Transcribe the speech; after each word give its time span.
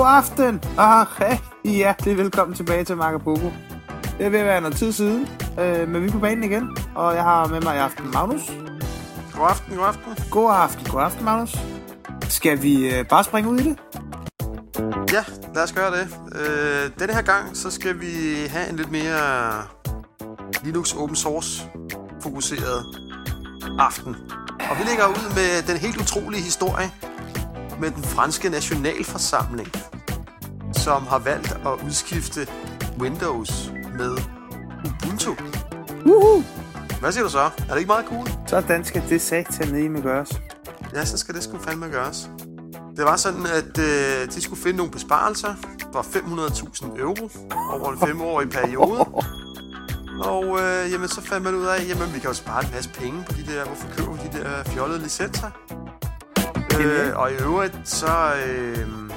God 0.00 0.08
aften, 0.08 0.60
og 0.78 1.20
rigtig 1.20 1.72
hjertelig 1.76 2.16
velkommen 2.18 2.56
tilbage 2.56 2.84
til 2.84 2.96
Marco 2.96 3.18
Poco. 3.18 3.52
Det 4.18 4.26
er 4.26 4.30
ved 4.30 4.38
at 4.38 4.46
være 4.46 4.60
noget 4.60 4.76
tid 4.76 4.92
siden, 4.92 5.28
øh, 5.60 5.88
men 5.88 6.02
vi 6.02 6.06
er 6.08 6.12
på 6.12 6.18
banen 6.18 6.44
igen, 6.44 6.76
og 6.94 7.14
jeg 7.14 7.22
har 7.22 7.46
med 7.46 7.60
mig 7.60 7.76
i 7.76 7.78
aften 7.78 8.10
Magnus. 8.10 8.52
God 9.36 9.48
aften, 9.48 9.76
god 9.76 9.86
aften. 9.86 10.14
God 10.30 10.50
aften, 10.52 10.86
god 10.90 11.02
aften 11.02 11.24
Magnus. 11.24 11.56
Skal 12.28 12.62
vi 12.62 12.94
øh, 12.94 13.06
bare 13.08 13.24
springe 13.24 13.50
ud 13.50 13.58
i 13.60 13.62
det? 13.62 13.78
Ja, 15.12 15.24
lad 15.54 15.62
os 15.62 15.72
gøre 15.72 15.90
det. 15.90 16.08
Øh, 16.34 16.90
denne 16.98 17.14
her 17.14 17.22
gang, 17.22 17.56
så 17.56 17.70
skal 17.70 18.00
vi 18.00 18.12
have 18.50 18.70
en 18.70 18.76
lidt 18.76 18.90
mere 18.90 19.52
Linux 20.64 20.94
open 20.94 21.16
source 21.16 21.68
fokuseret 22.22 22.84
aften. 23.78 24.16
Og 24.70 24.78
vi 24.78 24.84
lægger 24.84 25.06
ud 25.06 25.34
med 25.34 25.72
den 25.72 25.76
helt 25.76 25.96
utrolige 26.00 26.42
historie 26.42 26.90
med 27.80 27.90
den 27.90 28.02
franske 28.04 28.48
nationalforsamling, 28.48 29.68
som 30.72 31.02
har 31.02 31.18
valgt 31.18 31.52
at 31.52 31.86
udskifte 31.86 32.46
Windows 32.98 33.72
med 33.98 34.16
Ubuntu. 34.86 35.34
Woohoo! 36.06 36.42
Hvad 37.00 37.12
siger 37.12 37.24
du 37.24 37.30
så? 37.30 37.38
Er 37.38 37.70
det 37.70 37.76
ikke 37.76 37.86
meget 37.88 38.06
cool? 38.06 38.28
Sådan 38.46 38.84
skal 38.84 39.02
det 39.08 39.22
satan 39.22 39.68
ned 39.68 39.88
med 39.88 40.02
gøres. 40.02 40.40
Ja, 40.94 41.04
så 41.04 41.18
skal 41.18 41.34
det 41.34 41.42
sgu 41.42 41.58
fandme 41.58 41.86
gøres. 41.86 42.30
Det 42.96 43.04
var 43.04 43.16
sådan, 43.16 43.46
at 43.46 43.78
øh, 43.78 44.28
de 44.34 44.40
skulle 44.40 44.62
finde 44.62 44.76
nogle 44.76 44.92
besparelser 44.92 45.54
for 45.92 46.02
500.000 46.02 47.00
euro 47.00 47.30
over 47.72 47.92
en 47.92 47.98
femårig 47.98 48.50
periode. 48.50 49.00
Og 50.32 50.60
øh, 50.60 50.92
jamen, 50.92 51.08
så 51.08 51.20
fandt 51.20 51.44
man 51.44 51.54
ud 51.54 51.66
af, 51.66 51.88
jamen 51.88 52.14
vi 52.14 52.18
kan 52.18 52.30
jo 52.30 52.34
spare 52.34 52.64
en 52.64 52.70
masse 52.74 52.90
penge 52.90 53.24
på 53.26 53.32
de 53.32 53.46
der, 53.52 53.64
hvorfor 53.64 53.88
køber 53.96 54.12
vi 54.12 54.18
de 54.32 54.38
der 54.38 54.64
fjollede 54.64 55.02
licenser? 55.02 55.50
Øh, 56.84 57.18
og 57.18 57.32
i 57.32 57.34
øvrigt, 57.34 57.88
så 57.88 58.14
øh, 58.46 59.10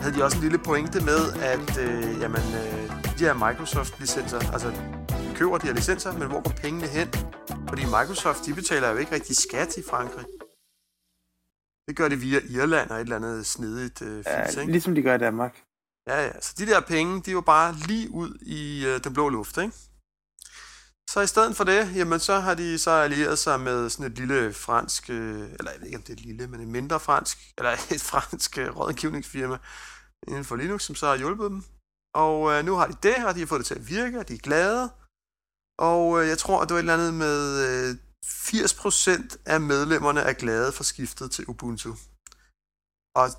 havde 0.00 0.14
de 0.16 0.24
også 0.24 0.36
en 0.36 0.42
lille 0.42 0.58
pointe 0.58 1.00
med, 1.00 1.22
at 1.52 1.78
øh, 1.86 2.20
jamen, 2.20 2.46
øh, 2.62 2.90
de 3.18 3.24
her 3.24 3.34
Microsoft-licenser, 3.34 4.52
altså 4.52 4.72
køber 5.36 5.58
de 5.58 5.66
her 5.66 5.74
licenser, 5.74 6.12
men 6.12 6.28
hvor 6.28 6.42
går 6.42 6.54
pengene 6.62 6.86
hen? 6.86 7.08
Fordi 7.68 7.84
Microsoft, 7.84 8.46
de 8.46 8.54
betaler 8.54 8.90
jo 8.90 8.96
ikke 8.96 9.12
rigtig 9.14 9.36
skat 9.36 9.76
i 9.76 9.82
Frankrig. 9.90 10.24
Det 11.88 11.96
gør 11.96 12.08
de 12.08 12.16
via 12.16 12.40
Irland 12.62 12.90
og 12.90 12.96
et 12.96 13.00
eller 13.00 13.16
andet 13.16 13.46
snedigt 13.46 14.02
øh, 14.02 14.16
fis, 14.18 14.26
Ja, 14.26 14.60
ikke? 14.60 14.72
ligesom 14.72 14.94
de 14.94 15.02
gør 15.02 15.14
i 15.14 15.18
Danmark. 15.18 15.62
Ja, 16.08 16.24
ja. 16.26 16.40
Så 16.40 16.54
de 16.58 16.66
der 16.66 16.80
penge, 16.80 17.20
de 17.20 17.34
var 17.34 17.40
bare 17.40 17.74
lige 17.88 18.10
ud 18.10 18.38
i 18.42 18.86
øh, 18.86 19.04
den 19.04 19.12
blå 19.14 19.28
luft, 19.28 19.56
ikke? 19.58 19.72
Så 21.12 21.20
i 21.20 21.26
stedet 21.26 21.56
for 21.56 21.64
det, 21.64 21.96
jamen 21.96 22.20
så 22.20 22.40
har 22.40 22.54
de 22.54 22.78
så 22.78 22.90
allieret 22.90 23.38
sig 23.38 23.60
med 23.60 23.90
sådan 23.90 24.06
et 24.06 24.18
lille 24.18 24.52
fransk, 24.52 25.10
øh, 25.10 25.42
eller 25.58 25.70
jeg 25.70 25.80
ved 25.80 25.86
ikke 25.86 25.96
om 25.96 26.02
det 26.02 26.08
er 26.08 26.16
et 26.16 26.20
lille, 26.20 26.46
men 26.46 26.60
et 26.60 26.68
mindre 26.68 27.00
fransk, 27.00 27.38
eller 27.58 27.70
et 27.70 28.00
fransk 28.00 28.58
øh, 28.58 28.76
rådgivningsfirma 28.76 29.58
inden 30.28 30.44
for 30.44 30.56
Linux, 30.56 30.82
som 30.82 30.94
så 30.94 31.06
har 31.06 31.16
hjulpet 31.16 31.50
dem. 31.50 31.64
Og 32.14 32.52
øh, 32.52 32.64
nu 32.64 32.74
har 32.74 32.86
de 32.86 32.96
det, 33.02 33.26
og 33.26 33.34
de 33.34 33.38
har 33.38 33.46
fået 33.46 33.58
det 33.58 33.66
til 33.66 33.74
at 33.74 33.88
virke, 33.88 34.18
og 34.18 34.28
de 34.28 34.34
er 34.34 34.38
glade. 34.38 34.90
Og 35.78 36.22
øh, 36.22 36.28
jeg 36.28 36.38
tror, 36.38 36.60
at 36.60 36.68
det 36.68 36.74
var 36.74 36.78
et 36.78 36.82
eller 36.82 36.94
andet 36.94 37.14
med 37.14 37.38
øh, 37.68 37.96
80% 38.24 39.36
af 39.46 39.60
medlemmerne 39.60 40.20
er 40.20 40.32
glade 40.32 40.72
for 40.72 40.84
skiftet 40.84 41.30
til 41.30 41.44
Ubuntu. 41.48 41.90
Og 43.16 43.30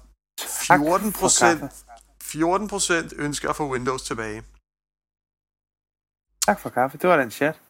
Tak 0.68 0.80
14 0.80 1.14
for 1.14 1.20
procent 1.20 1.60
kaffe. 1.60 1.76
14 2.22 2.68
procent 2.68 3.14
ønsker 3.18 3.50
at 3.50 3.56
få 3.56 3.72
Windows 3.72 4.04
tilbage. 4.04 4.44
Tak 6.48 6.60
for 6.60 6.70
kaffe. 6.70 6.98
Det 6.98 7.10
var 7.10 7.18
da 7.18 7.24
en 7.24 7.32
chat. 7.40 7.62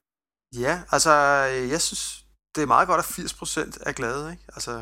Ja, 0.65 0.73
altså, 0.95 1.13
øh, 1.51 1.69
jeg 1.73 1.81
synes, 1.87 2.03
det 2.55 2.61
er 2.63 2.67
meget 2.75 2.87
godt, 2.87 2.99
at 2.99 3.05
80 3.05 3.33
procent 3.33 3.73
er 3.89 3.93
glade, 3.99 4.31
ikke? 4.31 4.43
Altså, 4.55 4.73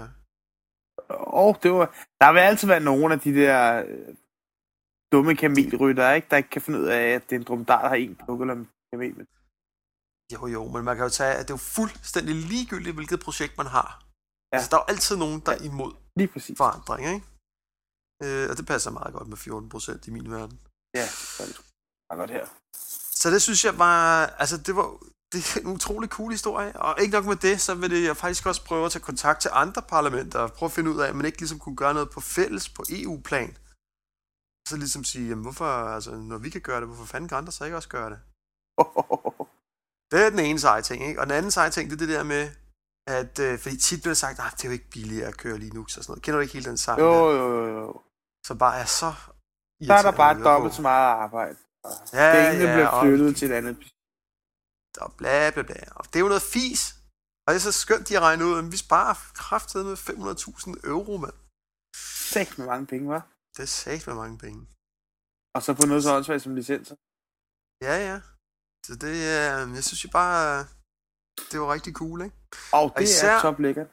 Og 1.43 1.51
det 1.63 1.71
var, 1.71 1.87
der 2.21 2.31
vil 2.33 2.39
altid 2.39 2.67
være 2.67 2.87
nogle 2.91 3.13
af 3.15 3.19
de 3.25 3.31
der 3.41 3.83
øh, 3.87 4.15
dumme 5.11 5.35
kamelrytter, 5.35 6.11
ikke? 6.17 6.27
der 6.31 6.37
ikke 6.37 6.49
kan 6.55 6.61
finde 6.61 6.79
ud 6.79 6.85
af, 6.99 7.03
at 7.15 7.23
det 7.29 7.35
er 7.35 7.39
en 7.39 7.45
dromedar, 7.47 7.81
der 7.81 7.89
har 7.89 7.95
en 7.95 8.15
pluk 8.15 8.41
eller 8.41 8.53
en 8.53 8.69
kamel. 8.93 9.13
med. 9.17 9.25
jo 10.33 10.47
jo, 10.55 10.61
men 10.73 10.83
man 10.87 10.95
kan 10.95 11.03
jo 11.05 11.09
tage, 11.09 11.33
at 11.39 11.43
det 11.47 11.53
er 11.53 11.59
jo 11.59 11.67
fuldstændig 11.79 12.35
ligegyldigt, 12.35 12.95
hvilket 12.97 13.19
projekt 13.27 13.53
man 13.57 13.69
har. 13.77 13.89
Ja. 14.51 14.55
Altså, 14.55 14.67
der 14.69 14.75
er 14.77 14.81
jo 14.83 14.91
altid 14.93 15.15
nogen, 15.23 15.39
der 15.45 15.51
er 15.57 15.61
imod 15.69 15.93
Lige 16.19 16.31
præcis. 16.33 16.57
forandring, 16.57 17.03
ikke? 17.15 17.27
Øh, 18.23 18.45
og 18.51 18.55
det 18.57 18.65
passer 18.71 18.91
meget 18.99 19.13
godt 19.17 19.27
med 19.27 19.37
14 19.37 19.69
procent 19.69 20.07
i 20.07 20.11
min 20.17 20.31
verden. 20.31 20.57
Ja, 20.99 21.05
er 21.39 21.43
det 21.47 21.55
sgu 21.55 21.63
godt 22.21 22.31
her. 22.37 22.45
Så 23.21 23.29
det 23.33 23.41
synes 23.41 23.65
jeg 23.65 23.79
var, 23.79 24.25
altså 24.43 24.57
det 24.57 24.75
var, 24.75 24.87
det 25.33 25.39
er 25.55 25.59
en 25.59 25.67
utrolig 25.67 26.09
cool 26.09 26.31
historie. 26.31 26.71
Og 26.85 27.01
ikke 27.01 27.13
nok 27.17 27.25
med 27.25 27.35
det, 27.35 27.61
så 27.61 27.75
vil 27.75 27.93
jeg 28.01 28.17
faktisk 28.17 28.45
også 28.45 28.65
prøve 28.65 28.85
at 28.85 28.91
tage 28.91 29.03
kontakt 29.09 29.41
til 29.41 29.51
andre 29.53 29.81
parlamenter 29.81 30.39
og 30.39 30.53
prøve 30.53 30.67
at 30.67 30.75
finde 30.77 30.91
ud 30.91 30.99
af, 30.99 31.07
at 31.07 31.15
man 31.15 31.25
ikke 31.25 31.39
ligesom 31.39 31.59
kunne 31.59 31.75
gøre 31.75 31.93
noget 31.93 32.09
på 32.09 32.21
fælles 32.21 32.69
på 32.69 32.83
EU-plan. 32.89 33.57
Så 34.67 34.77
ligesom 34.77 35.03
sige, 35.03 35.29
jamen 35.29 35.43
hvorfor, 35.43 35.65
altså 35.95 36.11
når 36.11 36.37
vi 36.37 36.49
kan 36.49 36.61
gøre 36.61 36.79
det, 36.79 36.87
hvorfor 36.87 37.05
fanden 37.05 37.27
kan 37.27 37.37
andre 37.37 37.51
så 37.51 37.65
ikke 37.65 37.77
også 37.77 37.89
gøre 37.89 38.09
det? 38.09 38.19
Det 40.11 40.25
er 40.25 40.29
den 40.29 40.39
ene 40.39 40.59
seje 40.59 40.81
ting, 40.81 41.07
ikke? 41.07 41.19
Og 41.19 41.25
den 41.27 41.35
anden 41.35 41.51
seje 41.51 41.69
ting, 41.69 41.89
det 41.89 41.95
er 41.95 42.05
det 42.05 42.15
der 42.17 42.23
med, 42.23 42.43
at, 43.07 43.39
øh, 43.39 43.59
fordi 43.59 43.77
tit 43.77 44.01
bliver 44.01 44.13
sagt, 44.13 44.39
at 44.39 44.53
det 44.57 44.63
er 44.63 44.69
jo 44.69 44.73
ikke 44.73 44.89
billigere 44.89 45.27
at 45.27 45.37
køre 45.37 45.57
Linux 45.57 45.97
og 45.97 46.03
sådan 46.03 46.11
noget. 46.11 46.23
Kender 46.23 46.37
du 46.37 46.41
ikke 46.41 46.53
helt 46.53 46.67
den 46.67 46.77
sang 46.77 46.99
jo, 46.99 47.31
jo, 47.31 47.47
jo, 47.57 47.79
jo. 47.79 48.01
Så 48.47 48.55
bare 48.55 48.79
er 48.79 48.85
så 48.85 49.13
Så 49.83 49.93
er 49.93 50.01
der 50.01 50.11
bare 50.11 50.43
dobbelt 50.43 50.73
så 50.75 50.81
meget 50.81 51.07
arbejde. 51.25 51.55
Ja, 52.19 52.27
Pengene 52.35 52.69
ja, 52.71 52.87
og- 52.87 53.03
flyttet 53.03 53.35
til 53.37 53.51
et 53.51 53.55
andet. 53.59 53.75
og 55.03 55.09
bla 55.19 55.51
bla 55.55 55.61
bla. 55.69 55.79
Og 55.95 56.03
det 56.09 56.15
er 56.15 56.19
jo 56.25 56.27
noget 56.33 56.41
fis. 56.55 56.81
Og 57.45 57.49
det 57.51 57.57
er 57.59 57.65
så 57.71 57.75
skønt, 57.83 58.07
de 58.09 58.13
har 58.13 58.21
regnet 58.27 58.45
ud, 58.45 58.57
at 58.59 58.71
vi 58.71 58.77
sparer 58.87 59.15
kraftet 59.43 59.81
med 59.85 59.97
500.000 59.97 60.87
euro, 60.93 61.13
mand. 61.17 61.37
Sæt 62.31 62.57
med 62.57 62.65
mange 62.71 62.85
penge, 62.91 63.05
var. 63.15 63.23
Det 63.55 63.61
er 63.67 63.71
sagt 63.81 64.07
med 64.07 64.15
mange 64.23 64.37
penge. 64.45 64.61
Og 65.55 65.61
så 65.65 65.69
på 65.79 65.83
noget 65.89 66.03
så 66.03 66.09
åndssvagt 66.15 66.41
som 66.45 66.55
licenser. 66.55 66.95
Ja, 67.87 67.95
ja. 68.09 68.17
Så 68.85 68.93
det 69.05 69.15
er, 69.39 69.51
jeg 69.77 69.83
synes 69.87 70.03
jo 70.05 70.09
bare, 70.21 70.59
det 71.51 71.57
var 71.61 71.73
rigtig 71.75 71.93
cool, 72.01 72.19
ikke? 72.27 72.35
Og 72.79 72.85
det 72.97 73.03
især- 73.03 73.37
er 73.37 73.41
top 73.41 73.59
lækkert. 73.59 73.89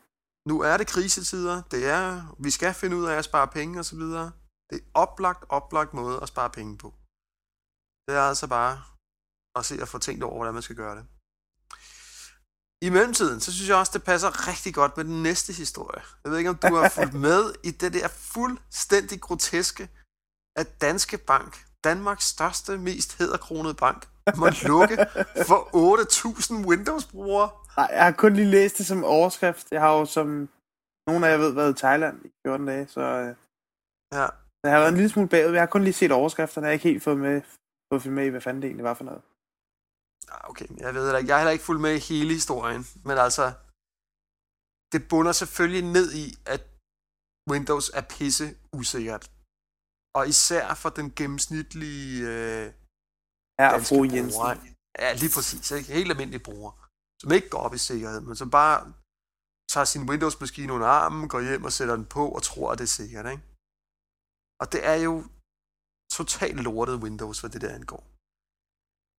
Nu 0.51 0.55
er 0.71 0.77
det 0.77 0.87
krisetider. 0.95 1.57
Det 1.75 1.83
er, 1.97 2.37
vi 2.47 2.51
skal 2.51 2.75
finde 2.75 2.97
ud 3.01 3.07
af 3.13 3.17
at 3.19 3.25
spare 3.31 3.49
penge 3.59 3.79
og 3.79 3.85
så 3.85 3.97
videre. 3.97 4.27
Det 4.71 4.77
er 4.83 4.87
oplagt, 5.05 5.43
oplagt 5.49 5.93
måde 6.01 6.17
at 6.23 6.29
spare 6.29 6.51
penge 6.51 6.79
på. 6.79 6.89
Det 8.09 8.17
er 8.17 8.21
altså 8.21 8.47
bare 8.47 8.75
at 9.59 9.65
se 9.65 9.75
at 9.83 9.89
få 9.89 9.99
tænkt 9.99 10.23
over, 10.25 10.37
hvordan 10.37 10.55
man 10.55 10.63
skal 10.63 10.77
gøre 10.77 10.97
det. 10.99 11.05
I 12.87 12.89
mellemtiden, 12.91 13.41
så 13.41 13.53
synes 13.53 13.69
jeg 13.69 13.77
også, 13.77 13.93
det 13.95 14.05
passer 14.05 14.49
rigtig 14.51 14.75
godt 14.75 14.97
med 14.97 15.05
den 15.05 15.23
næste 15.23 15.53
historie. 15.53 16.03
Jeg 16.23 16.31
ved 16.31 16.39
ikke, 16.39 16.51
om 16.51 16.57
du 16.57 16.75
har 16.75 16.89
fulgt 16.99 17.15
med 17.29 17.43
i 17.69 17.71
det 17.71 17.93
der 17.93 18.09
fuldstændig 18.09 19.21
groteske, 19.21 19.85
at 20.61 20.81
Danske 20.81 21.19
Bank, 21.19 21.53
Danmarks 21.85 22.25
største, 22.25 22.79
mest 22.79 23.19
hedderkronede 23.19 23.75
bank, 23.75 24.09
må 24.41 24.47
lukke 24.73 24.97
for 25.49 25.61
8.000 26.63 26.69
Windows-brugere. 26.71 27.51
Nej, 27.77 27.89
jeg 27.93 28.05
har 28.05 28.13
kun 28.13 28.35
lige 28.35 28.51
læst 28.57 28.79
det 28.79 28.87
som 28.87 29.05
overskrift. 29.05 29.67
Jeg 29.71 29.81
har 29.81 29.93
jo 29.99 30.05
som 30.05 30.49
nogen 31.09 31.25
af 31.25 31.31
jer 31.31 31.37
ved 31.37 31.53
været 31.53 31.77
i 31.77 31.81
Thailand 31.83 32.25
i 32.27 32.31
14 32.47 32.67
dage, 32.67 32.89
så 32.89 33.01
øh, 33.01 33.35
Ja, 34.15 34.27
jeg 34.65 34.73
har 34.73 34.79
været 34.79 34.89
en 34.89 35.01
lille 35.01 35.11
smule 35.11 35.29
bagud. 35.29 35.53
Jeg 35.53 35.63
har 35.63 35.67
kun 35.67 35.85
lige 35.85 36.01
set 36.01 36.13
overskrifterne. 36.13 36.65
Jeg 36.65 36.71
har 36.71 36.73
ikke 36.73 36.89
helt 36.89 37.03
fået 37.03 37.19
med, 37.19 37.43
fået 37.93 38.13
med 38.19 38.27
i, 38.27 38.33
hvad 38.35 38.41
fanden 38.47 38.63
det 38.63 38.69
egentlig 38.69 38.89
var 38.91 38.95
for 39.01 39.05
noget. 39.11 39.23
Ah, 40.35 40.51
Okay, 40.51 40.69
jeg 40.85 40.95
ved 40.95 41.03
det 41.09 41.19
ikke. 41.19 41.29
Jeg 41.29 41.35
har 41.37 41.43
heller 41.43 41.57
ikke 41.57 41.69
fulgt 41.69 41.83
med 41.87 41.95
i 41.97 42.07
hele 42.13 42.33
historien. 42.41 42.83
Men 43.09 43.17
altså, 43.27 43.45
det 44.93 45.01
bunder 45.11 45.33
selvfølgelig 45.43 45.85
ned 45.97 46.09
i, 46.25 46.27
at 46.55 46.63
Windows 47.53 47.87
er 47.99 48.05
pisse 48.17 48.47
usikkert. 48.79 49.25
Og 50.19 50.23
især 50.35 50.65
for 50.83 50.91
den 50.99 51.09
gennemsnitlige 51.19 52.09
øh, 52.33 52.67
Her 53.61 53.71
og 53.77 53.81
fru 53.89 53.99
Jensen. 54.05 54.33
bruger. 54.33 54.55
Ja, 55.03 55.09
lige 55.23 55.33
præcis. 55.37 55.71
Ikke? 55.77 55.93
Helt 55.99 56.11
almindelige 56.13 56.45
bruger. 56.49 56.73
Som 57.21 57.33
ikke 57.37 57.49
går 57.55 57.63
op 57.67 57.75
i 57.75 57.79
sikkerhed, 57.91 58.21
men 58.29 58.37
som 58.37 58.51
bare 58.61 58.79
tager 59.73 59.85
sin 59.93 60.09
Windows-maskine 60.11 60.73
under 60.77 60.87
armen, 60.87 61.29
går 61.33 61.41
hjem 61.49 61.65
og 61.69 61.73
sætter 61.79 61.97
den 61.97 62.07
på 62.17 62.25
og 62.37 62.43
tror, 62.43 62.73
at 62.73 62.79
det 62.79 62.85
er 62.91 62.97
sikkert. 63.01 63.27
Ikke? 63.33 63.43
Og 64.61 64.67
det 64.73 64.81
er 64.93 64.99
jo 65.07 65.13
totalt 66.13 66.61
lortet 66.67 66.97
Windows, 67.05 67.41
hvad 67.41 67.51
det 67.51 67.61
der 67.61 67.75
angår. 67.75 68.03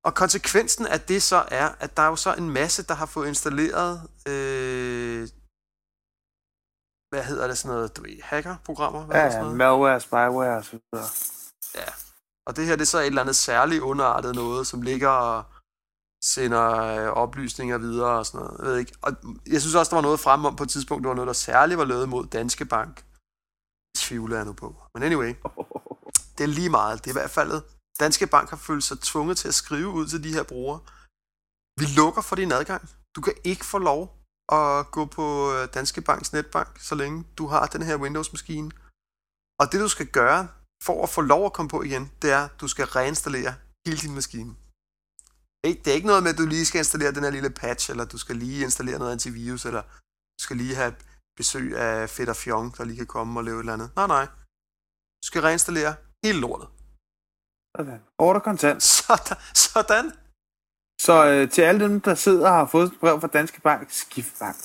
Og 0.08 0.16
konsekvensen 0.16 0.86
af 0.88 1.00
det 1.02 1.24
så 1.24 1.40
er, 1.62 1.68
at 1.80 1.98
der 1.98 2.04
er 2.04 2.08
jo 2.08 2.16
så 2.16 2.34
en 2.34 2.50
masse, 2.50 2.84
der 2.90 2.94
har 2.94 3.06
fået 3.06 3.28
installeret, 3.28 3.94
øh, 4.32 5.22
hvad 7.10 7.24
hedder 7.24 7.48
det 7.48 7.58
sådan 7.58 7.76
noget, 7.76 7.98
du 7.98 8.02
ved, 8.02 8.22
hacker-programmer? 8.22 9.02
Hvad 9.06 9.16
Ja, 9.16 9.22
hedder 9.22 9.32
sådan 9.32 9.46
ja, 9.46 9.58
noget? 9.58 9.58
malware, 9.58 10.00
spyware 10.00 10.58
og 10.58 10.66
så 10.66 10.72
videre. 10.72 11.08
Ja. 11.76 11.90
Og 12.48 12.56
det 12.56 12.66
her, 12.66 12.76
det 12.76 12.82
er 12.82 12.94
så 12.96 13.00
et 13.00 13.06
eller 13.06 13.22
andet 13.22 13.36
særligt 13.36 13.82
underartet 13.82 14.36
noget, 14.36 14.68
som 14.68 14.82
ligger 14.82 15.10
og 15.10 15.44
sender 16.24 16.68
øh, 16.72 17.08
oplysninger 17.24 17.78
videre 17.78 18.18
og 18.20 18.26
sådan 18.26 18.40
noget. 18.46 18.58
Jeg 18.60 18.66
ved 18.68 18.78
ikke. 18.78 18.94
Og 19.02 19.12
jeg 19.48 19.62
synes 19.62 19.76
også, 19.76 19.90
der 19.90 19.96
var 19.96 20.02
noget 20.02 20.20
frem 20.20 20.46
om 20.46 20.56
på 20.56 20.64
et 20.64 20.70
tidspunkt, 20.70 21.04
der 21.04 21.08
var 21.10 21.16
noget, 21.16 21.28
der 21.28 21.34
særligt 21.34 21.78
var 21.78 21.86
lavet 21.86 22.10
mod 22.10 22.26
Danske 22.28 22.66
Bank. 22.66 22.96
Det 23.92 23.98
tvivler 23.98 24.36
jeg 24.36 24.46
nu 24.46 24.54
på. 24.54 24.76
Men 24.94 25.04
anyway, 25.04 25.34
det 26.40 26.46
er 26.46 26.54
lige 26.60 26.70
meget. 26.70 27.00
Det 27.00 27.08
er 27.10 27.16
i 27.16 27.20
hvert 27.22 27.38
fald, 27.40 27.62
Danske 28.00 28.28
Bank 28.28 28.50
har 28.50 28.58
følt 28.58 28.84
sig 28.84 29.00
tvunget 29.00 29.38
til 29.38 29.48
at 29.48 29.54
skrive 29.54 29.88
ud 29.88 30.08
til 30.08 30.24
de 30.24 30.34
her 30.34 30.44
brugere. 30.44 30.80
Vi 31.80 31.86
lukker 32.00 32.22
for 32.22 32.36
din 32.36 32.52
adgang. 32.52 32.90
Du 33.16 33.22
kan 33.22 33.34
ikke 33.44 33.66
få 33.66 33.78
lov 33.78 34.02
at 34.52 34.92
gå 34.92 35.06
på 35.06 35.26
øh, 35.54 35.74
Danske 35.74 36.02
Banks 36.02 36.34
netbank, 36.34 36.80
så 36.80 36.96
længe 36.96 37.26
du 37.38 37.48
har 37.48 37.66
den 37.66 37.82
her 37.82 37.96
Windows-maskine. 38.04 38.72
Og 39.60 39.66
det, 39.72 39.80
du 39.86 39.90
skal 39.96 40.08
gøre, 40.08 40.48
for 40.84 41.04
at 41.04 41.10
få 41.10 41.22
lov 41.22 41.46
at 41.46 41.54
komme 41.54 41.70
på 41.70 41.82
igen, 41.84 42.12
det 42.22 42.32
er, 42.32 42.44
at 42.46 42.62
du 42.62 42.68
skal 42.68 42.86
reinstallere 42.86 43.54
hele 43.86 43.98
din 43.98 44.16
maskine. 44.16 44.56
Det 45.64 45.88
er 45.88 45.94
ikke 46.00 46.08
noget 46.08 46.24
med, 46.24 46.32
at 46.32 46.38
du 46.38 46.46
lige 46.46 46.66
skal 46.66 46.80
installere 46.80 47.12
den 47.12 47.24
her 47.24 47.30
lille 47.30 47.50
patch, 47.50 47.90
eller 47.92 48.06
du 48.06 48.18
skal 48.18 48.36
lige 48.36 48.64
installere 48.64 49.00
noget 49.00 49.12
antivirus, 49.12 49.66
eller 49.66 49.82
du 50.38 50.42
skal 50.46 50.58
lige 50.58 50.76
have 50.76 50.96
besøg 51.38 51.78
af 51.78 52.10
Fedder 52.10 52.34
Fjong, 52.34 52.78
der 52.78 52.84
lige 52.84 52.98
kan 52.98 53.08
komme 53.08 53.40
og 53.40 53.44
lave 53.44 53.58
et 53.58 53.60
eller 53.60 53.74
andet. 53.74 53.90
Nej, 53.96 54.08
nej. 54.08 54.26
Du 55.22 55.26
skal 55.30 55.42
reinstallere 55.42 55.96
hele 56.26 56.40
lortet. 56.40 56.68
Sådan. 57.76 58.00
Order 58.26 58.42
kontant. 58.48 58.84
Sådan. 58.98 59.38
Sådan. 59.68 60.06
Så 61.06 61.16
øh, 61.32 61.52
til 61.54 61.62
alle 61.62 61.80
dem, 61.86 62.02
der 62.02 62.16
sidder 62.16 62.48
og 62.50 62.56
har 62.56 62.66
fået 62.66 62.88
et 62.92 63.00
brev 63.00 63.22
fra 63.22 63.28
Danske 63.28 63.62
Bank, 63.62 63.92
skift 63.92 64.40
bank. 64.40 64.64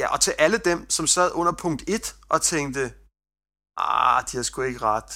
Ja, 0.00 0.06
og 0.14 0.20
til 0.20 0.34
alle 0.38 0.58
dem, 0.58 0.90
som 0.90 1.06
sad 1.06 1.30
under 1.34 1.52
punkt 1.52 1.82
1 1.88 2.16
og 2.28 2.42
tænkte, 2.42 2.82
ah, 3.76 4.18
de 4.28 4.36
har 4.36 4.42
sgu 4.42 4.62
ikke 4.62 4.82
ret. 4.82 5.12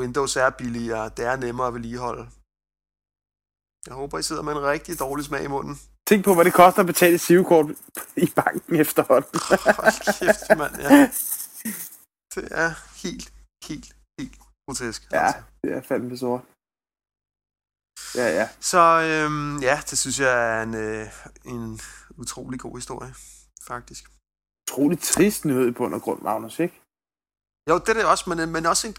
Windows 0.00 0.36
er 0.36 0.50
billigere, 0.50 1.08
det 1.16 1.24
er 1.24 1.36
nemmere 1.36 1.66
at 1.66 1.74
vedligeholde. 1.74 2.24
Jeg 3.86 3.94
håber, 3.94 4.18
I 4.18 4.22
sidder 4.22 4.42
med 4.42 4.52
en 4.52 4.62
rigtig 4.62 4.98
dårlig 4.98 5.24
smag 5.24 5.44
i 5.44 5.46
munden. 5.46 5.76
Tænk 6.08 6.24
på, 6.24 6.34
hvad 6.34 6.44
det 6.44 6.54
koster 6.54 6.80
at 6.80 6.86
betale 6.86 7.14
et 7.14 7.20
sivekort 7.20 7.66
i 8.16 8.28
banken 8.36 8.76
efterhånden. 8.76 9.40
Hold 9.80 9.98
kæft, 10.18 10.58
mand, 10.58 10.74
ja. 10.80 11.10
Det 12.34 12.48
er 12.50 12.70
helt, 13.02 13.32
helt, 13.68 13.88
helt 13.88 13.97
grotesk. 14.68 15.02
ja, 15.12 15.26
altså. 15.26 15.42
det 15.62 15.72
er 15.76 15.82
fandme 15.82 16.16
sort. 16.18 16.44
Ja, 18.14 18.26
ja. 18.38 18.48
Så 18.60 18.78
øhm, 18.78 19.58
ja, 19.68 19.76
det 19.90 19.98
synes 19.98 20.20
jeg 20.20 20.58
er 20.58 20.62
en, 20.62 20.74
øh, 20.74 21.06
en 21.44 21.80
utrolig 22.22 22.60
god 22.60 22.74
historie, 22.80 23.14
faktisk. 23.70 24.02
Utroligt 24.64 25.02
trist 25.02 25.44
nyhed 25.44 25.80
og 25.80 26.02
grund, 26.02 26.22
Magnus, 26.22 26.58
ikke? 26.58 26.82
Jo, 27.70 27.74
det 27.78 27.88
er 27.88 27.94
det 27.94 28.04
også, 28.04 28.24
men, 28.30 28.52
men 28.52 28.66
også 28.66 28.88
en... 28.88 28.94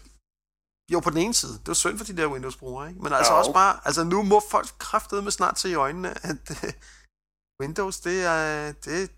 Jo, 0.92 1.00
på 1.00 1.10
den 1.10 1.18
ene 1.18 1.34
side. 1.34 1.52
Det 1.52 1.68
var 1.68 1.74
synd 1.74 1.98
for 1.98 2.04
de 2.04 2.16
der 2.16 2.26
Windows-brugere, 2.34 2.88
ikke? 2.88 3.02
Men 3.02 3.12
altså 3.12 3.32
Jo. 3.32 3.38
også 3.38 3.52
bare... 3.52 3.80
Altså, 3.84 4.04
nu 4.04 4.22
må 4.22 4.40
folk 4.50 4.68
kraftedeme 4.78 5.30
snart 5.30 5.58
se 5.58 5.68
i 5.70 5.74
øjnene, 5.74 6.10
at 6.30 6.44
øh, 6.50 6.72
Windows, 7.62 8.00
det 8.00 8.24
er, 8.24 8.72
det, 8.72 9.10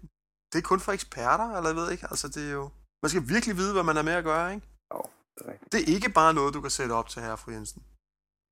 det 0.52 0.58
er 0.58 0.62
kun 0.70 0.80
for 0.80 0.92
eksperter, 0.92 1.48
eller 1.56 1.68
jeg 1.70 1.76
ved 1.76 1.90
ikke. 1.90 2.06
Altså, 2.10 2.28
det 2.28 2.42
er 2.48 2.52
jo... 2.52 2.70
Man 3.02 3.10
skal 3.10 3.28
virkelig 3.28 3.56
vide, 3.56 3.72
hvad 3.72 3.82
man 3.82 3.96
er 3.96 4.02
med 4.02 4.12
at 4.12 4.24
gøre, 4.24 4.54
ikke? 4.54 4.66
Jo, 4.94 5.00
det 5.38 5.46
er. 5.46 5.52
Det 5.72 5.80
er 5.80 5.94
ikke 5.94 6.08
bare 6.08 6.34
noget, 6.34 6.54
du 6.54 6.60
kan 6.60 6.70
sætte 6.70 6.92
op 6.92 7.08
til 7.08 7.22
her, 7.22 7.36
fru 7.36 7.50
Jensen. 7.52 7.82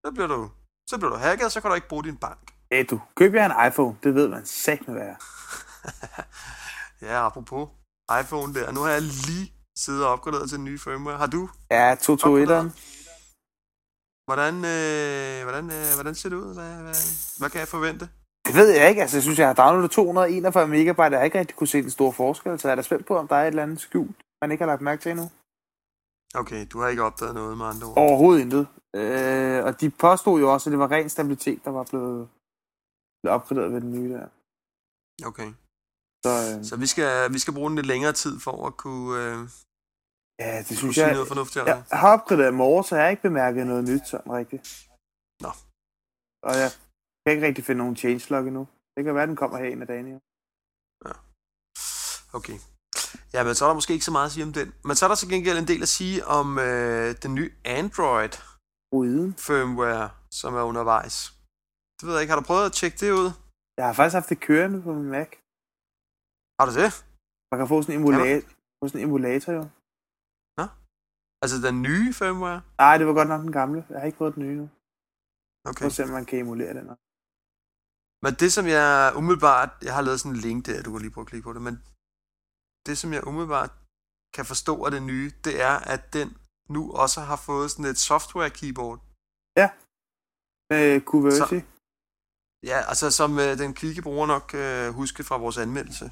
Så 0.06 0.12
bliver 0.15 0.29
du, 0.29 0.50
så 0.91 0.99
bliver 0.99 1.11
du 1.11 1.17
hacket, 1.17 1.44
og 1.44 1.53
så 1.53 1.61
kan 1.61 1.71
du 1.71 1.75
ikke 1.75 1.88
bruge 1.88 2.05
din 2.05 2.17
bank. 2.17 2.53
Hey, 2.73 2.87
du, 2.91 3.00
køb 3.17 3.35
jer 3.35 3.47
en 3.47 3.73
iPhone. 3.73 3.97
Det 4.03 4.15
ved 4.15 4.29
man 4.29 4.47
sagt 4.47 4.88
med 4.88 4.94
være. 4.94 5.17
Ja, 7.03 7.27
apropos 7.27 7.69
iPhone 8.21 8.55
der. 8.55 8.73
Nu 8.73 8.81
har 8.81 8.91
jeg 8.91 9.03
lige 9.03 9.53
siddet 9.77 10.05
og 10.05 10.12
opgraderet 10.12 10.49
til 10.49 10.59
den 10.59 10.65
nye 10.65 10.79
firmware. 10.79 11.19
Har 11.19 11.27
du? 11.27 11.49
Ja, 11.71 11.94
221'eren. 11.94 12.69
Hvordan, 14.29 14.55
øh, 14.55 15.43
hvordan, 15.43 15.65
øh, 15.76 15.94
hvordan 15.94 16.15
ser 16.15 16.29
det 16.29 16.37
ud? 16.37 16.55
Hvad, 16.55 16.75
hvad, 16.83 16.94
hvad 17.38 17.50
kan 17.50 17.61
jeg 17.61 17.69
forvente? 17.69 18.09
Det 18.47 18.55
ved 18.55 18.69
jeg 18.69 18.88
ikke. 18.88 19.00
Altså, 19.03 19.17
jeg 19.17 19.23
synes, 19.23 19.38
jeg 19.38 19.47
har 19.47 19.55
downloadet 19.55 19.91
241 19.91 20.69
megabyte. 20.69 21.03
Jeg 21.03 21.19
har 21.19 21.25
ikke 21.25 21.38
rigtig 21.38 21.56
kunne 21.56 21.69
se 21.69 21.83
den 21.83 21.91
store 21.91 22.12
forskel. 22.12 22.61
Så 22.61 22.69
jeg 22.69 22.73
er 22.73 22.76
da 22.76 22.83
spændt 22.83 23.06
på, 23.06 23.17
om 23.17 23.29
der 23.29 23.37
er 23.37 23.43
et 23.43 23.47
eller 23.47 23.62
andet 23.62 23.81
skjult, 23.81 24.17
man 24.43 24.50
ikke 24.53 24.62
har 24.62 24.67
lagt 24.67 24.83
mærke 24.83 25.03
til 25.03 25.11
endnu. 25.11 25.31
Okay, 26.35 26.67
du 26.73 26.81
har 26.81 26.88
ikke 26.88 27.03
opdaget 27.03 27.35
noget 27.35 27.59
med 27.59 27.67
andre 27.67 27.87
ord. 27.87 27.99
Overhovedet 27.99 28.41
intet. 28.43 28.69
Øh, 28.94 29.65
og 29.65 29.81
de 29.81 29.91
påstod 29.91 30.41
jo 30.41 30.53
også, 30.53 30.71
at 30.71 30.73
det 30.73 30.79
var 30.79 30.91
ren 30.91 31.09
stabilitet, 31.09 31.65
der 31.65 31.71
var 31.71 31.85
blevet, 31.91 32.29
blevet 33.21 33.35
opgraderet 33.35 33.73
ved 33.73 33.81
den 33.81 33.93
nye 33.93 34.12
der. 34.12 34.29
Okay. 35.31 35.50
Så 36.25 36.32
øh, 36.49 36.65
Så 36.65 36.77
vi 36.77 36.87
skal, 36.87 37.32
vi 37.32 37.38
skal 37.38 37.55
bruge 37.55 37.69
den 37.71 37.77
lidt 37.77 37.87
længere 37.87 38.12
tid 38.12 38.41
for 38.41 38.67
at 38.67 38.77
kunne, 38.77 39.09
øh, 39.23 39.38
ja, 40.43 40.59
det 40.59 40.67
kunne 40.69 40.77
synes 40.77 40.94
sige 40.94 41.06
jeg... 41.06 41.15
noget 41.15 41.29
fornuftigt. 41.29 41.67
Jeg 41.67 41.75
hvad? 41.75 41.99
har 41.99 42.12
opgraderet 42.17 42.55
morgen, 42.55 42.85
så 42.85 42.97
jeg 42.97 43.05
har 43.05 43.11
ikke 43.11 43.23
bemærket 43.23 43.67
noget 43.67 43.85
nyt 43.91 44.06
sådan 44.12 44.33
rigtigt. 44.33 44.65
Nå. 45.44 45.50
Og 46.49 46.53
jeg 46.62 46.71
kan 47.23 47.33
ikke 47.35 47.47
rigtig 47.47 47.65
finde 47.65 47.79
nogen 47.79 47.97
changelog 47.97 48.47
endnu. 48.47 48.69
Det 48.97 49.05
kan 49.05 49.15
være, 49.15 49.26
den 49.26 49.37
kommer 49.37 49.59
her 49.59 49.67
en 49.67 49.83
af 49.83 49.87
dagene. 49.87 50.11
jo. 50.15 50.19
Okay. 52.38 52.59
Ja, 53.35 53.41
men 53.44 53.55
så 53.55 53.65
er 53.65 53.69
der 53.69 53.75
måske 53.81 53.93
ikke 53.97 54.09
så 54.11 54.15
meget 54.17 54.27
at 54.27 54.32
sige 54.32 54.44
om 54.49 54.53
den. 54.59 54.69
Men 54.85 54.94
så 54.97 55.03
er 55.05 55.09
der 55.09 55.19
til 55.21 55.29
gengæld 55.35 55.59
en 55.59 55.69
del 55.73 55.82
at 55.82 55.93
sige 55.99 56.27
om 56.38 56.47
øh, 56.59 57.09
den 57.23 57.32
nye 57.38 57.50
Android 57.65 58.35
Uden. 58.93 59.35
firmware, 59.49 60.11
som 60.41 60.55
er 60.55 60.65
undervejs. 60.71 61.15
Det 61.97 62.05
ved 62.06 62.12
jeg 62.15 62.23
ikke. 62.23 62.32
Har 62.32 62.41
du 62.41 62.47
prøvet 62.50 62.67
at 62.71 62.73
tjekke 62.73 62.99
det 63.03 63.11
ud? 63.21 63.29
Jeg 63.79 63.85
har 63.88 63.94
faktisk 63.99 64.15
haft 64.19 64.29
det 64.32 64.41
kørende 64.49 64.79
på 64.87 64.91
min 64.99 65.09
Mac. 65.17 65.31
Har 66.59 66.65
du 66.69 66.73
det? 66.81 66.91
Man 67.50 67.59
kan 67.61 67.69
få 67.73 67.77
sådan 67.82 67.94
en 67.94 68.00
emulator, 68.00 68.49
få 68.79 68.88
sådan 68.88 69.00
en 69.00 69.06
emulator 69.09 69.53
jo. 69.53 69.65
Altså 71.43 71.56
den 71.67 71.83
nye 71.83 72.12
firmware? 72.21 72.61
Nej, 72.79 72.94
det 72.99 73.06
var 73.06 73.15
godt 73.21 73.29
nok 73.29 73.43
den 73.47 73.53
gamle. 73.53 73.87
Jeg 73.91 73.99
har 74.00 74.06
ikke 74.06 74.19
fået 74.23 74.35
den 74.35 74.43
nye 74.43 74.56
nu. 74.61 74.67
Okay. 75.69 75.79
Prøv 75.79 75.87
at 75.87 75.93
se, 75.93 76.03
om 76.03 76.09
man 76.19 76.26
kan 76.31 76.38
emulere 76.38 76.75
den. 76.79 76.88
også. 76.93 77.03
Men 78.25 78.33
det, 78.41 78.50
som 78.56 78.67
jeg 78.76 79.12
umiddelbart... 79.21 79.71
Jeg 79.87 79.94
har 79.97 80.03
lavet 80.03 80.21
sådan 80.21 80.37
en 80.37 80.43
link 80.47 80.67
der, 80.67 80.83
du 80.83 80.91
kan 80.91 81.00
lige 81.00 81.15
prøve 81.15 81.25
at 81.26 81.31
klikke 81.33 81.47
på 81.49 81.53
det, 81.56 81.62
men 81.69 81.75
det, 82.87 82.99
som 82.99 83.12
jeg 83.12 83.27
umiddelbart 83.27 83.73
kan 84.37 84.44
forstå 84.53 84.75
af 84.85 84.91
det 84.91 85.03
nye, 85.03 85.32
det 85.47 85.55
er, 85.69 85.77
at 85.94 86.03
den 86.12 86.29
nu 86.75 86.82
også 87.03 87.21
har 87.21 87.38
fået 87.49 87.71
sådan 87.71 87.91
et 87.93 87.99
software 87.99 88.50
keyboard. 88.59 88.99
Med 90.71 91.00
Kuversi. 91.09 91.61
Ja, 92.71 92.79
altså 92.91 93.06
som 93.11 93.31
øh, 93.44 93.53
den 93.62 93.75
kvikke 93.81 94.03
bruger 94.03 94.27
nok 94.35 94.47
øh, 94.62 94.87
huske 95.00 95.25
fra 95.29 95.37
vores 95.44 95.59
anmeldelse. 95.65 96.06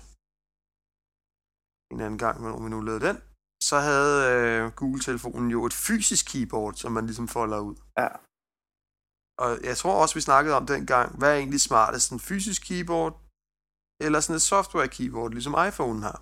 En 1.92 2.00
anden 2.00 2.18
gang, 2.24 2.36
når 2.42 2.62
vi 2.64 2.68
nu 2.70 2.80
lavede 2.80 3.06
den, 3.08 3.16
så 3.68 3.76
havde 3.88 4.14
øh, 4.32 4.62
Google-telefonen 4.80 5.50
jo 5.50 5.60
et 5.66 5.76
fysisk 5.86 6.24
keyboard, 6.32 6.74
som 6.74 6.92
man 6.92 7.06
ligesom 7.06 7.28
folder 7.28 7.60
ud. 7.68 7.76
Ja. 8.00 8.08
Og 9.44 9.50
jeg 9.68 9.76
tror 9.76 10.02
også, 10.02 10.14
vi 10.14 10.20
snakkede 10.20 10.56
om 10.60 10.66
dengang, 10.66 11.18
hvad 11.18 11.30
er 11.32 11.38
egentlig 11.38 11.60
smartest, 11.60 12.12
en 12.12 12.20
fysisk 12.20 12.60
keyboard, 12.68 13.12
eller 14.04 14.20
sådan 14.20 14.36
et 14.36 14.48
software 14.52 14.88
keyboard, 14.96 15.30
ligesom 15.30 15.54
iPhone 15.68 16.00
har. 16.08 16.18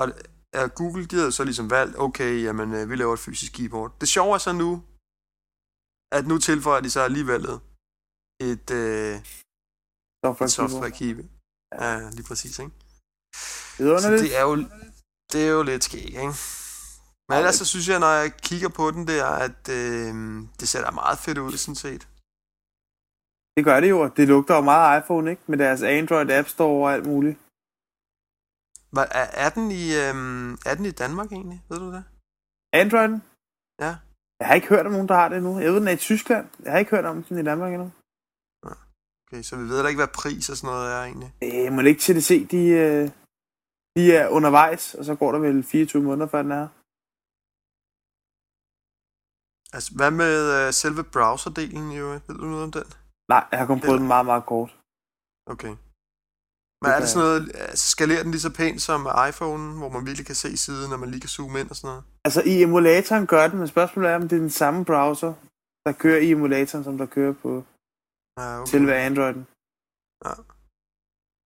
Og 0.00 0.06
ja, 0.54 0.62
Google, 0.80 1.06
de 1.10 1.16
havde 1.16 1.32
så 1.32 1.44
ligesom 1.44 1.70
valgt, 1.70 1.98
okay, 2.06 2.32
jamen, 2.46 2.68
øh, 2.74 2.90
vi 2.90 2.96
laver 2.96 3.14
et 3.14 3.24
fysisk 3.26 3.52
keyboard. 3.52 3.90
Det 4.00 4.08
sjove 4.08 4.34
er 4.34 4.42
så 4.48 4.52
nu, 4.52 4.70
at 6.16 6.24
nu 6.30 6.38
tilføjer 6.38 6.80
de 6.80 6.90
så 6.90 7.00
alligevel 7.08 7.44
et, 8.50 8.68
øh, 8.80 9.14
Software, 10.24 10.48
et 10.48 10.52
software 10.60 10.92
keyboard. 10.98 11.30
Ja, 11.82 12.10
lige 12.16 12.26
præcis, 12.30 12.58
ikke? 12.64 12.74
Det 13.76 13.82
er 13.92 13.98
Så 13.98 14.10
det 14.24 14.32
er 14.40 14.44
jo, 14.48 14.54
det 15.32 15.40
er 15.46 15.52
jo 15.56 15.62
lidt 15.70 15.84
skæg, 15.84 16.10
ikke? 16.24 16.34
Men 17.28 17.34
ellers 17.40 17.54
så 17.54 17.66
synes 17.72 17.88
jeg, 17.88 17.98
når 18.00 18.12
jeg 18.20 18.36
kigger 18.48 18.68
på 18.68 18.84
den 18.90 19.04
der, 19.12 19.26
at 19.46 19.60
øh, 19.78 20.12
det 20.60 20.66
ser 20.68 20.82
da 20.84 20.90
meget 20.90 21.18
fedt 21.24 21.38
ud, 21.38 21.52
sådan 21.64 21.82
set. 21.86 22.02
Det 23.56 23.62
gør 23.68 23.80
det 23.80 23.90
jo, 23.94 23.98
og 24.04 24.10
det 24.16 24.28
lugter 24.28 24.54
jo 24.58 24.62
meget 24.72 24.86
iPhone, 24.98 25.30
ikke? 25.30 25.42
Med 25.50 25.58
deres 25.58 25.82
Android 25.82 26.30
App 26.38 26.48
Store 26.48 26.86
og 26.86 26.94
alt 26.94 27.06
muligt. 27.06 27.38
Hvad, 28.92 29.06
er, 29.20 29.26
er, 29.44 29.50
den 29.56 29.70
i, 29.70 29.84
øh, 30.02 30.14
er 30.70 30.74
den 30.78 30.86
i 30.86 30.90
Danmark 31.02 31.32
egentlig? 31.32 31.60
Ved 31.68 31.78
du 31.78 31.92
det? 31.96 32.04
Android? 32.72 33.12
Ja. 33.84 33.92
Jeg 34.40 34.46
har 34.48 34.54
ikke 34.54 34.68
hørt 34.68 34.86
om 34.86 34.92
nogen, 34.92 35.08
der 35.08 35.14
har 35.14 35.28
det 35.28 35.36
endnu. 35.36 35.58
Jeg 35.58 35.72
ved, 35.72 35.80
den 35.80 35.88
er 35.88 35.92
i 35.92 36.06
Tyskland. 36.08 36.46
Jeg 36.64 36.72
har 36.72 36.78
ikke 36.78 36.90
hørt 36.90 37.04
om 37.04 37.22
den 37.22 37.38
i 37.38 37.42
Danmark 37.42 37.72
endnu. 37.72 37.90
Okay, 39.32 39.42
så 39.42 39.56
vi 39.56 39.62
ved 39.62 39.82
da 39.82 39.88
ikke, 39.88 40.02
hvad 40.04 40.14
pris 40.22 40.50
og 40.50 40.56
sådan 40.56 40.74
noget 40.74 40.92
er 40.96 41.02
egentlig. 41.08 41.30
Øh, 41.46 41.72
må 41.72 41.82
det 41.82 41.88
ikke 41.88 42.04
TDC, 42.06 42.48
de, 42.54 42.62
øh, 42.82 43.04
de 43.96 44.02
er 44.16 44.28
undervejs, 44.28 44.94
og 44.94 45.04
så 45.04 45.14
går 45.14 45.32
der 45.32 45.38
vel 45.38 45.62
24 45.64 46.02
måneder, 46.02 46.28
før 46.28 46.42
den 46.42 46.52
er. 46.52 46.66
Altså, 49.76 49.90
hvad 49.98 50.10
med 50.22 50.34
øh, 50.56 50.72
selve 50.72 51.02
browserdelen, 51.14 51.92
jo? 52.00 52.06
Ved 52.26 52.34
du 52.40 52.46
noget 52.54 52.64
om 52.68 52.72
den? 52.72 52.88
Nej, 53.28 53.44
jeg 53.50 53.58
har 53.58 53.66
kun 53.66 53.80
prøvet 53.80 54.00
den 54.00 54.08
meget, 54.14 54.26
meget 54.26 54.46
kort. 54.46 54.70
Okay. 55.52 55.74
Men 56.82 56.90
er 56.92 57.00
det 57.00 57.08
sådan 57.08 57.26
noget, 57.26 57.42
altså, 57.54 57.86
skalerer 57.94 58.22
den 58.22 58.30
lige 58.30 58.40
så 58.48 58.52
pænt 58.60 58.82
som 58.82 59.00
iPhone, 59.28 59.64
hvor 59.78 59.88
man 59.88 60.06
virkelig 60.06 60.26
kan 60.26 60.34
se 60.44 60.56
siden, 60.56 60.92
og 60.92 60.98
man 61.00 61.10
lige 61.10 61.20
kan 61.20 61.28
zoome 61.36 61.60
ind 61.60 61.70
og 61.70 61.76
sådan 61.76 61.88
noget? 61.88 62.04
Altså, 62.26 62.40
i 62.52 62.62
emulatoren 62.62 63.26
gør 63.26 63.48
den, 63.48 63.58
men 63.58 63.68
spørgsmålet 63.68 64.10
er, 64.10 64.16
om 64.16 64.22
det 64.28 64.36
er 64.36 64.40
den 64.40 64.50
samme 64.62 64.84
browser, 64.84 65.32
der 65.86 65.92
kører 65.92 66.20
i 66.26 66.30
emulatoren, 66.30 66.84
som 66.84 66.98
der 66.98 67.06
kører 67.06 67.32
på 67.44 67.64
Ja, 68.38 68.60
okay. 68.60 68.70
selve 68.70 68.94
Androiden. 68.94 69.46
Ja. 70.24 70.32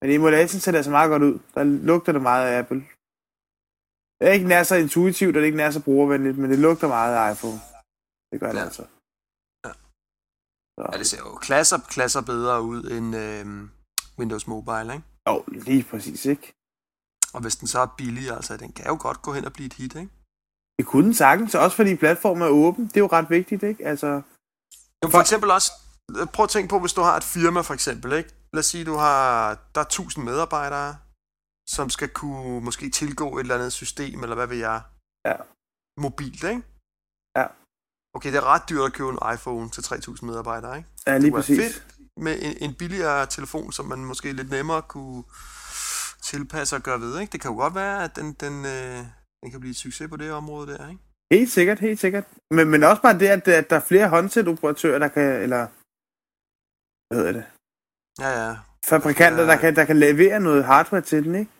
Men 0.01 0.11
i 0.11 0.15
emulatoren 0.15 0.59
ser 0.61 0.71
det 0.71 0.77
altså 0.81 0.91
meget 0.91 1.09
godt 1.09 1.23
ud. 1.23 1.39
Der 1.55 1.63
lugter 1.63 2.11
det 2.11 2.21
meget 2.21 2.47
af 2.47 2.59
Apple. 2.59 2.81
Det 4.19 4.27
er 4.29 4.33
ikke 4.37 4.47
nær 4.47 4.63
så 4.63 4.75
intuitivt, 4.75 5.29
og 5.35 5.39
det 5.39 5.41
er 5.41 5.51
ikke 5.51 5.57
nær 5.63 5.71
så 5.71 5.83
brugervenligt, 5.83 6.37
men 6.37 6.49
det 6.51 6.59
lugter 6.59 6.87
meget 6.87 7.13
af 7.15 7.33
iPhone. 7.33 7.59
Det 8.31 8.39
gør 8.41 8.51
det 8.51 8.59
Ja. 8.59 8.63
altså. 8.65 8.83
Ja. 9.65 9.71
Så. 10.77 10.83
Ja, 10.91 10.97
det 10.99 11.07
ser 11.07 11.17
jo 11.27 11.35
klasser, 11.47 11.77
klasser 11.95 12.21
bedre 12.21 12.61
ud 12.61 12.83
end 12.95 13.15
øh, 13.15 13.45
Windows 14.19 14.47
Mobile, 14.47 14.93
ikke? 14.95 15.05
Jo, 15.29 15.43
lige 15.47 15.83
præcis, 15.83 16.25
ikke? 16.25 16.53
Og 17.33 17.41
hvis 17.41 17.55
den 17.55 17.67
så 17.67 17.79
er 17.79 17.95
billig, 17.97 18.29
altså, 18.31 18.57
den 18.57 18.71
kan 18.73 18.85
jo 18.87 18.97
godt 18.99 19.21
gå 19.21 19.33
hen 19.33 19.45
og 19.45 19.53
blive 19.53 19.65
et 19.65 19.73
hit, 19.73 19.95
ikke? 19.95 20.11
Det 20.79 20.85
kunne 20.85 21.05
den 21.05 21.13
sagtens, 21.13 21.55
også 21.55 21.75
fordi 21.75 21.95
platformen 21.95 22.43
er 22.43 22.47
åben. 22.47 22.87
Det 22.87 22.97
er 22.97 23.01
jo 23.01 23.07
ret 23.07 23.29
vigtigt, 23.29 23.63
ikke? 23.63 23.85
Altså, 23.85 24.21
Jo, 25.03 25.09
for 25.09 25.19
eksempel 25.19 25.51
også, 25.51 25.71
øh, 26.19 26.27
prøv 26.27 26.43
at 26.43 26.49
tænke 26.49 26.69
på, 26.69 26.79
hvis 26.79 26.93
du 26.93 27.01
har 27.01 27.17
et 27.17 27.23
firma 27.23 27.61
for 27.61 27.73
eksempel, 27.73 28.13
ikke? 28.13 28.29
Lad 28.53 28.59
os 28.59 28.65
sige, 28.65 28.85
du 28.85 28.93
har, 28.95 29.53
der 29.75 29.81
er 29.81 29.85
1000 29.85 30.25
medarbejdere, 30.25 30.97
som 31.69 31.89
skal 31.89 32.09
kunne 32.09 32.61
måske 32.61 32.89
tilgå 32.89 33.37
et 33.37 33.41
eller 33.41 33.55
andet 33.55 33.73
system, 33.73 34.23
eller 34.23 34.35
hvad 34.35 34.47
ved 34.47 34.57
jeg. 34.57 34.81
Ja. 35.27 35.35
mobilt, 36.01 36.43
ikke? 36.43 36.63
Ja. 37.37 37.45
Okay, 38.15 38.29
det 38.31 38.37
er 38.37 38.45
ret 38.53 38.69
dyrt 38.69 38.85
at 38.85 38.93
købe 38.93 39.09
en 39.09 39.19
iPhone 39.35 39.69
til 39.69 39.81
3.000 39.81 40.25
medarbejdere, 40.25 40.77
ikke? 40.77 40.89
Ja, 41.07 41.17
lige 41.17 41.25
Det 41.25 41.33
præcis. 41.33 41.59
fedt 41.59 41.92
med 42.17 42.35
en, 42.41 42.57
en 42.69 42.75
billigere 42.75 43.25
telefon, 43.25 43.71
som 43.71 43.85
man 43.85 44.05
måske 44.05 44.31
lidt 44.33 44.49
nemmere 44.49 44.81
kunne 44.81 45.23
tilpasse 46.23 46.75
og 46.75 46.81
gøre 46.81 46.99
ved, 47.01 47.19
ikke? 47.19 47.31
Det 47.31 47.41
kan 47.41 47.51
jo 47.51 47.57
godt 47.57 47.75
være, 47.75 48.03
at 48.03 48.15
den, 48.15 48.33
den, 48.33 48.65
øh, 48.65 48.97
den 49.41 49.51
kan 49.51 49.59
blive 49.59 49.71
et 49.71 49.77
succes 49.77 50.09
på 50.09 50.15
det 50.17 50.31
område 50.31 50.67
der, 50.73 50.89
ikke? 50.89 51.01
Helt 51.33 51.51
sikkert, 51.51 51.79
helt 51.79 51.99
sikkert. 51.99 52.25
Men, 52.51 52.69
men 52.69 52.83
også 52.83 53.01
bare 53.01 53.19
det, 53.19 53.27
at, 53.27 53.47
at 53.47 53.69
der 53.69 53.75
er 53.75 53.79
flere 53.91 54.09
håndsætoperatører, 54.09 54.99
der 54.99 55.07
kan, 55.07 55.41
eller 55.45 55.67
hvad 57.07 57.17
hedder 57.17 57.31
det, 57.39 57.45
Ja, 58.19 58.29
ja. 58.47 58.55
fabrikanter, 58.85 59.43
Ja. 59.43 59.49
der 59.51 59.57
kan, 59.57 59.75
der 59.75 59.85
kan 59.85 59.99
levere 59.99 60.39
noget 60.39 60.65
hardware 60.65 61.01
til 61.01 61.23
den, 61.23 61.35
ikke? 61.35 61.51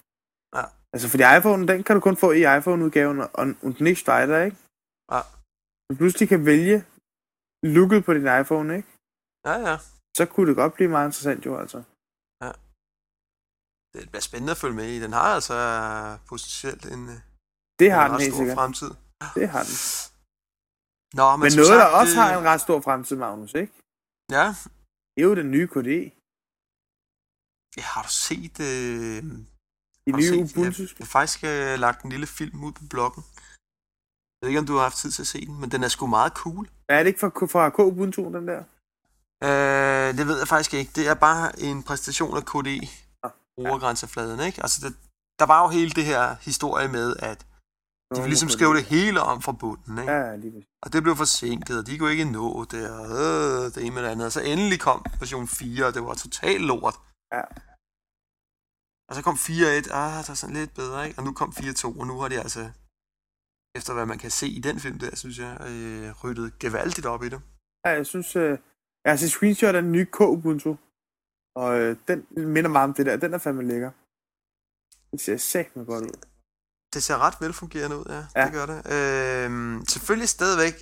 Ja. 0.55 0.63
Altså, 0.93 1.10
fordi 1.10 1.24
iPhone, 1.38 1.67
den 1.67 1.83
kan 1.83 1.95
du 1.95 2.00
kun 2.00 2.17
få 2.17 2.31
i 2.31 2.57
iPhone-udgaven, 2.57 3.19
og, 3.22 3.29
og 3.33 3.45
nicht 3.79 4.07
weiter, 4.10 4.43
ikke? 4.43 4.57
Ja. 5.12 5.19
Du 5.89 5.95
pludselig 5.95 6.29
kan 6.29 6.45
vælge 6.45 6.86
looket 7.63 8.05
på 8.05 8.13
din 8.13 8.27
iPhone, 8.41 8.75
ikke? 8.77 8.88
Ja, 9.48 9.55
ja. 9.69 9.77
Så 10.17 10.24
kunne 10.32 10.48
det 10.50 10.55
godt 10.55 10.74
blive 10.74 10.89
meget 10.89 11.08
interessant, 11.10 11.46
jo, 11.46 11.53
altså. 11.63 11.77
Det 13.96 14.10
bliver 14.12 14.22
spændende 14.29 14.51
at 14.55 14.58
følge 14.63 14.75
med 14.82 14.88
i. 14.96 14.98
Den 15.05 15.13
har 15.20 15.29
altså 15.38 15.58
potentielt 16.29 16.84
en, 16.96 17.03
øh, 17.13 17.17
Det 17.79 17.86
en 17.88 17.91
har 17.98 18.03
den 18.08 18.15
ret 18.15 18.22
helt 18.22 18.34
stor 18.34 18.39
sikkert. 18.41 18.58
fremtid. 18.60 18.91
Det 19.39 19.46
har 19.53 19.63
den. 19.70 19.75
Nå, 21.20 21.25
men, 21.36 21.41
Men 21.46 21.51
noget, 21.60 21.67
sagt, 21.74 21.82
der 21.84 21.89
også 22.01 22.13
det- 22.15 22.22
har 22.22 22.29
en 22.39 22.46
ret 22.51 22.62
stor 22.67 22.79
fremtid, 22.88 23.15
Magnus, 23.25 23.53
ikke? 23.62 23.74
Ja, 24.38 24.46
Det 25.13 25.20
er 25.24 25.27
jo 25.32 25.36
den 25.41 25.50
nye 25.55 25.67
KDE. 25.74 26.01
ja 27.77 27.84
har 27.93 28.01
du 28.08 28.12
set... 28.27 28.58
Øh, 28.72 29.20
De 30.05 30.12
nye 30.20 30.29
set- 30.29 30.41
Ubuntu. 30.43 30.82
Jeg 31.00 31.05
har 31.08 31.13
faktisk 31.20 31.39
øh, 31.53 31.74
lagt 31.86 32.00
en 32.05 32.10
lille 32.15 32.27
film 32.39 32.58
ud 32.67 32.74
på 32.79 32.84
bloggen. 32.93 33.22
Jeg 34.36 34.41
ved 34.41 34.50
ikke, 34.51 34.63
om 34.63 34.70
du 34.72 34.75
har 34.77 34.86
haft 34.89 34.98
tid 35.03 35.12
til 35.15 35.24
at 35.25 35.32
se 35.36 35.39
den, 35.50 35.55
men 35.62 35.70
den 35.74 35.82
er 35.84 35.91
sgu 35.96 36.03
meget 36.17 36.34
cool. 36.43 36.65
Er 36.89 37.00
det 37.01 37.08
ikke 37.12 37.20
fra, 37.24 37.29
fra 37.53 37.70
K 37.75 37.79
Ubuntu, 37.79 38.22
den 38.38 38.46
der? 38.51 38.62
Øh, 39.47 40.17
det 40.17 40.27
ved 40.27 40.38
jeg 40.39 40.47
faktisk 40.47 40.73
ikke. 40.73 40.91
Det 40.95 41.07
er 41.07 41.13
bare 41.13 41.59
en 41.59 41.83
præstation 41.83 42.38
af 42.38 42.45
KDE, 42.45 42.88
Ah, 43.23 43.31
brugergrænsefladen, 43.55 44.39
ikke? 44.39 44.62
Altså, 44.62 44.77
det, 44.88 44.95
der 45.39 45.45
var 45.45 45.63
jo 45.63 45.69
hele 45.69 45.91
det 45.91 46.05
her 46.05 46.35
historie 46.41 46.88
med, 46.88 47.15
at 47.19 47.39
de 48.12 48.19
ville 48.21 48.33
ligesom 48.35 48.50
skrive 48.50 48.73
det 48.77 48.83
hele 48.83 49.21
om 49.21 49.41
fra 49.41 49.51
bunden, 49.51 49.97
ikke? 49.97 50.12
Ja, 50.12 50.35
lige. 50.35 50.67
Og 50.83 50.93
det 50.93 51.03
blev 51.03 51.15
forsinket, 51.15 51.79
og 51.79 51.88
de 51.88 51.97
kunne 51.97 52.12
ikke 52.12 52.31
nå 52.39 52.63
det, 52.63 52.83
og 52.91 53.05
øh, 53.05 53.63
det 53.73 53.77
ene 53.85 53.95
med 53.95 54.03
det 54.03 54.09
andet. 54.09 54.25
Og 54.25 54.31
så 54.31 54.41
endelig 54.41 54.79
kom 54.79 55.05
version 55.19 55.47
4, 55.47 55.85
og 55.85 55.93
det 55.93 56.03
var 56.03 56.13
totalt 56.13 56.62
lort. 56.62 56.95
Ja. 57.33 57.43
Og 59.09 59.15
så 59.15 59.21
kom 59.27 59.35
4.1, 59.35 59.93
ah, 60.01 60.23
der 60.25 60.31
er 60.33 60.39
sådan 60.41 60.55
lidt 60.55 60.73
bedre, 60.73 61.07
ikke? 61.07 61.19
Og 61.19 61.23
nu 61.25 61.33
kom 61.33 61.50
4.2, 61.50 62.00
og 62.00 62.07
nu 62.07 62.19
har 62.19 62.27
de 62.27 62.39
altså, 62.39 62.69
efter 63.77 63.93
hvad 63.93 64.05
man 64.05 64.17
kan 64.17 64.31
se 64.31 64.47
i 64.47 64.59
den 64.59 64.79
film 64.79 65.00
der, 65.00 65.15
synes 65.15 65.39
jeg, 65.39 65.53
øh, 65.69 66.23
ryddet 66.23 66.59
gevaldigt 66.59 67.05
op 67.05 67.23
i 67.23 67.29
det. 67.29 67.41
Ja, 67.85 67.91
jeg 67.91 68.05
synes, 68.05 68.35
øh, 68.35 68.57
jeg 69.03 69.12
har 69.12 69.17
set 69.17 69.31
screenshot 69.31 69.75
af 69.75 69.81
den 69.81 69.91
nye 69.91 70.05
K 70.05 70.19
Ubuntu. 70.22 70.75
Og 71.55 71.79
øh, 71.79 71.98
den 72.07 72.27
minder 72.55 72.69
meget 72.69 72.89
om 72.89 72.93
det 72.93 73.05
der. 73.05 73.17
Den 73.17 73.33
er 73.33 73.38
fandme 73.38 73.63
lækker. 73.63 73.91
Det 75.12 75.41
ser 75.41 75.65
med 75.75 75.86
godt 75.86 76.03
ud. 76.03 76.17
Det 76.93 77.03
ser 77.03 77.17
ret 77.17 77.38
velfungerende 77.41 77.98
ud, 77.98 78.05
ja. 78.15 78.24
ja. 78.36 78.45
Det 78.45 78.53
gør 78.57 78.65
det. 78.65 78.79
Øhm, 78.95 79.86
selvfølgelig 79.93 80.29
stadigvæk 80.29 80.75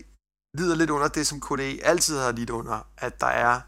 lider 0.57 0.75
lidt 0.75 0.89
under 0.89 1.07
det, 1.07 1.27
som 1.27 1.41
KDE 1.41 1.83
altid 1.91 2.17
har 2.17 2.31
lidt 2.31 2.49
under, 2.49 2.77
at 2.97 3.21
der 3.21 3.33
er 3.47 3.61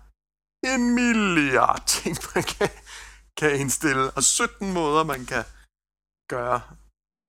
en 0.73 0.95
milliard 0.95 1.83
ting, 1.87 2.17
man 2.35 2.43
kan, 2.43 2.69
kan 3.39 3.59
indstille, 3.59 4.11
og 4.11 4.23
17 4.23 4.73
måder, 4.73 5.03
man 5.03 5.25
kan 5.25 5.43
gøre, 6.29 6.61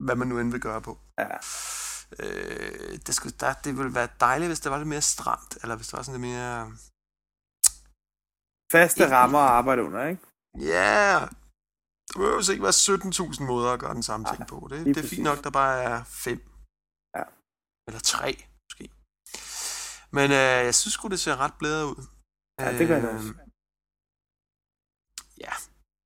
hvad 0.05 0.17
man 0.17 0.29
nu 0.29 0.39
end 0.39 0.51
vil 0.51 0.61
gøre 0.61 0.81
på. 0.81 0.99
Ja. 1.19 1.37
Øh, 2.23 2.99
det, 3.07 3.15
skulle, 3.15 3.37
der, 3.41 3.53
det 3.65 3.79
ville 3.79 3.95
være 3.95 4.09
dejligt, 4.21 4.49
hvis 4.49 4.61
det 4.61 4.71
var 4.73 4.79
lidt 4.79 4.89
mere 4.89 5.03
stramt, 5.15 5.59
eller 5.63 5.77
hvis 5.77 5.89
det 5.89 5.97
var 5.97 6.03
sådan 6.03 6.21
lidt 6.21 6.31
mere... 6.31 6.73
Faste 8.75 9.03
rammer 9.17 9.39
at 9.47 9.53
arbejde 9.61 9.83
under, 9.87 10.03
ikke? 10.13 10.23
Ja, 10.73 10.91
yeah. 11.19 11.29
det 12.07 12.15
behøver 12.17 12.43
jo 12.47 12.53
ikke 12.55 12.67
være 12.69 12.81
17.000 13.41 13.43
måder 13.51 13.71
at 13.73 13.81
gøre 13.85 13.95
den 13.99 14.07
samme 14.11 14.25
ting 14.33 14.41
på. 14.53 14.57
Det, 14.71 14.79
det 14.87 14.97
er 15.05 15.09
fint 15.15 15.27
nok, 15.31 15.41
der 15.45 15.51
bare 15.61 15.75
er 15.91 15.99
fem. 16.27 16.39
Ja. 17.19 17.25
Eller 17.87 18.01
tre, 18.15 18.29
måske. 18.67 18.85
Men 20.17 20.27
øh, 20.41 20.57
jeg 20.69 20.75
synes 20.81 20.95
sgu, 20.95 21.05
det 21.15 21.21
ser 21.25 21.37
ret 21.45 21.55
blæret 21.61 21.85
ud. 21.93 22.01
Ja, 22.61 22.69
det 22.79 22.85
gør 22.91 22.99
det 23.05 23.09
Øh, 23.11 23.15
også. 23.17 23.33
Ja, 25.45 25.53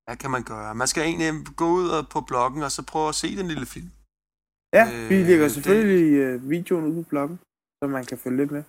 hvad 0.06 0.16
kan 0.22 0.30
man 0.36 0.44
gøre? 0.52 0.74
Man 0.82 0.88
skal 0.90 1.02
egentlig 1.10 1.30
gå 1.62 1.66
ud 1.78 1.86
på 2.14 2.20
bloggen, 2.30 2.62
og 2.66 2.72
så 2.76 2.82
prøve 2.92 3.08
at 3.12 3.14
se 3.22 3.28
den 3.40 3.48
lille 3.52 3.66
film. 3.74 3.90
Ja, 4.78 4.84
Øh, 4.94 5.08
vi 5.10 5.16
lægger 5.28 5.44
det- 5.46 5.54
selvfølgelig 5.56 6.06
øh, 6.24 6.34
videoen 6.54 6.84
ud 6.90 6.94
på 7.04 7.08
bloggen, 7.12 7.36
så 7.78 7.84
man 7.96 8.04
kan 8.10 8.18
følge 8.24 8.36
lidt 8.42 8.52
med. 8.56 8.64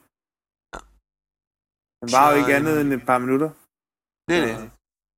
Ja. 0.74 0.80
Den 2.02 2.10
var 2.16 2.26
jo 2.32 2.36
ikke 2.42 2.52
øh, 2.54 2.60
andet 2.60 2.76
end 2.82 2.94
et 3.00 3.06
par 3.12 3.20
minutter. 3.26 3.50
Nej, 4.30 4.40
Så- 4.40 4.60
nej. 4.60 4.70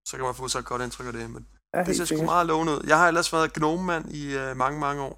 Så 0.08 0.13
kan 0.18 0.25
man 0.25 0.36
få 0.36 0.48
så 0.48 0.60
et 0.60 0.65
godt 0.72 0.82
indtryk 0.82 1.08
af 1.08 1.13
det. 1.13 1.30
Men 1.36 1.48
Ja, 1.74 1.84
det 1.84 1.96
ser 1.98 2.06
sgu 2.06 2.24
meget 2.34 2.48
lovende 2.48 2.74
ud. 2.74 2.82
Jeg 2.91 2.98
har 2.98 3.08
ellers 3.08 3.34
været 3.34 3.53
Gnome-mand 3.53 4.06
i 4.22 4.24
øh, 4.41 4.58
mange, 4.63 4.80
mange 4.80 5.01
år. 5.10 5.15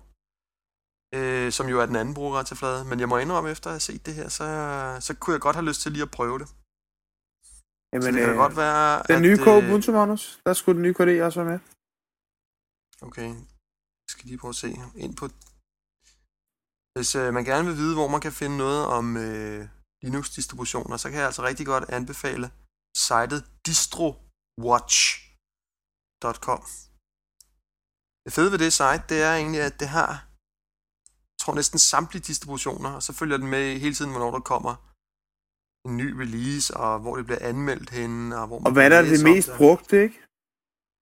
Øh, 1.18 1.52
som 1.58 1.66
jo 1.72 1.80
er 1.82 1.86
den 1.86 1.96
anden 1.96 2.14
bruger 2.14 2.44
til 2.44 2.58
flade. 2.58 2.86
Men 2.86 3.00
jeg 3.00 3.10
må 3.10 3.18
indrømme, 3.18 3.50
efter 3.52 3.68
at 3.70 3.74
have 3.74 3.80
set 3.90 4.06
det 4.06 4.14
her, 4.20 4.30
så, 4.30 4.46
så 5.08 5.12
kunne 5.20 5.34
jeg 5.34 5.42
godt 5.42 5.56
have 5.56 5.66
lyst 5.70 5.82
til 5.82 5.92
lige 5.92 6.08
at 6.10 6.12
prøve 6.12 6.40
det. 6.42 6.48
Jamen, 7.92 8.04
så 8.04 8.12
det 8.12 8.20
kan 8.26 8.30
øh, 8.30 8.44
godt 8.44 8.56
være, 8.64 9.04
den 9.14 9.22
nye 9.28 9.38
K 9.46 9.48
øh, 9.48 9.58
Ubuntu, 9.58 9.92
Magnus, 9.92 10.24
der 10.46 10.54
skulle 10.54 10.76
den 10.78 10.84
nye 10.88 10.94
KD 10.94 11.10
også 11.28 11.38
være 11.44 11.52
med. 11.52 11.60
Okay, 13.08 13.30
jeg 14.04 14.10
skal 14.14 14.26
lige 14.30 14.38
prøve 14.42 14.50
at 14.56 14.62
se 14.64 14.70
ind 15.06 15.14
på... 15.20 15.26
Hvis 16.96 17.12
øh, 17.22 17.28
man 17.38 17.44
gerne 17.52 17.68
vil 17.70 17.78
vide, 17.84 17.96
hvor 17.96 18.08
man 18.16 18.22
kan 18.22 18.32
finde 18.42 18.58
noget 18.58 18.82
om 18.98 19.06
øh, 19.26 19.68
Linux-distributioner, 20.04 20.98
så 20.98 21.10
kan 21.10 21.18
jeg 21.20 21.26
altså 21.26 21.44
rigtig 21.44 21.66
godt 21.66 21.86
anbefale 21.98 22.48
sitet 22.96 23.46
distrowatch.com. 23.66 26.62
Det 28.26 28.34
fede 28.34 28.52
ved 28.52 28.60
det 28.60 28.74
site, 28.74 29.04
det 29.10 29.22
er 29.22 29.36
egentlig, 29.36 29.62
at 29.62 29.80
det 29.80 29.88
har, 29.98 30.10
jeg 31.32 31.38
tror 31.42 31.56
næsten 31.56 31.80
samtlige 31.80 32.24
distributioner, 32.32 32.92
og 32.98 33.04
så 33.04 33.14
følger 33.14 33.38
den 33.38 33.48
med 33.48 33.80
hele 33.80 33.96
tiden, 33.96 34.12
hvornår 34.12 34.32
der 34.32 34.40
kommer 34.40 34.76
en 35.88 35.98
ny 35.98 36.10
release, 36.24 36.78
og 36.78 37.00
hvor 37.00 37.16
det 37.18 37.26
bliver 37.26 37.48
anmeldt 37.52 37.90
henne, 37.90 38.40
og 38.40 38.48
hvor 38.48 38.60
man 38.60 38.68
Og 38.68 38.74
hvad 38.74 38.92
er 38.92 39.02
det 39.02 39.24
mest 39.24 39.50
brugte, 39.58 40.04
ikke? 40.04 40.20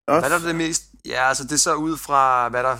Også, 0.08 0.28
hvad 0.28 0.40
er 0.40 0.46
det 0.46 0.56
mest? 0.56 0.82
Ja, 1.04 1.22
altså 1.30 1.44
det 1.44 1.52
er 1.52 1.64
så 1.68 1.74
ud 1.74 1.96
fra, 2.06 2.48
hvad 2.48 2.62
der 2.62 2.76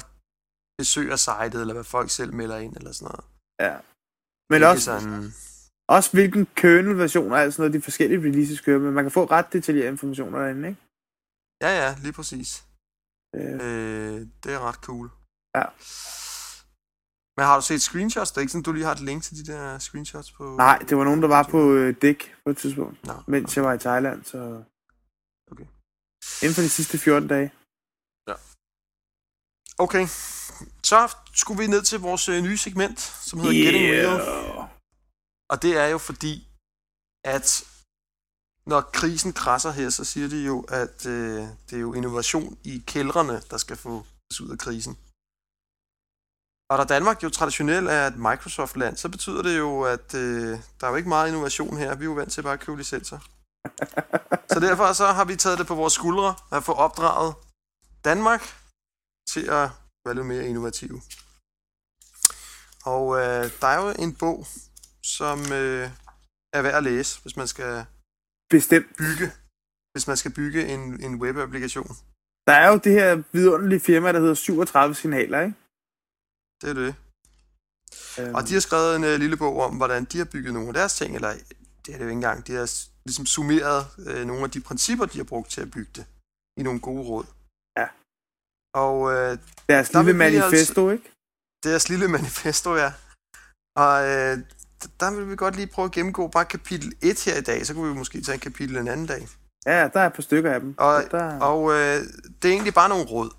besøger 0.80 1.16
sitet, 1.16 1.60
eller 1.60 1.74
hvad 1.74 1.84
folk 1.84 2.10
selv 2.10 2.34
melder 2.34 2.58
ind, 2.64 2.76
eller 2.76 2.92
sådan 2.92 3.08
noget. 3.10 3.24
Ja. 3.66 3.76
Men 4.50 4.56
Ikke 4.56 4.68
også, 4.68 4.84
sådan, 4.84 5.34
også 5.96 6.10
hvilken 6.12 6.46
kernel-version 6.60 7.32
og 7.32 7.40
alt 7.40 7.54
sådan 7.54 7.62
noget, 7.62 7.74
de 7.78 7.84
forskellige 7.88 8.20
releases 8.20 8.60
kører 8.60 8.78
med. 8.78 8.90
Man 8.90 9.04
kan 9.04 9.10
få 9.10 9.24
ret 9.24 9.52
detaljerede 9.52 9.90
informationer 9.90 10.38
derinde, 10.38 10.68
ikke? 10.68 10.80
ja, 11.62 11.70
ja, 11.82 11.96
lige 12.02 12.12
præcis. 12.12 12.64
Øh, 13.36 13.54
Øh, 13.64 14.20
det 14.42 14.50
er 14.56 14.60
ret 14.68 14.80
cool. 14.88 15.06
Ja. 15.56 15.64
Men 17.36 17.46
har 17.46 17.56
du 17.60 17.64
set 17.66 17.82
screenshots? 17.82 18.30
Det 18.30 18.36
er 18.36 18.40
ikke 18.40 18.52
sådan, 18.52 18.62
du 18.62 18.72
lige 18.72 18.84
har 18.84 18.92
et 18.92 19.00
link 19.00 19.22
til 19.22 19.36
de 19.38 19.52
der 19.52 19.78
screenshots 19.78 20.32
på... 20.32 20.56
nej, 20.56 20.78
det 20.88 20.96
var 20.96 21.04
nogen, 21.04 21.22
der 21.22 21.28
var 21.28 21.42
på 21.42 21.74
øh, 21.74 21.94
dæk 22.02 22.34
på 22.44 22.50
et 22.50 22.56
tidspunkt, 22.56 23.06
Nå, 23.06 23.14
mens 23.26 23.56
jeg 23.56 23.64
var 23.64 23.72
i 23.72 23.78
Thailand, 23.78 24.24
så... 24.24 24.38
Okay. 25.52 25.66
Inden 26.42 26.54
for 26.54 26.62
de 26.62 26.68
sidste 26.68 26.98
14 26.98 27.28
dage. 27.28 27.50
Okay, 29.84 30.06
så 30.82 31.16
skulle 31.34 31.58
vi 31.62 31.66
ned 31.66 31.82
til 31.82 32.00
vores 32.00 32.28
øh, 32.28 32.42
nye 32.42 32.56
segment, 32.56 33.00
som 33.00 33.40
hedder 33.40 33.54
yeah. 33.54 33.64
Getting 33.64 33.86
Real. 33.92 34.59
Og 35.50 35.62
det 35.62 35.76
er 35.76 35.86
jo 35.86 35.98
fordi, 35.98 36.34
at 37.24 37.48
når 38.66 38.80
krisen 38.80 39.32
krasser 39.32 39.70
her, 39.70 39.90
så 39.90 40.04
siger 40.04 40.28
de 40.28 40.44
jo, 40.50 40.60
at 40.60 41.06
øh, 41.06 41.42
det 41.66 41.76
er 41.76 41.80
jo 41.80 41.94
innovation 41.94 42.58
i 42.64 42.84
kældrene, 42.86 43.42
der 43.50 43.56
skal 43.56 43.76
få 43.76 44.06
os 44.30 44.40
ud 44.40 44.50
af 44.50 44.58
krisen. 44.58 44.98
Og 46.70 46.78
da 46.78 46.84
Danmark 46.94 47.22
jo 47.22 47.30
traditionelt 47.30 47.88
er 47.88 48.06
et 48.06 48.16
Microsoft-land, 48.16 48.96
så 48.96 49.08
betyder 49.08 49.42
det 49.42 49.58
jo, 49.58 49.82
at 49.82 50.14
øh, 50.14 50.58
der 50.80 50.86
er 50.86 50.90
jo 50.90 50.96
ikke 50.96 51.08
meget 51.08 51.28
innovation 51.28 51.76
her. 51.76 51.94
Vi 51.94 52.04
er 52.04 52.10
jo 52.12 52.12
vant 52.12 52.32
til 52.32 52.42
bare 52.42 52.52
at 52.52 52.60
købe 52.60 52.78
licenser. 52.78 53.18
så 54.52 54.60
derfor 54.60 54.92
så 54.92 55.06
har 55.06 55.24
vi 55.24 55.36
taget 55.36 55.58
det 55.58 55.66
på 55.66 55.74
vores 55.74 55.92
skuldre 55.92 56.34
at 56.52 56.64
få 56.64 56.72
opdraget 56.72 57.34
Danmark 58.04 58.42
til 59.32 59.44
at 59.58 59.70
være 60.04 60.14
lidt 60.14 60.26
mere 60.26 60.46
innovative. 60.46 61.02
Og 62.84 63.04
øh, 63.20 63.44
der 63.60 63.66
er 63.66 63.78
jo 63.84 63.94
en 63.98 64.14
bog, 64.14 64.46
som 65.18 65.38
øh, 65.60 65.86
er 66.56 66.62
værd 66.62 66.74
at 66.74 66.82
læse, 66.82 67.22
hvis 67.22 67.36
man 67.36 67.48
skal 67.48 67.72
Bestemt. 68.50 68.86
bygge, 68.98 69.26
hvis 69.92 70.06
man 70.06 70.16
skal 70.16 70.32
bygge 70.40 70.60
en, 70.74 70.80
en 71.06 71.14
webapplikation. 71.22 71.92
Der 72.48 72.52
er 72.62 72.68
jo 72.72 72.76
det 72.86 72.92
her 72.92 73.22
vidunderlige 73.32 73.80
firma, 73.80 74.12
der 74.12 74.20
hedder 74.20 74.34
37 74.34 74.94
signaler, 74.94 75.40
ikke? 75.40 75.56
Det 76.60 76.68
er 76.70 76.74
det. 76.84 76.94
Øhm, 78.18 78.34
Og 78.34 78.40
de 78.48 78.52
har 78.52 78.60
skrevet 78.60 78.96
en 78.96 79.04
uh, 79.04 79.14
lille 79.24 79.36
bog 79.36 79.54
om, 79.66 79.76
hvordan 79.76 80.04
de 80.04 80.18
har 80.18 80.24
bygget 80.34 80.52
nogle 80.54 80.68
af 80.68 80.74
deres 80.74 80.94
ting, 80.96 81.14
eller 81.14 81.32
det 81.82 81.90
er 81.94 81.98
det 81.98 82.04
jo 82.06 82.10
ikke 82.10 82.12
engang, 82.22 82.46
de 82.46 82.52
har 82.52 82.68
ligesom 83.06 83.26
summeret 83.26 83.80
uh, 83.98 84.22
nogle 84.30 84.42
af 84.44 84.50
de 84.50 84.60
principper, 84.60 85.06
de 85.06 85.18
har 85.18 85.24
brugt 85.24 85.50
til 85.50 85.60
at 85.60 85.70
bygge 85.70 85.92
det, 85.96 86.04
i 86.60 86.62
nogle 86.62 86.80
gode 86.80 87.02
råd. 87.10 87.26
Ja. 87.78 87.88
Og 88.84 88.96
uh, 89.00 89.38
deres 89.68 89.90
der 89.90 90.02
lille 90.02 90.12
vi 90.12 90.18
manifesto, 90.18 90.90
ikke? 90.90 91.06
Deres 91.64 91.88
lille 91.88 92.08
manifesto, 92.18 92.70
ja. 92.84 92.90
Og 93.84 93.94
øh, 94.12 94.38
der 95.00 95.10
vil 95.16 95.30
vi 95.30 95.36
godt 95.36 95.56
lige 95.56 95.66
prøve 95.66 95.86
at 95.86 95.92
gennemgå 95.92 96.28
bare 96.28 96.44
kapitel 96.44 96.92
1 97.02 97.24
her 97.24 97.36
i 97.38 97.46
dag, 97.50 97.66
så 97.66 97.74
kunne 97.74 97.92
vi 97.92 97.98
måske 97.98 98.20
tage 98.20 98.34
en 98.34 98.40
kapitel 98.40 98.76
en 98.76 98.88
anden 98.88 99.06
dag. 99.06 99.28
Ja, 99.66 99.88
der 99.92 100.00
er 100.00 100.06
et 100.06 100.12
par 100.12 100.22
stykker 100.22 100.52
af 100.52 100.60
dem. 100.60 100.74
Og, 100.78 101.04
der... 101.10 101.40
og 101.40 101.60
øh, 101.72 101.98
det 102.42 102.48
er 102.48 102.52
egentlig 102.52 102.74
bare 102.74 102.88
nogle 102.88 103.04
råd. 103.04 103.30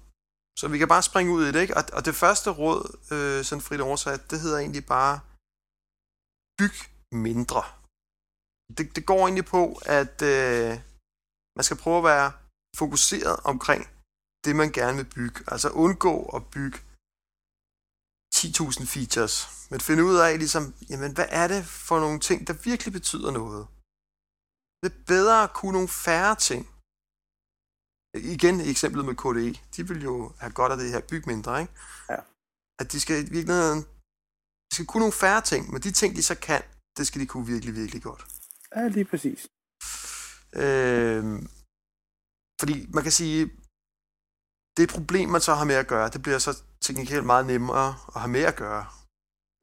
Så 0.60 0.68
vi 0.68 0.78
kan 0.78 0.88
bare 0.88 1.04
springe 1.04 1.34
ud 1.34 1.44
i 1.46 1.52
det, 1.52 1.62
ikke? 1.62 1.78
Og, 1.78 1.84
og 1.94 2.06
det 2.06 2.16
første 2.16 2.50
råd, 2.50 2.82
øh, 3.14 3.44
sådan 3.44 3.62
frit 3.62 3.82
oversat, 3.82 4.32
det 4.32 4.40
hedder 4.40 4.58
egentlig 4.58 4.86
bare, 4.86 5.20
byg 6.60 6.78
mindre. 7.12 7.64
Det, 8.78 8.96
det 8.96 9.06
går 9.06 9.22
egentlig 9.28 9.46
på, 9.46 9.64
at 9.86 10.22
øh, 10.34 10.70
man 11.58 11.64
skal 11.64 11.78
prøve 11.78 11.98
at 11.98 12.04
være 12.04 12.32
fokuseret 12.78 13.40
omkring 13.44 13.84
det, 14.46 14.56
man 14.56 14.72
gerne 14.72 14.98
vil 14.98 15.10
bygge. 15.16 15.40
Altså 15.48 15.70
undgå 15.70 16.16
at 16.38 16.42
bygge 16.56 16.80
10.000 18.44 18.86
features, 18.96 19.36
men 19.72 19.80
finde 19.80 20.04
ud 20.10 20.16
af, 20.26 20.38
ligesom, 20.38 20.74
jamen, 20.90 21.12
hvad 21.14 21.28
er 21.30 21.48
det 21.48 21.66
for 21.66 22.00
nogle 22.00 22.20
ting, 22.20 22.48
der 22.48 22.54
virkelig 22.54 22.94
betyder 22.94 23.32
noget? 23.32 23.68
Det 24.82 24.88
er 24.92 25.06
bedre 25.14 25.44
at 25.44 25.54
kunne 25.54 25.72
nogle 25.72 25.94
færre 26.06 26.36
ting. 26.36 26.62
Igen 28.34 28.56
i 28.62 28.70
eksemplet 28.70 29.06
med 29.06 29.16
KDE. 29.22 29.60
De 29.76 29.88
vil 29.90 30.02
jo 30.04 30.16
have 30.40 30.54
godt 30.60 30.72
af 30.72 30.78
det 30.78 30.92
her 30.94 31.02
bygge 31.10 31.30
mindre, 31.30 31.62
ikke? 31.62 31.74
Ja. 32.10 32.20
At 32.82 32.92
de 32.92 33.00
skal 33.00 33.16
i 33.26 33.30
virkeligheden 33.38 33.82
de 34.72 34.76
skal 34.76 34.86
kunne 34.86 35.04
nogle 35.06 35.22
færre 35.24 35.42
ting, 35.42 35.72
men 35.72 35.82
de 35.82 35.92
ting, 35.92 36.16
de 36.16 36.24
så 36.24 36.36
kan, 36.36 36.62
det 36.98 37.08
skal 37.08 37.22
de 37.22 37.26
kunne 37.26 37.48
virkelig, 37.54 37.76
virkelig 37.76 38.02
godt. 38.04 38.26
Ja, 38.76 38.88
lige 38.88 39.06
præcis. 39.06 39.40
Øh, 40.64 41.24
fordi 42.62 42.76
man 42.96 43.04
kan 43.04 43.12
sige, 43.12 43.52
det 44.78 44.90
problem, 44.90 45.30
man 45.30 45.42
så 45.42 45.54
har 45.54 45.66
med 45.66 45.76
at 45.76 45.88
gøre, 45.88 46.10
det 46.10 46.22
bliver 46.22 46.40
så 46.40 46.64
teknisk 46.82 47.24
meget 47.24 47.46
nemmere 47.46 47.90
at 48.16 48.20
have 48.22 48.32
med 48.38 48.46
at 48.52 48.56
gøre. 48.56 48.86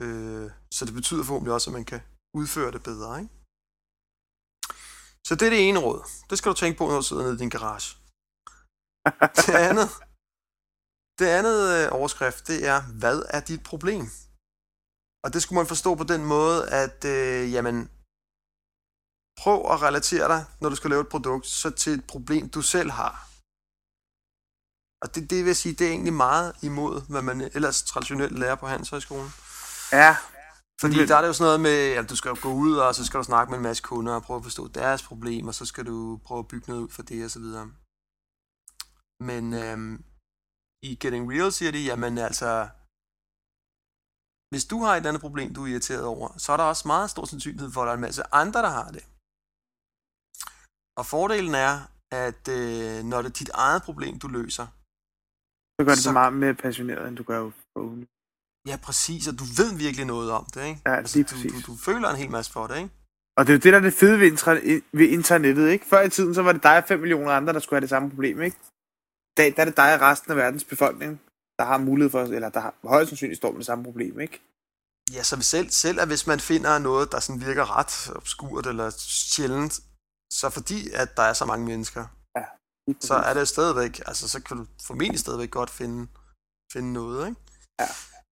Øh, 0.05 0.51
så 0.77 0.85
det 0.85 0.95
betyder 0.95 1.25
forhåbentlig 1.25 1.55
også, 1.55 1.71
at 1.71 1.75
man 1.75 1.85
kan 1.85 2.01
udføre 2.35 2.73
det 2.73 2.83
bedre. 2.83 3.21
Ikke? 3.21 3.35
Så 5.27 5.33
det 5.35 5.47
er 5.47 5.51
det 5.51 5.69
ene 5.69 5.81
råd. 5.87 6.01
Det 6.31 6.39
skal 6.39 6.51
du 6.53 6.57
tænke 6.57 6.79
på, 6.79 6.85
når 6.87 6.97
du 6.97 7.03
sidder 7.03 7.23
nede 7.23 7.35
i 7.35 7.43
din 7.45 7.55
garage. 7.57 7.91
Det 9.47 9.55
andet, 9.69 9.89
det 11.19 11.29
andet 11.39 11.59
øh, 11.77 11.89
overskrift, 11.99 12.47
det 12.51 12.67
er, 12.67 12.81
hvad 13.01 13.19
er 13.37 13.41
dit 13.41 13.63
problem? 13.63 14.05
Og 15.25 15.29
det 15.33 15.43
skulle 15.43 15.57
man 15.61 15.73
forstå 15.75 15.95
på 15.95 16.05
den 16.05 16.25
måde, 16.25 16.59
at 16.83 17.05
øh, 17.05 17.53
jamen, 17.55 17.77
prøv 19.41 19.59
at 19.73 19.83
relatere 19.83 20.29
dig, 20.35 20.41
når 20.61 20.69
du 20.69 20.77
skal 20.77 20.91
lave 20.91 21.01
et 21.01 21.15
produkt, 21.15 21.47
så 21.47 21.71
til 21.71 21.93
et 21.93 22.07
problem, 22.07 22.49
du 22.49 22.63
selv 22.63 22.91
har. 22.91 23.15
Og 25.03 25.15
det, 25.15 25.31
det 25.31 25.45
vil 25.45 25.57
sige, 25.57 25.75
det 25.75 25.87
er 25.87 25.91
egentlig 25.91 26.13
meget 26.13 26.57
imod, 26.63 27.11
hvad 27.11 27.23
man 27.23 27.41
ellers 27.41 27.83
traditionelt 27.83 28.39
lærer 28.39 28.55
på 28.55 28.67
Handelshøjskolen. 28.67 29.31
Ja. 29.93 30.17
Fordi 30.81 31.07
der 31.07 31.17
er 31.17 31.21
det 31.21 31.29
jo 31.29 31.33
sådan 31.33 31.49
noget 31.49 31.61
med, 31.61 31.79
at 32.01 32.11
du 32.11 32.17
skal 32.17 32.35
gå 32.35 32.53
ud, 32.53 32.77
og 32.77 32.95
så 32.95 33.07
skal 33.07 33.19
du 33.19 33.25
snakke 33.25 33.51
med 33.51 33.59
en 33.59 33.63
masse 33.63 33.83
kunder 33.83 34.15
og 34.15 34.23
prøve 34.23 34.39
at 34.39 34.45
forstå 34.45 34.69
deres 34.69 35.03
problemer, 35.03 35.49
og 35.49 35.55
så 35.55 35.67
skal 35.67 35.87
du 35.87 36.21
prøve 36.25 36.39
at 36.39 36.49
bygge 36.49 36.69
noget 36.69 36.83
ud 36.83 36.89
for 36.89 37.03
det 37.03 37.25
og 37.25 37.31
så 37.31 37.41
videre. 37.41 37.67
Men 39.29 39.45
øhm, 39.63 40.05
i 40.83 40.91
Getting 41.01 41.33
Real 41.33 41.53
siger 41.53 41.73
de, 41.73 41.83
jamen 41.91 42.19
altså, 42.19 42.69
hvis 44.51 44.65
du 44.65 44.77
har 44.85 44.93
et 44.93 44.97
eller 44.97 45.09
andet 45.09 45.27
problem, 45.27 45.55
du 45.55 45.63
er 45.65 45.67
irriteret 45.67 46.05
over, 46.05 46.39
så 46.39 46.53
er 46.53 46.57
der 46.57 46.65
også 46.65 46.89
meget 46.89 47.11
stor 47.11 47.25
sandsynlighed 47.25 47.71
for, 47.73 47.81
at 47.83 47.87
der 47.87 47.93
er 47.93 47.95
en 48.01 48.09
masse 48.09 48.23
andre, 48.43 48.63
der 48.63 48.73
har 48.79 48.91
det. 48.97 49.05
Og 50.99 51.05
fordelen 51.07 51.55
er, 51.55 51.75
at 52.27 52.49
øh, 52.59 53.05
når 53.11 53.23
det 53.23 53.29
er 53.29 53.39
dit 53.43 53.51
eget 53.55 53.83
problem, 53.83 54.19
du 54.19 54.29
løser, 54.29 54.67
Så 55.81 55.85
gør 55.87 55.95
det 55.95 56.03
Så- 56.03 56.13
meget 56.13 56.33
mere 56.33 56.55
passioneret, 56.55 57.09
end 57.09 57.17
du 57.17 57.23
gør 57.23 57.51
på 57.75 57.83
ugen. 57.83 58.07
ja 58.67 58.77
præcis, 58.83 59.29
og 59.29 59.35
du 59.39 59.45
ved 59.45 59.77
virkelig 59.77 60.07
noget 60.07 60.31
om 60.31 60.45
det, 60.55 60.67
ikke? 60.67 60.81
Ja, 60.87 60.95
Altså, 60.97 61.19
lige 61.19 61.25
du, 61.25 61.35
præcis. 61.35 61.65
du, 61.65 61.73
du 61.73 61.77
føler 61.77 62.09
en 62.09 62.17
hel 62.17 62.31
masse 62.31 62.53
for 62.53 62.67
det, 62.67 62.77
ikke? 62.77 62.91
Og 63.37 63.47
det 63.47 63.53
er 63.53 63.57
jo 63.57 63.61
det, 63.61 63.73
der 63.73 63.79
er 63.79 63.83
det 63.83 63.95
fede 63.95 64.21
ved, 64.21 64.33
intra- 64.33 64.83
ved 64.93 65.09
internettet, 65.09 65.69
ikke? 65.69 65.87
Før 65.87 66.01
i 66.03 66.11
tiden, 66.11 66.35
så 66.35 66.43
var 66.43 66.53
det 66.53 66.63
dig 66.63 66.77
og 66.79 66.85
5 66.89 66.99
millioner 67.01 67.33
andre, 67.33 67.53
der 67.53 67.61
skulle 67.61 67.77
have 67.77 67.81
det 67.81 67.89
samme 67.91 68.11
problem, 68.11 68.43
ikke? 68.43 68.57
I 68.57 69.37
dag, 69.37 69.53
der 69.57 69.61
er 69.63 69.65
det 69.65 69.77
dig 69.77 69.95
og 69.95 70.01
resten 70.01 70.31
af 70.31 70.37
verdens 70.37 70.65
befolkning, 70.65 71.21
der 71.59 71.65
har 71.65 71.79
mulighed 71.79 72.11
for, 72.11 72.23
eller 72.23 72.49
der 72.49 72.61
har 72.61 72.75
højst 72.85 73.09
sandsynligt 73.09 73.37
står 73.37 73.51
med 73.51 73.59
det 73.59 73.67
samme 73.67 73.85
problem, 73.85 74.21
ikke? 74.21 74.41
Ja, 75.13 75.23
så 75.23 75.41
selv, 75.43 75.71
selv 75.71 76.01
at 76.01 76.09
hvis 76.09 76.27
man 76.27 76.41
finder 76.41 76.79
noget, 76.79 77.13
der 77.13 77.21
sådan 77.21 77.41
virker 77.47 77.79
ret 77.79 78.17
obskurt 78.17 78.67
eller 78.67 78.91
sjældent, 79.33 79.81
så 80.33 80.51
fordi 80.51 80.91
at 80.91 81.17
der 81.17 81.23
er 81.23 81.33
så 81.33 81.45
mange 81.45 81.67
mennesker, 81.67 82.05
så 83.01 83.15
er 83.15 83.35
det 83.35 83.49
stadigvæk, 83.49 84.01
altså 84.07 84.29
så 84.29 84.43
kan 84.43 84.57
du 84.57 84.67
formentlig 84.83 85.21
stadigvæk 85.21 85.51
godt 85.51 85.71
finde, 85.71 86.09
finde 86.73 86.93
noget, 86.93 87.29
ikke? 87.29 87.41
Ja. 87.81 87.89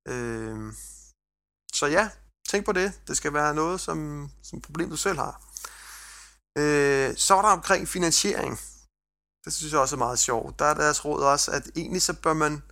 Øhm, 0.09 0.73
så 1.73 1.87
ja, 1.87 2.11
tænk 2.49 2.65
på 2.65 2.73
det. 2.73 3.01
Det 3.09 3.17
skal 3.17 3.33
være 3.33 3.55
noget, 3.55 3.81
som, 3.81 4.31
som 4.43 4.61
problem 4.61 4.91
du 4.91 4.97
selv 4.97 5.19
har. 5.19 5.35
Øh, 6.59 7.17
så 7.17 7.35
er 7.35 7.43
der 7.43 7.49
omkring 7.49 7.89
finansiering. 7.89 8.59
Det 9.45 9.53
synes 9.55 9.73
jeg 9.73 9.81
også 9.81 9.97
er 9.97 10.05
meget 10.07 10.19
sjovt. 10.19 10.59
Der 10.59 10.65
er 10.65 10.75
deres 10.75 11.05
råd 11.05 11.23
også, 11.23 11.51
at 11.51 11.71
egentlig 11.77 12.03
så 12.03 12.15
bør 12.23 12.35
man... 12.35 12.63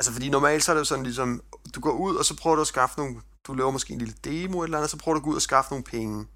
Altså 0.00 0.12
fordi 0.12 0.28
normalt 0.30 0.64
så 0.64 0.72
er 0.72 0.74
det 0.74 0.80
jo 0.80 0.84
sådan 0.84 1.04
ligesom, 1.04 1.42
du 1.74 1.80
går 1.80 1.92
ud, 1.92 2.16
og 2.16 2.24
så 2.24 2.36
prøver 2.36 2.56
du 2.56 2.62
at 2.62 2.66
skaffe 2.74 2.98
nogle... 2.98 3.22
Du 3.46 3.54
laver 3.54 3.70
måske 3.70 3.92
en 3.92 3.98
lille 3.98 4.14
demo 4.24 4.62
eller 4.62 4.78
andet, 4.78 4.90
så 4.90 4.98
prøver 4.98 5.14
du 5.14 5.20
at 5.20 5.24
gå 5.24 5.30
ud 5.30 5.36
og 5.36 5.42
skaffe 5.42 5.70
nogle 5.70 5.84
penge 5.84 6.28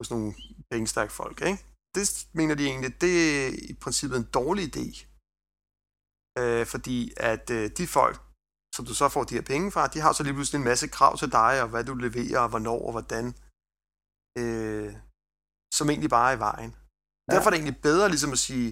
hos 0.00 0.10
nogle 0.10 0.34
pengestærke 0.70 1.12
folk, 1.12 1.40
ikke? 1.40 1.64
Det 1.94 2.28
mener 2.38 2.54
de 2.54 2.64
egentlig, 2.70 3.00
det 3.00 3.14
er 3.38 3.48
i 3.72 3.74
princippet 3.84 4.16
en 4.18 4.30
dårlig 4.38 4.64
idé. 4.70 4.86
Øh, 6.40 6.66
fordi 6.72 6.98
at 7.30 7.46
øh, 7.50 7.70
de 7.78 7.86
folk, 7.86 8.16
som 8.74 8.84
du 8.88 8.94
så 8.94 9.06
får 9.08 9.24
de 9.24 9.34
her 9.34 9.46
penge 9.52 9.70
fra, 9.74 9.92
de 9.94 10.00
har 10.04 10.12
så 10.12 10.22
lige 10.22 10.34
pludselig 10.34 10.58
en 10.58 10.70
masse 10.72 10.88
krav 10.96 11.12
til 11.18 11.32
dig, 11.40 11.52
og 11.62 11.68
hvad 11.68 11.84
du 11.84 11.94
leverer, 11.94 12.40
og 12.44 12.48
hvornår 12.48 12.80
og 12.86 12.92
hvordan, 12.96 13.24
øh, 14.40 14.90
som 15.76 15.90
egentlig 15.90 16.10
bare 16.10 16.30
er 16.32 16.36
i 16.36 16.44
vejen. 16.48 16.72
Ja. 17.26 17.32
Derfor 17.32 17.46
er 17.46 17.52
det 17.52 17.58
egentlig 17.60 17.82
bedre 17.88 18.08
ligesom 18.08 18.32
at 18.32 18.44
sige, 18.48 18.68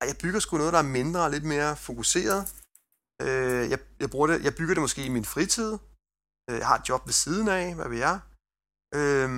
at 0.00 0.06
jeg 0.10 0.16
bygger 0.22 0.40
sgu 0.40 0.52
noget, 0.56 0.72
der 0.72 0.82
er 0.82 0.94
mindre 0.98 1.20
og 1.26 1.30
lidt 1.30 1.46
mere 1.54 1.76
fokuseret. 1.88 2.40
Øh, 3.24 3.64
jeg, 3.72 3.78
jeg, 4.02 4.10
bruger 4.10 4.26
det, 4.26 4.44
jeg 4.46 4.54
bygger 4.58 4.74
det 4.74 4.82
måske 4.86 5.06
i 5.06 5.14
min 5.16 5.30
fritid. 5.34 5.72
Øh, 6.48 6.58
jeg 6.62 6.66
har 6.70 6.78
et 6.78 6.88
job 6.88 7.02
ved 7.06 7.16
siden 7.24 7.48
af, 7.48 7.74
hvad 7.74 7.88
ved 7.92 7.98
jeg. 8.08 8.16
Øh, 8.98 9.30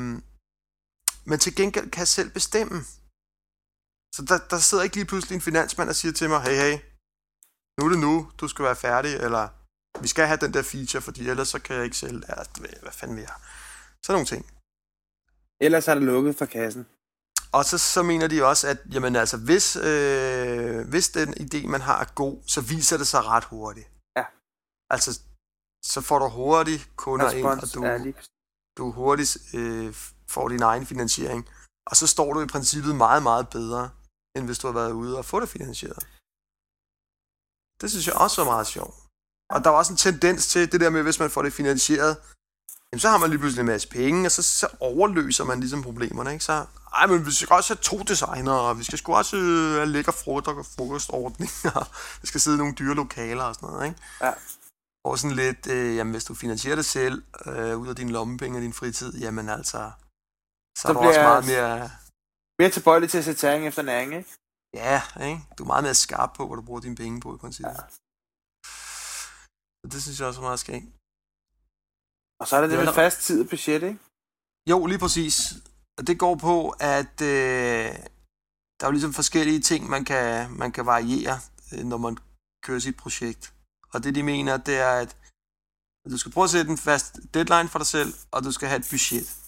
men 1.26 1.38
til 1.38 1.56
gengæld 1.56 1.90
kan 1.90 2.00
jeg 2.00 2.08
selv 2.08 2.30
bestemme. 2.38 2.76
Så 4.14 4.20
der, 4.28 4.38
der 4.50 4.58
sidder 4.58 4.84
ikke 4.84 4.96
lige 4.96 5.10
pludselig 5.10 5.34
en 5.36 5.48
finansmand 5.50 5.88
og 5.88 5.96
siger 5.96 6.12
til 6.12 6.28
mig, 6.28 6.40
hey, 6.42 6.56
hey, 6.64 6.74
nu 7.76 7.84
er 7.86 7.90
det 7.94 7.98
nu, 7.98 8.30
du 8.40 8.48
skal 8.48 8.64
være 8.64 8.76
færdig, 8.76 9.14
eller 9.14 9.48
vi 10.02 10.08
skal 10.08 10.26
have 10.26 10.42
den 10.44 10.54
der 10.54 10.62
feature, 10.62 11.02
fordi 11.02 11.28
ellers 11.28 11.48
så 11.48 11.58
kan 11.58 11.76
jeg 11.76 11.84
ikke 11.84 11.96
sælge, 11.96 12.22
ja, 12.28 12.34
hvad, 12.82 12.92
fanden 12.92 13.16
vil 13.16 13.22
jeg? 13.22 13.36
Sådan 14.04 14.14
nogle 14.16 14.26
ting. 14.26 14.46
Ellers 15.60 15.88
er 15.88 15.94
det 15.94 16.02
lukket 16.02 16.36
for 16.38 16.46
kassen. 16.46 16.86
Og 17.52 17.64
så, 17.64 17.78
så 17.78 18.02
mener 18.02 18.26
de 18.28 18.44
også, 18.44 18.68
at 18.68 18.78
jamen, 18.94 19.16
altså, 19.16 19.36
hvis, 19.36 19.76
øh, 19.76 20.88
hvis 20.88 21.08
den 21.08 21.34
idé, 21.34 21.66
man 21.66 21.80
har, 21.80 22.00
er 22.00 22.14
god, 22.14 22.42
så 22.46 22.60
viser 22.60 22.96
det 22.96 23.06
sig 23.06 23.24
ret 23.24 23.44
hurtigt. 23.44 23.88
Ja. 24.16 24.24
Altså, 24.90 25.20
så 25.84 26.00
får 26.00 26.18
du 26.18 26.28
hurtigt 26.28 26.90
kunder 26.96 27.30
ind, 27.30 27.46
og 27.46 27.52
Respons 27.52 27.72
du, 27.72 28.04
lige 28.04 28.14
du 28.76 28.90
hurtigt 28.90 29.38
øh, 29.54 29.94
får 30.34 30.48
din 30.48 30.62
egen 30.62 30.86
finansiering. 30.86 31.48
Og 31.90 31.96
så 31.96 32.06
står 32.06 32.32
du 32.32 32.40
i 32.40 32.52
princippet 32.54 32.94
meget, 32.96 33.22
meget 33.22 33.48
bedre, 33.48 33.90
end 34.36 34.44
hvis 34.46 34.58
du 34.58 34.66
har 34.66 34.74
været 34.74 34.92
ude 34.92 35.18
og 35.18 35.24
få 35.24 35.40
det 35.40 35.48
finansieret. 35.48 36.02
Det 37.80 37.90
synes 37.90 38.06
jeg 38.06 38.16
også 38.24 38.36
var 38.42 38.50
meget 38.50 38.66
sjovt. 38.66 38.94
Og 39.50 39.64
der 39.64 39.70
var 39.70 39.78
også 39.78 39.92
en 39.92 39.96
tendens 39.96 40.46
til 40.46 40.72
det 40.72 40.80
der 40.80 40.90
med, 40.90 41.02
hvis 41.02 41.18
man 41.18 41.30
får 41.30 41.42
det 41.42 41.52
finansieret, 41.52 42.16
jamen, 42.92 43.00
så 43.00 43.08
har 43.08 43.18
man 43.18 43.30
lige 43.30 43.38
pludselig 43.38 43.60
en 43.60 43.66
masse 43.66 43.88
penge, 43.88 44.26
og 44.26 44.30
så, 44.30 44.42
så 44.42 44.68
overløser 44.80 45.44
man 45.44 45.60
ligesom 45.60 45.82
problemerne, 45.82 46.32
ikke? 46.32 46.44
Så, 46.44 46.66
ej, 46.94 47.06
men 47.06 47.26
vi 47.26 47.32
skal 47.32 47.54
også 47.54 47.74
have 47.74 47.82
to 47.82 47.98
designere, 48.02 48.60
og 48.60 48.78
vi 48.78 48.84
skal 48.84 48.98
sgu 48.98 49.14
også 49.14 49.36
øh, 49.36 49.74
have 49.74 49.86
lækker 49.86 50.12
frokost 50.12 50.48
og 50.48 50.66
frokostordning, 50.76 51.50
og 51.78 51.86
der 52.20 52.26
skal 52.26 52.40
sidde 52.40 52.56
i 52.56 52.58
nogle 52.58 52.74
dyre 52.74 52.94
lokaler 52.94 53.44
og 53.44 53.54
sådan 53.54 53.68
noget, 53.68 53.86
ikke? 53.86 54.00
Ja. 54.20 54.32
Og 55.04 55.18
sådan 55.18 55.36
lidt, 55.36 55.66
øh, 55.66 55.96
jamen 55.96 56.12
hvis 56.12 56.24
du 56.24 56.34
finansierer 56.34 56.76
det 56.76 56.84
selv, 56.84 57.22
øh, 57.46 57.78
ud 57.78 57.88
af 57.88 57.96
din 57.96 58.10
lommepenge 58.10 58.58
og 58.58 58.62
din 58.62 58.72
fritid, 58.72 59.18
jamen 59.18 59.48
altså, 59.48 59.90
så, 60.78 60.82
så 60.82 60.88
er 60.88 60.92
du 60.92 60.98
bliver 60.98 61.08
også 61.08 61.20
meget 61.32 61.46
mere, 61.52 61.90
Mere 62.58 62.70
tilbøjelig 62.70 63.10
til 63.10 63.18
at 63.18 63.24
sætte 63.24 63.40
tæring 63.40 63.66
efter 63.66 63.82
næring, 63.82 64.14
ikke? 64.14 64.30
ja, 64.74 65.02
ikke? 65.28 65.40
Du 65.58 65.62
er 65.62 65.66
meget 65.66 65.84
mere 65.84 65.94
skarp 65.94 66.30
på, 66.36 66.46
hvad 66.46 66.56
du 66.56 66.62
bruger 66.62 66.80
dine 66.80 66.96
penge 66.96 67.20
på 67.20 67.34
i 67.34 67.38
princippet. 67.38 67.72
Ja. 67.82 67.84
Så 69.80 69.86
det 69.92 70.02
synes 70.02 70.20
jeg 70.20 70.28
også 70.28 70.40
er 70.40 70.48
meget 70.50 70.60
skægt. 70.64 70.86
Og 72.40 72.44
så 72.48 72.56
er 72.56 72.60
det 72.60 72.70
det 72.70 72.78
Det 72.78 72.84
med 72.84 72.92
vel- 72.92 73.02
fast 73.02 73.18
tid 73.26 73.38
og 73.44 73.48
budget, 73.50 73.82
ikke? 73.82 73.98
Jo, 74.70 74.86
lige 74.86 74.98
præcis. 75.04 75.36
Og 75.98 76.06
det 76.06 76.18
går 76.18 76.34
på, 76.48 76.56
at 76.96 77.16
øh, 77.22 77.88
der 78.76 78.82
er 78.84 78.90
jo 78.90 78.96
ligesom 78.98 79.12
forskellige 79.12 79.60
ting, 79.60 79.88
man 79.88 80.04
kan, 80.04 80.50
man 80.62 80.72
kan 80.72 80.86
variere, 80.86 81.36
øh, 81.72 81.84
når 81.84 81.96
man 81.96 82.14
kører 82.64 82.78
sit 82.86 82.96
projekt. 82.96 83.54
Og 83.92 84.04
det, 84.04 84.14
de 84.14 84.22
mener, 84.22 84.56
det 84.56 84.76
er, 84.78 84.94
at 85.04 85.16
du 86.12 86.18
skal 86.18 86.32
prøve 86.32 86.44
at 86.44 86.50
sætte 86.50 86.70
en 86.70 86.78
fast 86.78 87.10
deadline 87.34 87.68
for 87.68 87.78
dig 87.78 87.86
selv, 87.86 88.14
og 88.30 88.44
du 88.44 88.52
skal 88.52 88.68
have 88.68 88.80
et 88.80 88.88
budget. 88.90 89.43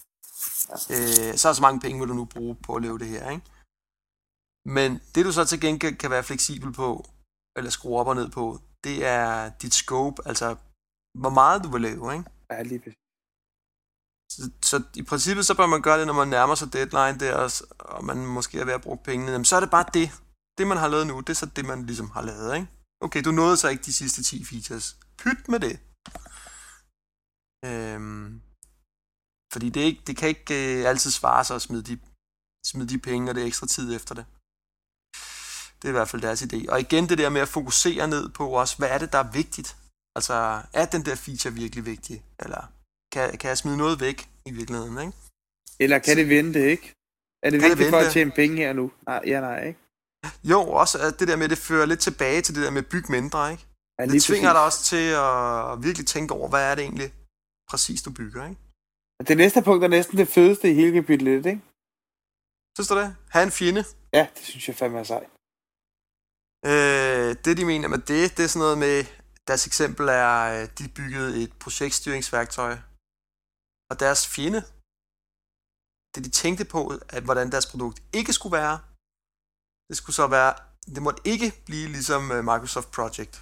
Øh, 0.73 1.37
så 1.37 1.49
er 1.49 1.53
så 1.53 1.61
mange 1.61 1.79
penge, 1.79 1.99
vil 1.99 2.09
du 2.09 2.13
nu 2.13 2.25
bruge 2.25 2.55
på 2.55 2.75
at 2.75 2.81
lave 2.81 2.99
det 2.99 3.07
her, 3.07 3.29
ikke? 3.29 3.45
Men 4.65 5.01
det, 5.15 5.25
du 5.25 5.31
så 5.31 5.45
til 5.45 5.61
gengæld 5.61 5.95
kan 5.95 6.09
være 6.09 6.23
fleksibel 6.23 6.73
på, 6.73 7.05
eller 7.57 7.71
skrue 7.71 7.99
op 7.99 8.07
og 8.07 8.15
ned 8.15 8.29
på, 8.29 8.59
det 8.83 9.05
er 9.05 9.49
dit 9.49 9.73
scope, 9.73 10.21
altså 10.25 10.55
hvor 11.21 11.29
meget 11.29 11.63
du 11.63 11.69
vil 11.71 11.81
lave, 11.81 12.13
ikke? 12.13 12.29
Ja, 12.51 12.63
lige 12.63 12.79
præcis. 12.79 12.97
Så, 14.31 14.51
så 14.69 14.83
i 14.95 15.03
princippet 15.03 15.45
så 15.45 15.55
bør 15.55 15.65
man 15.65 15.81
gøre 15.81 15.99
det, 15.99 16.07
når 16.07 16.13
man 16.13 16.27
nærmer 16.27 16.55
sig 16.55 16.73
deadline 16.73 17.19
der, 17.19 17.33
og, 17.35 17.51
og 17.79 18.05
man 18.05 18.25
måske 18.25 18.59
er 18.59 18.65
ved 18.65 18.73
at 18.73 18.81
bruge 18.81 18.97
pengene. 18.97 19.31
Jamen, 19.31 19.45
så 19.45 19.55
er 19.55 19.59
det 19.59 19.71
bare 19.71 19.85
det. 19.93 20.11
Det, 20.57 20.67
man 20.67 20.77
har 20.77 20.87
lavet 20.87 21.07
nu, 21.07 21.19
det 21.19 21.29
er 21.29 21.33
så 21.33 21.45
det, 21.45 21.65
man 21.65 21.85
ligesom 21.85 22.09
har 22.09 22.21
lavet, 22.21 22.55
ikke? 22.55 22.67
Okay, 23.01 23.21
du 23.23 23.31
nåede 23.31 23.57
så 23.57 23.67
ikke 23.67 23.83
de 23.83 23.93
sidste 23.93 24.23
10 24.23 24.45
features. 24.45 24.97
Pyt 25.17 25.47
med 25.47 25.59
det. 25.59 25.79
Øhm, 27.65 28.41
fordi 29.57 29.69
det, 29.69 29.81
ikke, 29.81 30.01
det 30.07 30.17
kan 30.17 30.29
ikke 30.29 30.79
øh, 30.79 30.89
altid 30.89 31.11
svare 31.11 31.43
sig 31.43 31.55
at 31.55 31.61
smide 31.61 31.83
de, 31.89 31.99
smide 32.71 32.89
de 32.93 32.99
penge 33.09 33.31
og 33.31 33.35
det 33.35 33.45
ekstra 33.45 33.67
tid 33.67 33.95
efter 33.95 34.13
det. 34.15 34.25
Det 35.77 35.85
er 35.87 35.93
i 35.93 35.97
hvert 35.99 36.09
fald 36.11 36.21
deres 36.21 36.41
idé. 36.41 36.59
Og 36.71 36.79
igen 36.79 37.09
det 37.09 37.17
der 37.17 37.29
med 37.29 37.41
at 37.41 37.47
fokusere 37.57 38.07
ned 38.07 38.29
på 38.29 38.49
også, 38.49 38.77
hvad 38.77 38.89
er 38.89 38.97
det, 38.97 39.11
der 39.13 39.19
er 39.25 39.31
vigtigt? 39.31 39.69
Altså, 40.17 40.33
er 40.73 40.85
den 40.85 41.05
der 41.05 41.15
feature 41.15 41.53
virkelig 41.53 41.85
vigtig? 41.85 42.23
Eller 42.43 42.61
kan, 43.13 43.37
kan 43.37 43.47
jeg 43.49 43.57
smide 43.57 43.77
noget 43.77 43.99
væk 43.99 44.29
i 44.45 44.51
virkeligheden, 44.51 44.97
ikke? 45.05 45.13
Eller 45.79 45.99
kan 45.99 46.17
det 46.17 46.29
vente, 46.29 46.71
ikke? 46.71 46.93
Er 47.43 47.49
det 47.49 47.59
Kan 47.59 47.69
det 47.69 47.77
vigtigt 47.77 47.89
for 47.95 47.99
at 48.07 48.11
tjene 48.11 48.31
penge 48.31 48.57
her 48.57 48.73
nu? 48.73 48.91
Nej, 49.07 49.21
ja, 49.25 49.39
nej, 49.39 49.67
ikke? 49.67 49.79
Jo, 50.43 50.59
også 50.81 50.95
at 50.99 51.19
det 51.19 51.27
der 51.27 51.35
med, 51.35 51.43
at 51.43 51.49
det 51.49 51.57
fører 51.57 51.85
lidt 51.85 51.99
tilbage 51.99 52.41
til 52.41 52.55
det 52.55 52.63
der 52.63 52.71
med 52.71 52.83
at 52.85 52.89
bygge 52.89 53.11
mindre, 53.11 53.51
ikke? 53.51 53.65
Ja, 53.99 54.05
Det 54.05 54.23
tvinger 54.23 54.53
dig 54.53 54.63
også 54.65 54.83
til 54.83 55.05
at 55.27 55.83
virkelig 55.85 56.07
tænke 56.07 56.33
over, 56.33 56.49
hvad 56.49 56.71
er 56.71 56.75
det 56.75 56.83
egentlig 56.83 57.13
præcis, 57.71 58.01
du 58.01 58.11
bygger, 58.11 58.49
ikke? 58.49 58.66
Det 59.25 59.37
næste 59.37 59.61
punkt 59.61 59.83
er 59.83 59.87
næsten 59.87 60.17
det 60.17 60.27
fedeste 60.27 60.71
i 60.71 60.73
hele 60.73 60.93
kapitel 61.01 61.27
1, 61.27 61.45
ikke? 61.45 61.61
Synes 62.75 62.87
du 62.87 62.95
det? 63.01 63.15
Ha' 63.33 63.43
en 63.43 63.51
fjende. 63.51 63.83
Ja, 64.13 64.27
det 64.35 64.43
synes 64.51 64.67
jeg 64.67 64.75
fandme 64.75 64.99
er 64.99 65.03
sejt. 65.03 65.29
Øh, 66.71 67.29
det, 67.45 67.57
de 67.59 67.65
mener 67.65 67.87
med 67.87 68.01
det, 68.11 68.37
det 68.37 68.43
er 68.43 68.51
sådan 68.53 68.65
noget 68.65 68.77
med, 68.85 68.97
deres 69.47 69.67
eksempel 69.67 70.05
er, 70.07 70.35
øh, 70.55 70.63
de 70.77 70.85
byggede 70.97 71.43
et 71.43 71.53
projektstyringsværktøj, 71.63 72.73
og 73.91 73.95
deres 74.03 74.21
fjende, 74.33 74.61
det 76.13 76.21
de 76.25 76.31
tænkte 76.43 76.65
på, 76.75 76.81
at 77.17 77.23
hvordan 77.27 77.51
deres 77.53 77.67
produkt 77.71 77.97
ikke 78.19 78.33
skulle 78.33 78.57
være, 78.61 78.77
det 79.89 79.95
skulle 79.97 80.15
så 80.21 80.27
være, 80.37 80.51
det 80.95 81.01
måtte 81.07 81.21
ikke 81.33 81.49
blive 81.67 81.87
ligesom 81.95 82.21
øh, 82.35 82.41
Microsoft 82.49 82.89
Project. 82.97 83.33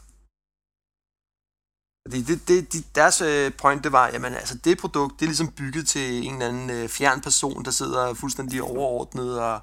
Fordi 2.07 2.21
det, 2.21 2.47
det, 2.47 2.73
de, 2.73 2.83
deres 2.95 3.21
øh, 3.21 3.51
point, 3.57 3.83
det 3.83 3.91
var, 3.91 4.07
jamen 4.07 4.33
altså 4.33 4.57
det 4.57 4.77
produkt, 4.77 5.13
det 5.19 5.25
er 5.25 5.29
ligesom 5.29 5.51
bygget 5.51 5.87
til 5.87 6.27
en 6.27 6.33
eller 6.33 6.47
anden 6.47 6.69
øh, 6.69 6.89
fjern 6.89 7.21
person, 7.21 7.65
der 7.65 7.71
sidder 7.71 8.13
fuldstændig 8.13 8.63
overordnet 8.63 9.39
og 9.39 9.61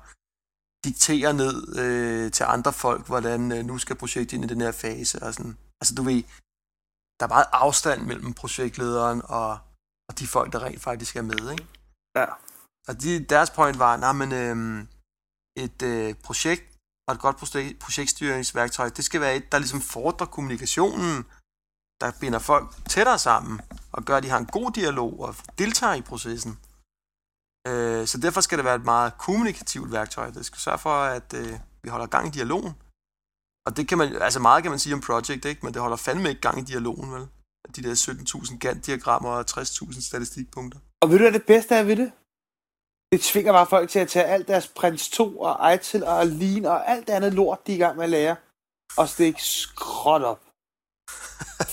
dikterer 0.84 1.32
ned 1.32 1.78
øh, 1.78 2.32
til 2.32 2.44
andre 2.48 2.72
folk, 2.72 3.06
hvordan 3.06 3.52
øh, 3.52 3.64
nu 3.64 3.78
skal 3.78 3.96
projektet 3.96 4.32
ind 4.36 4.44
i 4.44 4.48
den 4.48 4.60
her 4.60 4.72
fase. 4.72 5.22
Og 5.22 5.34
sådan. 5.34 5.56
Altså 5.80 5.94
du 5.94 6.02
ved, 6.02 6.22
der 7.20 7.26
er 7.26 7.28
meget 7.28 7.46
afstand 7.52 8.02
mellem 8.02 8.32
projektlederen 8.32 9.22
og, 9.24 9.58
og 10.08 10.18
de 10.18 10.26
folk, 10.26 10.52
der 10.52 10.62
rent 10.62 10.82
faktisk 10.82 11.16
er 11.16 11.22
med. 11.22 11.50
Ikke? 11.50 11.66
Ja. 12.16 12.26
Og 12.88 13.02
de, 13.02 13.24
deres 13.24 13.50
point 13.50 13.78
var, 13.78 13.96
nej, 13.96 14.12
men 14.12 14.32
øh, 14.32 14.86
et 15.64 15.82
øh, 15.82 16.14
projekt 16.14 16.64
og 17.08 17.14
et 17.14 17.20
godt 17.20 17.36
projekt, 17.36 17.78
projektstyringsværktøj, 17.78 18.88
det 18.88 19.04
skal 19.04 19.20
være 19.20 19.36
et, 19.36 19.52
der 19.52 19.58
ligesom 19.58 19.80
fordrer 19.80 20.26
kommunikationen, 20.26 21.24
der 22.02 22.12
binder 22.20 22.38
folk 22.38 22.66
tættere 22.88 23.18
sammen, 23.18 23.60
og 23.92 24.04
gør, 24.04 24.16
at 24.16 24.22
de 24.22 24.28
har 24.28 24.38
en 24.38 24.52
god 24.58 24.70
dialog 24.80 25.20
og 25.20 25.34
deltager 25.58 25.94
i 25.94 26.08
processen. 26.10 26.52
Øh, 27.68 28.06
så 28.10 28.16
derfor 28.24 28.40
skal 28.40 28.58
det 28.58 28.64
være 28.64 28.80
et 28.82 28.84
meget 28.94 29.18
kommunikativt 29.18 29.92
værktøj. 29.92 30.30
Det 30.30 30.46
skal 30.46 30.58
sørge 30.58 30.78
for, 30.78 30.96
at 31.18 31.28
øh, 31.34 31.52
vi 31.82 31.88
holder 31.88 32.06
gang 32.06 32.26
i 32.26 32.30
dialogen. 32.38 32.72
Og 33.66 33.76
det 33.76 33.88
kan 33.88 33.98
man, 33.98 34.22
altså 34.22 34.40
meget 34.40 34.62
kan 34.62 34.72
man 34.72 34.78
sige 34.78 34.94
om 34.94 35.00
Project, 35.00 35.44
ikke? 35.44 35.60
men 35.62 35.74
det 35.74 35.82
holder 35.82 35.96
fandme 35.96 36.28
ikke 36.28 36.40
gang 36.40 36.58
i 36.58 36.70
dialogen, 36.72 37.12
vel? 37.12 37.28
De 37.76 37.82
der 37.82 37.94
17.000 37.94 38.58
Gantt-diagrammer 38.58 39.30
og 39.30 39.44
60.000 39.50 40.08
statistikpunkter. 40.08 40.78
Og 41.02 41.10
ved 41.10 41.18
du, 41.18 41.24
hvad 41.24 41.32
det 41.32 41.46
bedste 41.46 41.74
er 41.74 41.82
ved 41.82 41.96
det? 41.96 42.12
Det 43.12 43.20
tvinger 43.20 43.52
bare 43.52 43.66
folk 43.66 43.90
til 43.90 43.98
at 43.98 44.08
tage 44.08 44.24
alt 44.24 44.48
deres 44.48 44.68
Prins 44.68 45.10
2 45.10 45.40
og 45.40 45.72
Eitel 45.72 46.04
og 46.04 46.26
Lean 46.26 46.64
og 46.64 46.90
alt 46.90 47.06
det 47.06 47.12
andet 47.12 47.34
lort, 47.34 47.66
de 47.66 47.72
er 47.72 47.76
i 47.76 47.78
gang 47.78 47.96
med 47.96 48.04
at 48.04 48.10
lære, 48.10 48.36
og 48.96 49.08
stikke 49.08 49.42
skråt 49.42 50.22
op. 50.22 50.51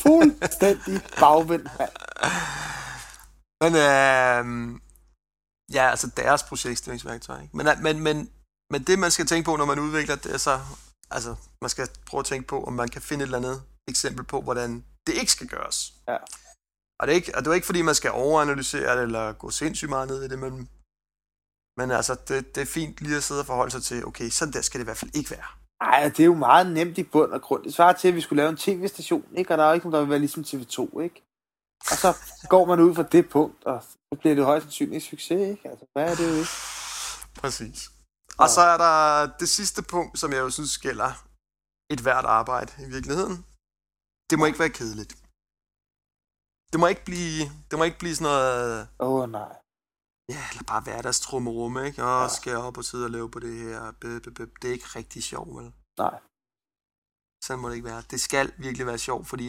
Fuldstændig 0.03 1.01
bagvendt, 1.19 1.69
mand. 1.79 1.91
Men 3.61 3.75
øh, 3.75 4.79
ja, 5.73 5.89
altså 5.89 6.09
deres 6.17 6.43
projektstyringsværktøj. 6.43 7.41
Ikke? 7.41 7.57
Men, 7.57 7.67
men, 7.81 7.99
men, 7.99 8.31
men 8.71 8.83
det, 8.83 8.99
man 8.99 9.11
skal 9.11 9.25
tænke 9.25 9.45
på, 9.45 9.55
når 9.55 9.65
man 9.65 9.79
udvikler 9.79 10.15
det, 10.15 10.33
er 10.33 10.37
så, 10.37 10.59
altså, 11.11 11.35
man 11.61 11.69
skal 11.69 11.89
prøve 12.05 12.19
at 12.19 12.25
tænke 12.25 12.47
på, 12.47 12.63
om 12.63 12.73
man 12.73 12.89
kan 12.89 13.01
finde 13.01 13.23
et 13.23 13.27
eller 13.27 13.37
andet 13.37 13.63
eksempel 13.87 14.25
på, 14.25 14.41
hvordan 14.41 14.85
det 15.07 15.13
ikke 15.13 15.31
skal 15.31 15.47
gøres. 15.47 15.93
Ja. 16.07 16.17
Og 16.99 17.07
det 17.07 17.11
er 17.11 17.15
ikke, 17.15 17.35
og 17.35 17.43
det 17.43 17.49
er 17.49 17.53
ikke 17.53 17.65
fordi, 17.65 17.81
man 17.81 17.95
skal 17.95 18.11
overanalysere 18.11 18.95
det, 18.95 19.03
eller 19.03 19.33
gå 19.33 19.49
sindssygt 19.49 19.89
meget 19.89 20.07
ned 20.07 20.23
i 20.23 20.27
det, 20.27 20.39
men, 20.39 20.69
men 21.77 21.91
altså, 21.91 22.15
det, 22.27 22.55
det 22.55 22.61
er 22.61 22.65
fint 22.65 23.01
lige 23.01 23.17
at 23.17 23.23
sidde 23.23 23.39
og 23.39 23.45
forholde 23.45 23.71
sig 23.71 23.83
til, 23.83 24.05
okay, 24.05 24.29
sådan 24.29 24.53
der 24.53 24.61
skal 24.61 24.79
det 24.79 24.83
i 24.83 24.89
hvert 24.89 24.97
fald 24.97 25.15
ikke 25.15 25.31
være. 25.31 25.58
Ej, 25.81 26.03
det 26.03 26.19
er 26.19 26.25
jo 26.25 26.35
meget 26.35 26.73
nemt 26.73 26.97
i 26.97 27.03
bund 27.03 27.31
og 27.31 27.41
grund. 27.41 27.63
Det 27.63 27.73
svarer 27.73 27.93
til, 27.93 28.07
at 28.07 28.15
vi 28.15 28.21
skulle 28.21 28.41
lave 28.41 28.49
en 28.49 28.57
tv-station, 28.57 29.35
ikke? 29.37 29.53
Og 29.53 29.57
der 29.57 29.63
er 29.63 29.67
jo 29.67 29.73
ikke 29.73 29.85
nogen, 29.85 29.93
der 29.93 30.01
vil 30.01 30.09
være 30.09 30.19
ligesom 30.19 30.43
TV2, 30.43 30.99
ikke? 30.99 31.23
Og 31.91 31.97
så 32.03 32.09
går 32.49 32.65
man 32.65 32.79
ud 32.79 32.95
fra 32.95 33.03
det 33.03 33.29
punkt, 33.29 33.63
og 33.63 33.83
så 33.83 34.19
bliver 34.19 34.35
det 34.35 34.45
højst 34.45 34.63
sandsynligt 34.63 35.03
succes, 35.03 35.41
ikke? 35.53 35.69
Altså, 35.69 35.85
hvad 35.93 36.11
er 36.11 36.15
det 36.15 36.27
jo 36.31 36.35
ikke? 36.43 36.55
Præcis. 37.41 37.79
Og 38.43 38.49
så 38.55 38.61
er 38.61 38.77
der 38.85 38.95
det 39.41 39.49
sidste 39.49 39.81
punkt, 39.93 40.19
som 40.19 40.31
jeg 40.31 40.39
jo 40.39 40.49
synes 40.49 40.77
gælder 40.77 41.11
et 41.93 41.99
hvert 42.05 42.25
arbejde 42.25 42.71
i 42.85 42.89
virkeligheden. 42.95 43.45
Det 44.29 44.39
må 44.39 44.45
ikke 44.45 44.59
være 44.59 44.77
kedeligt. 44.79 45.13
Det 46.71 46.79
må 46.79 46.87
ikke 46.93 47.05
blive, 47.09 47.41
det 47.69 47.75
må 47.79 47.83
ikke 47.83 47.99
blive 47.99 48.15
sådan 48.15 48.31
noget, 48.31 48.87
Åh, 48.99 49.13
oh, 49.13 49.29
nej. 49.39 49.53
Ja, 50.33 50.41
eller 50.51 50.63
bare 50.67 50.81
hverdagstrummerum, 50.81 51.77
ikke? 51.87 52.03
Og 52.03 52.21
ja. 52.21 52.27
skal 52.27 52.49
jeg 52.51 52.59
op 52.59 52.77
og 52.77 52.85
sidde 52.85 53.05
og 53.05 53.11
lave 53.11 53.29
på 53.31 53.39
det 53.39 53.53
her. 53.63 53.91
Det 54.61 54.65
er 54.69 54.71
ikke 54.77 54.89
rigtig 54.95 55.23
sjovt, 55.23 55.55
vel? 55.57 55.71
Nej. 55.97 56.19
Sådan 57.45 57.61
må 57.61 57.69
det 57.69 57.75
ikke 57.75 57.87
være. 57.87 58.03
Det 58.11 58.21
skal 58.21 58.51
virkelig 58.57 58.85
være 58.87 58.97
sjovt, 58.97 59.27
fordi 59.27 59.47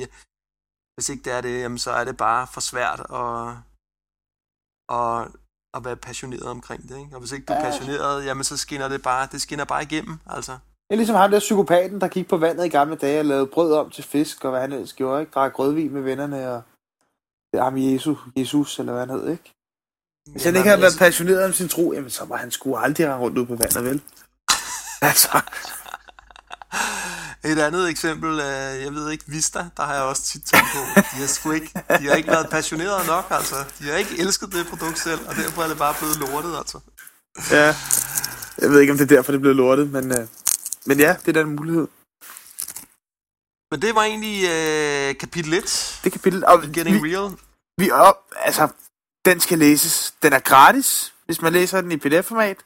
hvis 0.94 1.08
ikke 1.08 1.24
det 1.24 1.32
er 1.32 1.40
det, 1.40 1.60
jamen, 1.60 1.78
så 1.78 1.90
er 1.90 2.04
det 2.04 2.16
bare 2.16 2.46
for 2.54 2.60
svært 2.60 3.00
at, 3.00 3.48
at, 4.98 5.28
at 5.76 5.84
være 5.84 5.96
passioneret 5.96 6.42
omkring 6.56 6.82
det. 6.88 6.98
Ikke? 6.98 7.14
Og 7.16 7.20
hvis 7.20 7.32
ikke 7.32 7.46
du 7.46 7.52
er 7.52 7.56
Ja. 7.56 7.64
passioneret, 7.64 8.24
jamen 8.24 8.44
så 8.44 8.56
skinner 8.56 8.88
det 8.88 9.02
bare, 9.02 9.28
det 9.32 9.40
skinner 9.40 9.64
bare 9.64 9.82
igennem. 9.82 10.18
Altså. 10.26 10.52
Det 10.52 10.94
er 10.94 10.96
ligesom 10.96 11.16
ham 11.16 11.30
der 11.30 11.38
psykopaten, 11.38 12.00
der 12.00 12.08
gik 12.08 12.28
på 12.28 12.36
vandet 12.36 12.66
i 12.66 12.68
gamle 12.68 12.96
dage 12.96 13.20
og 13.20 13.24
lavede 13.24 13.46
brød 13.46 13.72
om 13.74 13.90
til 13.90 14.04
fisk, 14.04 14.44
og 14.44 14.50
hvad 14.50 14.60
han 14.60 14.72
ellers 14.72 14.92
gjorde, 14.92 15.20
ikke? 15.20 15.32
Drak 15.32 15.58
rødvin 15.58 15.92
med 15.92 16.02
vennerne, 16.02 16.50
og 16.52 16.62
det 17.52 17.58
er 17.60 17.64
ham 17.64 17.76
Jesus, 17.76 18.18
Jesus, 18.36 18.78
eller 18.78 18.92
hvad 18.92 19.06
han 19.06 19.16
hed, 19.16 19.28
ikke? 19.28 19.52
Hvis 20.32 20.44
han 20.44 20.56
ikke 20.56 20.68
havde 20.68 20.80
været 20.80 20.98
passioneret 20.98 21.44
om 21.44 21.52
sin 21.52 21.68
tro, 21.68 21.92
jamen 21.92 22.10
så 22.10 22.24
var 22.24 22.36
han 22.36 22.50
sgu 22.50 22.76
aldrig 22.76 23.18
rundt 23.18 23.38
ud 23.38 23.46
på 23.46 23.56
vandet, 23.56 23.84
vel? 23.84 24.00
altså, 25.10 25.40
Et 27.44 27.58
andet 27.58 27.88
eksempel, 27.90 28.36
jeg 28.84 28.94
ved 28.94 29.10
ikke, 29.10 29.24
Vista, 29.26 29.58
der 29.76 29.82
har 29.82 29.94
jeg 29.94 30.02
også 30.02 30.22
tit 30.22 30.42
tænkt 30.42 30.66
på. 30.74 31.00
De 31.00 31.20
har 31.20 31.26
sgu 31.26 31.50
ikke, 31.52 31.72
de 31.98 32.06
har 32.08 32.14
ikke 32.14 32.28
været 32.28 32.50
passionerede 32.50 33.06
nok, 33.06 33.26
altså. 33.30 33.54
De 33.78 33.84
har 33.84 33.96
ikke 33.96 34.18
elsket 34.18 34.52
det 34.52 34.66
produkt 34.66 34.98
selv, 34.98 35.20
og 35.28 35.36
derfor 35.36 35.62
er 35.62 35.68
det 35.68 35.78
bare 35.78 35.94
blevet 35.98 36.16
lortet, 36.16 36.56
altså. 36.58 36.78
ja. 37.50 37.74
Jeg 38.58 38.70
ved 38.70 38.80
ikke, 38.80 38.92
om 38.92 38.98
det 38.98 39.12
er 39.12 39.16
derfor, 39.16 39.32
det 39.32 39.40
blev 39.40 39.54
lortet, 39.54 39.90
men, 39.90 40.12
øh, 40.12 40.26
men 40.86 41.00
ja, 41.00 41.16
det 41.20 41.28
er 41.28 41.32
da 41.32 41.40
en 41.40 41.56
mulighed. 41.56 41.88
Men 43.70 43.82
det 43.82 43.94
var 43.94 44.02
egentlig 44.02 44.44
øh, 44.44 45.18
kapitel 45.18 45.54
1, 45.54 46.00
Det 46.04 46.12
kapitel, 46.12 46.44
og 46.46 46.62
Getting 46.62 47.02
vi, 47.02 47.16
Real. 47.16 47.32
vi 47.78 47.90
op, 47.90 48.16
altså, 48.36 48.68
den 49.24 49.40
skal 49.40 49.58
læses. 49.58 50.14
Den 50.22 50.32
er 50.32 50.38
gratis, 50.38 51.14
hvis 51.24 51.42
man 51.42 51.52
læser 51.52 51.80
den 51.80 51.92
i 51.92 51.96
pdf-format. 51.96 52.56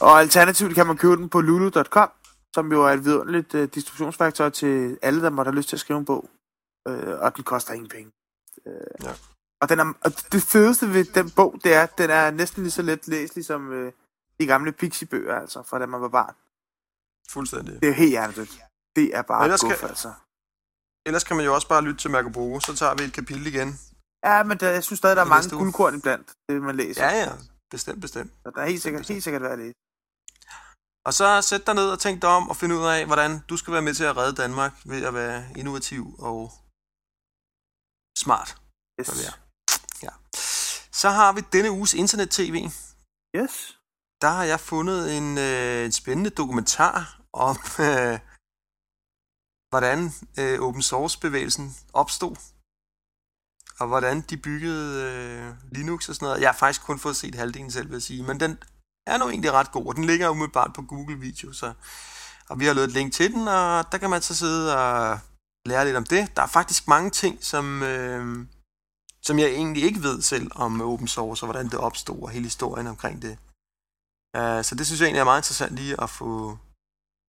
Og 0.00 0.20
alternativt 0.20 0.74
kan 0.74 0.86
man 0.86 0.96
købe 0.96 1.16
den 1.16 1.28
på 1.28 1.40
lulu.com, 1.40 2.10
som 2.54 2.72
jo 2.72 2.82
er 2.84 2.90
et 2.90 3.04
vidunderligt 3.04 3.54
uh, 3.54 3.62
distributionsværktøj 3.74 4.50
til 4.50 4.98
alle, 5.02 5.22
der 5.22 5.30
måtte 5.30 5.48
have 5.48 5.56
lyst 5.56 5.68
til 5.68 5.76
at 5.76 5.80
skrive 5.80 5.98
en 5.98 6.04
bog. 6.04 6.30
Uh, 6.88 6.94
og 7.24 7.36
den 7.36 7.44
koster 7.44 7.72
ingen 7.72 7.88
penge. 7.88 8.12
Uh, 8.66 9.04
Ja. 9.06 9.14
og, 9.62 9.68
den 9.68 9.78
er, 9.80 9.92
og 10.04 10.12
det 10.32 10.42
fedeste 10.42 10.92
ved 10.92 11.04
den 11.04 11.30
bog, 11.30 11.54
det 11.64 11.74
er, 11.74 11.82
at 11.82 11.98
den 11.98 12.10
er 12.10 12.30
næsten 12.30 12.62
lige 12.62 12.70
så 12.70 12.82
let 12.82 13.08
læselig 13.08 13.44
som 13.44 13.68
uh, 13.68 13.92
de 14.40 14.46
gamle 14.46 14.72
Pixie-bøger, 14.72 15.34
altså, 15.40 15.62
fra 15.62 15.78
da 15.78 15.86
man 15.86 16.00
var 16.00 16.08
barn. 16.08 16.34
Fuldstændig. 17.30 17.80
Det 17.80 17.88
er 17.88 17.92
helt 17.92 18.10
hjernedødt. 18.10 18.58
Det 18.96 19.16
er 19.16 19.22
bare 19.22 19.48
guf, 19.50 19.78
kan- 19.80 19.88
altså. 19.88 20.12
Ellers 21.06 21.24
kan 21.24 21.36
man 21.36 21.44
jo 21.44 21.54
også 21.54 21.68
bare 21.68 21.82
lytte 21.82 22.00
til 22.00 22.10
Marco 22.10 22.28
Polo, 22.28 22.60
så 22.60 22.76
tager 22.76 22.94
vi 22.94 23.04
et 23.04 23.12
kapitel 23.12 23.46
igen. 23.46 23.80
Ja, 24.28 24.42
men 24.48 24.56
der, 24.60 24.70
jeg 24.70 24.84
synes 24.84 24.98
stadig, 24.98 25.16
der 25.16 25.24
er 25.24 25.32
mange 25.34 25.50
guldkorn 25.58 25.94
iblandt, 25.98 26.28
det 26.48 26.62
man 26.62 26.76
læser. 26.76 27.04
Ja, 27.04 27.12
ja, 27.22 27.32
bestemt, 27.70 28.00
bestemt. 28.00 28.32
Så 28.42 28.50
der 28.54 28.60
er 28.62 28.66
helt 28.66 28.82
sikkert, 28.82 29.08
helt 29.08 29.24
sikkert 29.24 29.42
værd 29.42 29.52
at 29.52 29.58
læse. 29.58 29.74
Og 31.06 31.12
så 31.14 31.42
sæt 31.48 31.66
dig 31.66 31.74
ned 31.74 31.88
og 31.94 31.98
tænk 31.98 32.22
dig 32.22 32.30
om 32.38 32.48
og 32.48 32.56
finde 32.56 32.74
ud 32.78 32.84
af, 32.96 33.06
hvordan 33.06 33.40
du 33.48 33.56
skal 33.56 33.72
være 33.72 33.82
med 33.82 33.94
til 33.94 34.04
at 34.04 34.16
redde 34.16 34.36
Danmark 34.42 34.72
ved 34.84 35.04
at 35.04 35.14
være 35.14 35.38
innovativ 35.56 36.02
og 36.18 36.52
smart. 38.24 38.50
Yes. 39.00 39.08
Er. 39.08 39.34
Ja. 40.02 40.12
Så 40.92 41.08
har 41.18 41.32
vi 41.32 41.40
denne 41.52 41.70
uges 41.70 41.94
internet-tv. 41.94 42.56
Yes. 43.36 43.78
Der 44.22 44.28
har 44.28 44.44
jeg 44.44 44.60
fundet 44.60 45.16
en, 45.16 45.38
øh, 45.38 45.84
en 45.84 45.92
spændende 45.92 46.30
dokumentar 46.30 47.20
om, 47.32 47.56
øh, 47.86 48.18
hvordan 49.72 49.98
øh, 50.40 50.60
open 50.66 50.82
source 50.82 51.20
bevægelsen 51.20 51.66
opstod. 51.92 52.53
Og 53.80 53.86
hvordan 53.86 54.20
de 54.20 54.36
byggede 54.36 55.02
øh, 55.04 55.52
Linux 55.72 56.08
og 56.08 56.14
sådan 56.14 56.26
noget. 56.26 56.40
Jeg 56.40 56.48
har 56.48 56.56
faktisk 56.56 56.82
kun 56.82 56.98
fået 56.98 57.16
set 57.16 57.34
halvdelen 57.34 57.70
selv, 57.70 57.88
vil 57.88 57.94
jeg 57.94 58.02
sige. 58.02 58.22
Men 58.22 58.40
den 58.40 58.58
er 59.06 59.18
nu 59.18 59.28
egentlig 59.28 59.52
ret 59.52 59.72
god, 59.72 59.86
og 59.86 59.96
den 59.96 60.04
ligger 60.04 60.28
umiddelbart 60.28 60.70
på 60.74 60.82
Google 60.82 61.18
Video, 61.18 61.52
så... 61.52 61.72
Og 62.48 62.60
vi 62.60 62.66
har 62.66 62.72
lavet 62.72 62.88
et 62.88 62.94
link 62.94 63.12
til 63.12 63.32
den, 63.32 63.48
og 63.48 63.92
der 63.92 63.98
kan 63.98 64.10
man 64.10 64.22
så 64.22 64.34
sidde 64.34 64.76
og 64.76 65.18
lære 65.66 65.84
lidt 65.84 65.96
om 65.96 66.04
det. 66.04 66.36
Der 66.36 66.42
er 66.42 66.46
faktisk 66.46 66.88
mange 66.88 67.10
ting, 67.10 67.44
som, 67.44 67.82
øh, 67.82 68.46
som 69.22 69.38
jeg 69.38 69.48
egentlig 69.48 69.82
ikke 69.82 70.02
ved 70.02 70.22
selv 70.22 70.50
om 70.54 70.80
open 70.80 71.08
source, 71.08 71.42
og 71.42 71.46
hvordan 71.46 71.66
det 71.66 71.78
opstod, 71.78 72.22
og 72.22 72.30
hele 72.30 72.44
historien 72.44 72.86
omkring 72.86 73.22
det. 73.22 73.38
Uh, 74.38 74.62
så 74.64 74.74
det 74.78 74.86
synes 74.86 75.00
jeg 75.00 75.06
egentlig 75.06 75.20
er 75.20 75.24
meget 75.24 75.38
interessant 75.38 75.76
lige 75.76 76.00
at 76.02 76.10
få, 76.10 76.58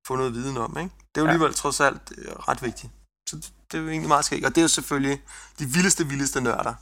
få 0.07 0.15
noget 0.15 0.33
viden 0.33 0.57
om. 0.57 0.77
Ikke? 0.77 0.91
Det 1.15 1.21
er 1.21 1.21
jo 1.21 1.25
Ja. 1.25 1.31
alligevel 1.31 1.53
trods 1.53 1.79
alt 1.79 2.13
øh, 2.17 2.31
ret 2.31 2.61
vigtigt. 2.61 2.91
Så 3.29 3.51
det, 3.75 3.81
det 3.81 3.81
er 3.81 3.83
jo 3.83 3.89
egentlig 3.89 4.07
meget 4.07 4.25
skægt. 4.25 4.45
Og 4.45 4.51
det 4.55 4.57
er 4.57 4.61
jo 4.61 4.67
selvfølgelig 4.67 5.17
de 5.59 5.65
vildeste, 5.65 6.07
vildeste 6.07 6.41
nørder, 6.41 6.75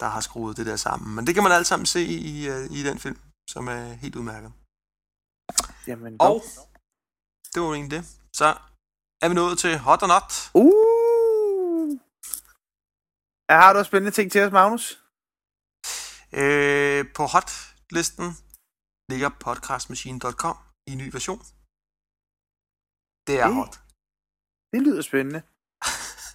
der 0.00 0.08
har 0.08 0.20
skruet 0.20 0.56
det 0.56 0.66
der 0.66 0.76
sammen. 0.76 1.14
Men 1.14 1.26
det 1.26 1.34
kan 1.34 1.42
man 1.42 1.52
alle 1.52 1.64
sammen 1.64 1.86
se 1.86 2.00
i, 2.02 2.48
øh, 2.48 2.64
i 2.70 2.82
den 2.88 2.98
film, 2.98 3.18
som 3.50 3.68
er 3.68 3.82
helt 4.02 4.16
udmærket. 4.16 4.52
Jamen, 5.86 6.16
Og 6.20 6.42
det 7.52 7.62
var 7.62 7.68
jo 7.68 7.74
egentlig 7.74 7.98
det. 7.98 8.04
Så 8.40 8.46
er 9.22 9.28
vi 9.28 9.34
nået 9.34 9.58
til 9.58 9.78
Hot 9.78 10.02
or 10.02 10.06
Not. 10.14 10.30
Uh! 10.54 12.00
Har 13.50 13.72
du 13.72 13.78
også 13.78 13.88
spændende 13.88 14.10
ting 14.16 14.32
til 14.32 14.40
os, 14.46 14.52
Magnus? 14.52 14.84
Øh, 16.40 17.02
på 17.16 17.22
hot-listen 17.34 18.26
ligger 19.10 19.28
podcastmachine.com 19.44 20.56
i 20.88 20.90
en 20.92 20.98
ny 20.98 21.08
version. 21.16 21.40
Det 23.28 23.34
er 23.44 23.48
Mm. 23.48 23.56
hot. 23.60 23.74
Det 24.72 24.80
lyder 24.86 25.02
spændende. 25.02 25.40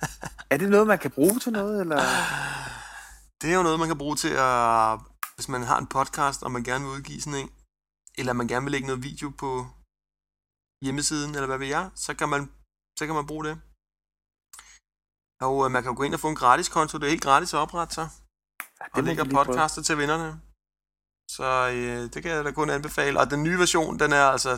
er 0.51 0.57
det 0.57 0.69
noget, 0.69 0.87
man 0.87 0.99
kan 0.99 1.11
bruge 1.11 1.39
til 1.39 1.51
noget, 1.51 1.81
eller? 1.81 1.97
Det 3.41 3.51
er 3.51 3.55
jo 3.55 3.63
noget, 3.63 3.79
man 3.79 3.87
kan 3.87 3.97
bruge 3.97 4.15
til 4.15 4.33
at, 4.49 4.99
hvis 5.35 5.49
man 5.49 5.63
har 5.63 5.77
en 5.77 5.87
podcast, 5.87 6.43
og 6.43 6.51
man 6.51 6.63
gerne 6.63 6.85
vil 6.85 6.93
udgive 6.93 7.21
sådan 7.21 7.39
en, 7.39 7.49
eller 8.17 8.33
man 8.33 8.47
gerne 8.47 8.65
vil 8.65 8.71
lægge 8.71 8.87
noget 8.87 9.03
video 9.03 9.29
på 9.29 9.67
hjemmesiden, 10.85 11.35
eller 11.35 11.47
hvad 11.47 11.57
ved 11.57 11.67
jeg, 11.67 11.89
så 11.95 12.13
kan 12.13 12.29
man, 12.29 12.51
så 12.99 13.05
kan 13.05 13.15
man 13.15 13.27
bruge 13.27 13.45
det. 13.45 13.55
Og 15.47 15.55
øh, 15.65 15.71
man 15.71 15.81
kan 15.83 15.91
jo 15.91 15.97
gå 15.97 16.03
ind 16.03 16.13
og 16.13 16.19
få 16.19 16.29
en 16.29 16.35
gratis 16.43 16.69
konto, 16.69 16.97
det 16.97 17.05
er 17.05 17.09
helt 17.15 17.23
gratis 17.29 17.53
at 17.53 17.59
oprette 17.59 17.93
sig, 17.93 18.09
Ja, 18.79 18.85
og 18.93 18.99
må 18.99 19.01
lægger 19.01 19.23
prøve. 19.23 19.45
podcaster 19.45 19.81
til 19.81 19.97
vennerne. 19.97 20.41
Så 21.31 21.47
øh, 21.75 22.13
det 22.13 22.23
kan 22.23 22.31
jeg 22.31 22.45
da 22.45 22.51
kun 22.51 22.69
anbefale. 22.69 23.19
Og 23.19 23.29
den 23.31 23.43
nye 23.43 23.59
version, 23.59 23.99
den 23.99 24.11
er 24.13 24.25
altså, 24.35 24.51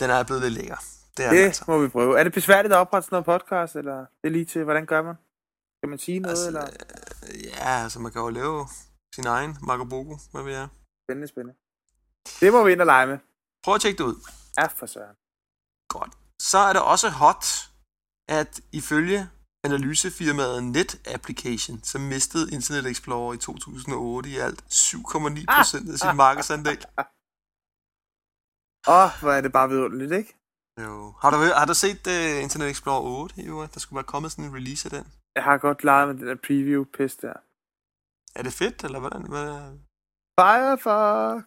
den 0.00 0.10
er 0.10 0.22
blevet 0.26 0.42
lidt 0.42 0.54
lækker. 0.54 0.76
Det 1.16 1.24
er 1.24 1.30
Det 1.30 1.44
altså. 1.44 1.64
må 1.68 1.78
vi 1.78 1.88
prøve. 1.88 2.18
Er 2.20 2.24
det 2.24 2.32
besværligt 2.32 2.74
at 2.74 2.78
oprette 2.78 3.06
sådan 3.06 3.14
noget 3.16 3.26
podcast, 3.32 3.76
eller 3.76 3.96
det 3.98 4.26
er 4.30 4.34
lige 4.38 4.44
til, 4.44 4.64
hvordan 4.64 4.86
gør 4.86 5.02
man? 5.02 5.14
Kan 5.82 5.88
man 5.90 5.98
sige 5.98 6.18
noget, 6.18 6.32
Altså, 6.32 6.46
eller? 6.46 6.64
øh, 6.64 7.44
Ja, 7.44 7.82
altså 7.84 7.98
man 8.00 8.12
kan 8.12 8.20
jo 8.22 8.28
lave 8.40 8.66
sin 9.14 9.26
egen 9.26 9.56
Marco 9.62 9.84
Bogo, 9.84 10.16
hvad 10.32 10.42
ved 10.42 10.52
jeg. 10.60 10.68
Spændende, 11.04 11.28
spændende. 11.28 11.54
Det 12.40 12.52
må 12.52 12.64
vi 12.64 12.72
ind 12.72 12.80
og 12.80 12.86
lege 12.86 13.06
med. 13.06 13.18
Prøv 13.64 13.74
at 13.74 13.80
tjekke 13.80 13.98
det 13.98 14.04
ud. 14.10 14.16
Ja, 14.58 14.66
for 14.66 14.86
søren. 14.86 15.16
Godt. 15.94 16.12
Så 16.50 16.58
er 16.68 16.72
det 16.72 16.82
også 16.94 17.08
hot, 17.22 17.44
at 18.28 18.60
ifølge 18.72 19.20
analysefirmaet 19.64 20.64
Net 20.64 20.92
Application, 21.16 21.76
som 21.90 22.00
mistede 22.00 22.46
Internet 22.56 22.86
Explorer 22.86 23.34
i 23.34 23.38
2008 23.38 24.28
i 24.30 24.36
alt 24.46 24.60
7,9 24.62 25.44
procent 25.56 25.86
af 25.92 25.98
sin 25.98 26.16
markedsandel. 26.24 26.78
Åh, 28.88 29.04
oh, 29.04 29.10
hvor 29.20 29.32
er 29.36 29.40
det 29.40 29.52
bare 29.52 29.68
vidunderligt, 29.68 30.12
ikke? 30.12 30.30
Jo. 30.84 30.94
Har 31.22 31.30
du, 31.34 31.38
har 31.60 31.66
du 31.70 31.74
set 31.84 32.02
uh, 32.14 32.34
Internet 32.44 32.68
Explorer 32.74 33.04
8? 33.22 33.42
Jo, 33.48 33.56
der 33.74 33.80
skulle 33.80 33.98
være 34.00 34.12
kommet 34.12 34.28
sådan 34.32 34.44
en 34.48 34.56
release 34.58 34.82
af 34.88 34.92
den. 34.96 35.04
Jeg 35.36 35.44
har 35.48 35.56
godt 35.66 35.80
leget 35.88 36.04
med 36.08 36.14
den 36.18 36.26
der 36.30 36.38
preview-pist 36.46 37.18
der. 37.26 37.36
Er 38.38 38.42
det 38.46 38.52
fedt, 38.60 38.78
eller 38.86 39.00
hvordan? 39.02 39.22
Hvad? 39.32 39.50
Firefox! 40.40 41.42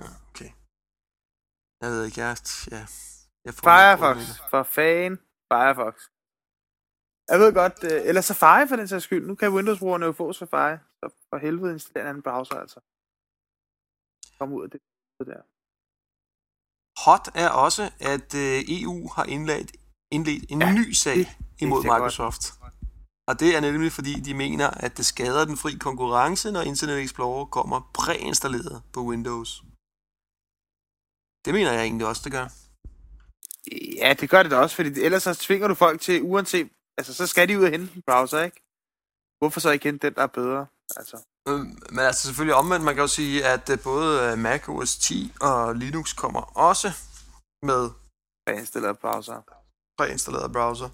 Ja, 0.00 0.08
okay. 0.28 0.50
Jeg 1.82 1.88
ved 1.92 2.00
ikke, 2.06 2.20
jeg... 2.24 2.30
Ja, 2.74 2.82
jeg 3.46 3.52
får 3.56 3.64
Firefox. 3.70 4.18
For 4.52 4.62
fan. 4.76 5.12
Firefox. 5.52 5.94
Jeg 7.30 7.38
ved 7.42 7.50
godt, 7.60 7.76
øh, 7.90 8.00
eller 8.08 8.22
Safari 8.28 8.68
for 8.68 8.76
den 8.76 8.88
sags 8.88 9.04
skyld. 9.04 9.24
Nu 9.26 9.34
kan 9.40 9.54
Windows-brugerne 9.56 10.06
jo 10.06 10.12
få 10.12 10.26
Safari. 10.32 10.76
Så 11.00 11.06
for 11.30 11.36
helvede 11.44 11.72
installere 11.72 12.04
en 12.04 12.08
anden 12.10 12.22
browser, 12.28 12.56
altså. 12.64 12.80
Kom 14.38 14.52
ud 14.56 14.62
af 14.64 14.70
det 14.70 14.80
der. 15.32 15.42
Hot 17.04 17.28
er 17.34 17.48
også, 17.48 17.90
at 18.00 18.34
øh, 18.34 18.64
EU 18.68 19.08
har 19.08 19.24
indledt, 19.24 19.72
indledt 20.10 20.44
en 20.50 20.60
Ja, 20.62 20.72
ny 20.72 20.92
sag 20.92 21.16
det 21.16 21.28
imod 21.60 21.78
vidste 21.78 21.92
jeg 21.92 22.00
godt. 22.00 22.12
Microsoft. 22.12 22.52
Og 23.28 23.40
det 23.40 23.56
er 23.56 23.60
nemlig 23.60 23.92
fordi, 23.92 24.14
de 24.20 24.34
mener, 24.34 24.70
at 24.70 24.96
det 24.96 25.06
skader 25.06 25.44
den 25.44 25.56
fri 25.56 25.72
konkurrence, 25.72 26.52
når 26.52 26.62
Internet 26.62 26.98
Explorer 27.02 27.44
kommer 27.44 27.90
præinstalleret 27.94 28.82
på 28.92 29.00
Windows. 29.00 29.62
Det 31.44 31.54
mener 31.54 31.72
jeg 31.72 31.82
egentlig 31.82 32.06
også, 32.06 32.22
det 32.24 32.32
gør. 32.32 32.46
Ja, 34.02 34.14
det 34.20 34.30
gør 34.30 34.42
det 34.42 34.50
da 34.50 34.56
også, 34.56 34.76
fordi 34.76 35.00
ellers 35.00 35.22
så 35.22 35.34
tvinger 35.34 35.68
du 35.68 35.74
folk 35.74 36.00
til, 36.00 36.22
uanset... 36.22 36.68
Altså, 36.98 37.14
så 37.14 37.26
skal 37.26 37.48
de 37.48 37.58
ud 37.58 37.64
og 37.64 37.70
hente 37.70 37.96
en 37.96 38.02
browser, 38.06 38.40
ikke? 38.42 38.60
Hvorfor 39.38 39.60
så 39.60 39.70
ikke 39.70 39.84
hente 39.84 40.06
den, 40.06 40.14
der 40.14 40.22
er 40.22 40.26
bedre? 40.26 40.66
Altså, 40.96 41.16
Men 41.46 41.98
altså 41.98 42.22
selvfølgelig 42.22 42.54
omvendt, 42.54 42.84
man 42.84 42.94
kan 42.94 43.02
jo 43.02 43.08
sige, 43.08 43.46
at 43.46 43.70
øh, 43.70 43.78
både 43.82 44.32
øh, 44.32 44.38
Mac 44.38 44.68
OS 44.68 44.96
10 44.96 45.32
og 45.40 45.74
Linux 45.74 46.14
kommer 46.16 46.40
også 46.40 46.88
med 47.62 47.90
præinstalleret 48.46 48.98
browser. 48.98 49.42
præinstalleret 49.98 50.52
browser. 50.52 50.88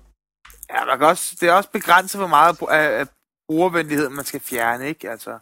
Ja, 0.70 0.84
man 0.84 0.98
kan 0.98 1.06
også, 1.06 1.36
det 1.40 1.48
er 1.48 1.52
også 1.52 1.70
begrænset, 1.70 2.20
hvor 2.20 2.26
meget 2.26 2.62
af, 2.62 3.00
af 3.00 3.06
brugervenlighed 3.48 4.08
man 4.08 4.24
skal 4.24 4.40
fjerne, 4.40 4.88
ikke? 4.88 5.10
Altså, 5.10 5.38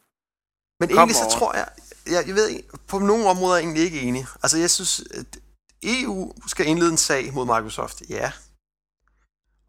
Men 0.80 0.90
egentlig 0.90 1.16
så 1.16 1.22
over. 1.24 1.38
tror 1.38 1.54
jeg, 1.54 1.68
jeg, 2.06 2.24
jeg 2.26 2.34
ved 2.34 2.48
ikke, 2.48 2.68
på 2.88 2.98
nogle 2.98 3.28
områder 3.28 3.52
er 3.54 3.56
jeg 3.58 3.64
egentlig 3.64 3.82
ikke 3.82 4.00
enig. 4.00 4.26
Altså 4.42 4.58
jeg 4.58 4.70
synes, 4.70 5.00
at 5.14 5.38
EU 5.82 6.32
skal 6.46 6.66
indlede 6.66 6.90
en 6.90 6.96
sag 6.96 7.34
mod 7.34 7.44
Microsoft, 7.44 8.02
ja. 8.08 8.32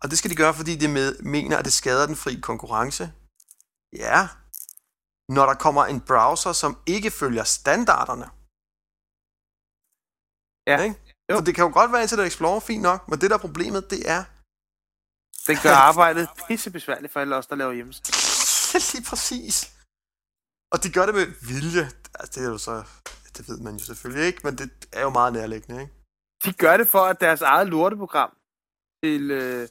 Og 0.01 0.09
det 0.09 0.17
skal 0.17 0.31
de 0.31 0.35
gøre, 0.35 0.53
fordi 0.53 0.75
de 0.75 0.87
med, 0.87 1.19
mener, 1.19 1.57
at 1.57 1.65
det 1.65 1.73
skader 1.73 2.05
den 2.05 2.15
fri 2.15 2.39
konkurrence. 2.41 3.11
Ja. 3.93 4.27
Når 5.35 5.45
der 5.49 5.55
kommer 5.65 5.83
en 5.93 6.01
browser, 6.09 6.53
som 6.53 6.71
ikke 6.95 7.11
følger 7.11 7.43
standarderne. 7.43 8.27
Ja. 10.69 10.77
Ikke? 10.85 10.95
Jo. 11.29 11.35
For 11.35 11.43
det 11.45 11.55
kan 11.55 11.63
jo 11.67 11.71
godt 11.79 11.91
være 11.91 12.01
Internet 12.01 12.27
Explorer, 12.27 12.59
fint 12.59 12.83
nok, 12.89 12.99
men 13.09 13.21
det 13.21 13.29
der 13.29 13.37
er 13.37 13.45
problemet, 13.47 13.81
det 13.93 14.01
er 14.15 14.21
den 15.47 15.57
gør 15.63 15.75
arbejdet 15.89 16.27
pisse 16.47 16.71
besværligt 16.71 17.13
for 17.13 17.19
alle 17.19 17.35
os, 17.35 17.47
der 17.47 17.55
laver 17.55 17.73
hjemmesider. 17.73 18.13
lige 18.93 19.05
præcis. 19.09 19.55
Og 20.73 20.83
de 20.83 20.91
gør 20.95 21.05
det 21.05 21.15
med 21.15 21.27
vilje. 21.51 21.85
Altså, 22.19 22.31
det 22.35 22.47
er 22.47 22.51
jo 22.55 22.57
så... 22.57 22.75
Det 23.37 23.49
ved 23.49 23.59
man 23.59 23.73
jo 23.73 23.83
selvfølgelig 23.85 24.27
ikke, 24.27 24.41
men 24.43 24.57
det 24.57 24.69
er 24.93 25.01
jo 25.01 25.09
meget 25.09 25.33
nærliggende, 25.33 25.81
ikke? 25.81 25.93
De 26.45 26.53
gør 26.53 26.77
det 26.77 26.87
for, 26.87 27.03
at 27.11 27.21
deres 27.21 27.41
eget 27.41 27.67
lorteprogram 27.67 28.31
til 29.03 29.31
øh, 29.31 29.67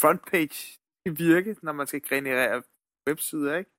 frontpage 0.00 0.58
kan 1.06 1.18
virke, 1.18 1.56
når 1.62 1.72
man 1.72 1.86
skal 1.86 2.02
generere 2.02 2.62
websider, 3.08 3.56
ikke? 3.56 3.70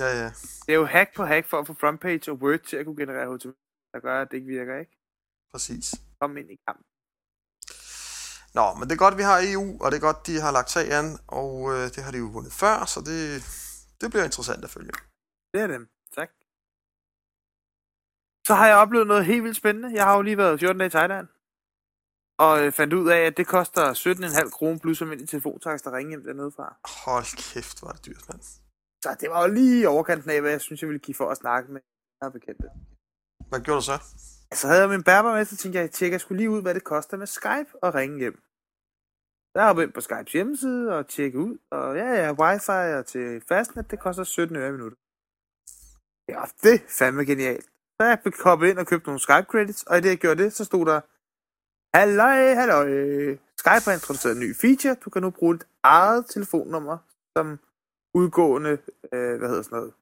Ja, 0.00 0.10
ja. 0.20 0.28
Det 0.66 0.72
er 0.74 0.78
jo 0.82 0.84
hack 0.84 1.14
på 1.16 1.24
hack 1.24 1.46
for 1.46 1.58
at 1.58 1.66
få 1.66 1.74
frontpage 1.74 2.30
og 2.32 2.38
Word 2.42 2.58
til 2.58 2.76
at 2.76 2.84
kunne 2.86 2.96
generere 2.96 3.36
HTML, 3.36 3.54
der 3.92 4.00
gør, 4.00 4.22
at 4.22 4.28
det 4.30 4.36
ikke 4.36 4.48
virker, 4.48 4.78
ikke? 4.78 4.92
Præcis. 5.52 5.94
Kom 6.20 6.36
ind 6.36 6.50
i 6.50 6.58
kampen. 6.66 6.86
Nå, 8.58 8.66
men 8.78 8.84
det 8.88 8.92
er 8.94 9.04
godt, 9.04 9.16
vi 9.16 9.22
har 9.30 9.38
EU, 9.52 9.66
og 9.82 9.86
det 9.90 9.96
er 9.96 10.06
godt, 10.08 10.26
de 10.26 10.40
har 10.44 10.52
lagt 10.58 10.70
sag 10.70 10.86
an, 10.98 11.18
og 11.40 11.54
øh, 11.72 11.84
det 11.94 12.00
har 12.04 12.12
de 12.12 12.18
jo 12.18 12.28
vundet 12.36 12.52
før, 12.52 12.84
så 12.84 13.00
det, 13.10 13.20
det 14.00 14.10
bliver 14.10 14.24
interessant 14.24 14.64
at 14.64 14.70
følge. 14.70 14.92
Det 15.52 15.60
er 15.64 15.66
dem. 15.66 15.88
Tak. 16.18 16.30
Så 18.46 18.54
har 18.54 18.66
jeg 18.66 18.76
oplevet 18.76 19.06
noget 19.06 19.24
helt 19.24 19.44
vildt 19.44 19.56
spændende. 19.56 19.94
Jeg 19.98 20.04
har 20.04 20.16
jo 20.16 20.22
lige 20.22 20.38
været 20.38 20.60
14 20.60 20.78
dage 20.78 20.86
i 20.86 20.90
Thailand. 20.90 21.28
Og 22.38 22.62
øh, 22.62 22.72
fandt 22.72 22.92
ud 22.92 23.08
af, 23.10 23.18
at 23.18 23.36
det 23.36 23.46
koster 23.46 23.84
17,5 23.94 24.50
kroner 24.50 24.78
plus 24.78 25.00
almindelig 25.00 25.28
telefontakst 25.28 25.86
at 25.86 25.92
ringe 25.92 26.10
hjem 26.10 26.24
dernede 26.24 26.52
fra. 26.56 26.76
Hold 27.04 27.52
kæft, 27.54 27.80
hvor 27.80 27.88
er 27.88 27.92
det 27.92 28.06
dyrt, 28.06 28.28
mand. 28.28 28.63
Så 29.04 29.16
det 29.20 29.30
var 29.30 29.40
jo 29.46 29.54
lige 29.54 29.88
overkanten 29.88 30.30
af, 30.30 30.40
hvad 30.40 30.50
jeg 30.50 30.60
synes, 30.60 30.80
jeg 30.82 30.88
ville 30.88 31.04
give 31.06 31.14
for 31.14 31.30
at 31.30 31.36
snakke 31.36 31.72
med 31.72 31.80
en 32.24 32.32
bekendte. 32.32 32.68
Hvad 33.48 33.60
gjorde 33.60 33.80
du 33.80 33.84
så? 33.84 33.98
Så 34.60 34.66
havde 34.68 34.80
jeg 34.80 34.88
min 34.88 35.02
bærbar 35.02 35.34
med, 35.34 35.44
så 35.44 35.56
tænkte 35.56 35.78
jeg, 35.78 35.90
tjekker 35.90 36.14
jeg 36.14 36.20
skulle 36.20 36.38
lige 36.40 36.50
ud, 36.50 36.62
hvad 36.62 36.74
det 36.74 36.84
koster 36.84 37.16
med 37.16 37.26
Skype 37.26 37.70
og 37.82 37.94
ringe 37.94 38.18
hjem. 38.18 38.36
Så 39.50 39.56
jeg 39.60 39.66
hoppet 39.66 39.82
ind 39.82 39.92
på 39.92 40.00
Skypes 40.00 40.32
hjemmeside 40.32 40.96
og 40.96 41.08
tjekke 41.08 41.38
ud, 41.38 41.58
og 41.70 41.96
ja, 41.96 42.08
ja, 42.22 42.32
wifi 42.32 42.88
og 42.98 43.06
til 43.06 43.42
fastnet, 43.48 43.90
det 43.90 43.98
koster 44.00 44.24
17 44.24 44.56
øre 44.56 44.68
i 44.68 44.72
minuttet. 44.72 44.98
Ja, 46.28 46.42
det 46.62 46.74
er 46.74 46.88
fandme 46.98 47.24
genialt. 47.24 47.66
Så 47.96 48.02
jeg 48.06 48.18
hoppet 48.44 48.68
ind 48.68 48.78
og 48.78 48.86
købte 48.86 49.06
nogle 49.06 49.20
Skype 49.20 49.48
credits, 49.52 49.82
og 49.82 49.98
i 49.98 50.00
det 50.00 50.08
jeg 50.08 50.18
gjorde 50.18 50.42
det, 50.42 50.52
så 50.52 50.64
stod 50.64 50.86
der, 50.86 51.00
Halløj, 51.96 52.54
halløj. 52.54 52.86
Skype 53.56 53.84
har 53.84 53.92
introduceret 53.92 54.34
en 54.34 54.40
ny 54.40 54.56
feature. 54.56 54.96
Du 55.04 55.10
kan 55.10 55.22
nu 55.22 55.30
bruge 55.30 55.54
dit 55.54 55.66
eget 55.82 56.26
telefonnummer 56.26 56.98
som 57.36 57.58
udgående, 58.14 58.70
øh, 59.12 59.38
hvad 59.38 59.48
hedder 59.48 59.62
sådan 59.62 59.76
noget, 59.78 59.94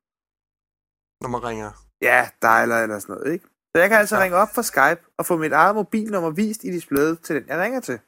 Når 1.23 1.29
man 1.29 1.43
ringer. 1.45 1.71
Ja, 2.03 2.31
dialer 2.43 2.77
eller 2.83 2.99
sådan 2.99 3.15
noget, 3.17 3.33
ikke? 3.33 3.47
Så 3.75 3.81
jeg 3.83 3.89
kan 3.89 3.99
altså 3.99 4.17
Ja. 4.17 4.23
ringe 4.23 4.37
op 4.37 4.49
fra 4.55 4.63
Skype 4.63 5.03
og 5.19 5.27
få 5.27 5.37
mit 5.37 5.53
eget 5.53 5.75
mobilnummer 5.75 6.31
vist 6.31 6.65
i 6.65 6.71
displayet 6.73 7.21
til 7.21 7.37
den, 7.37 7.49
jeg 7.49 7.59
ringer 7.65 7.81
til. 7.81 8.01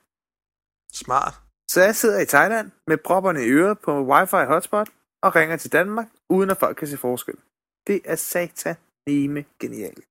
Smart. 0.92 1.34
Så 1.70 1.80
jeg 1.82 1.94
sidder 1.96 2.20
i 2.20 2.26
Thailand 2.26 2.70
med 2.86 2.98
propperne 2.98 3.40
i 3.46 3.48
øret 3.50 3.78
på 3.78 3.92
wifi 4.10 4.36
hotspot 4.52 4.88
og 5.22 5.34
ringer 5.36 5.56
til 5.56 5.72
Danmark, 5.72 6.08
uden 6.30 6.50
at 6.50 6.56
folk 6.56 6.76
kan 6.76 6.88
se 6.88 6.96
forskel. 6.96 7.38
Det 7.86 8.02
er 8.04 8.16
sataneme 8.16 9.44
genialt. 9.60 10.04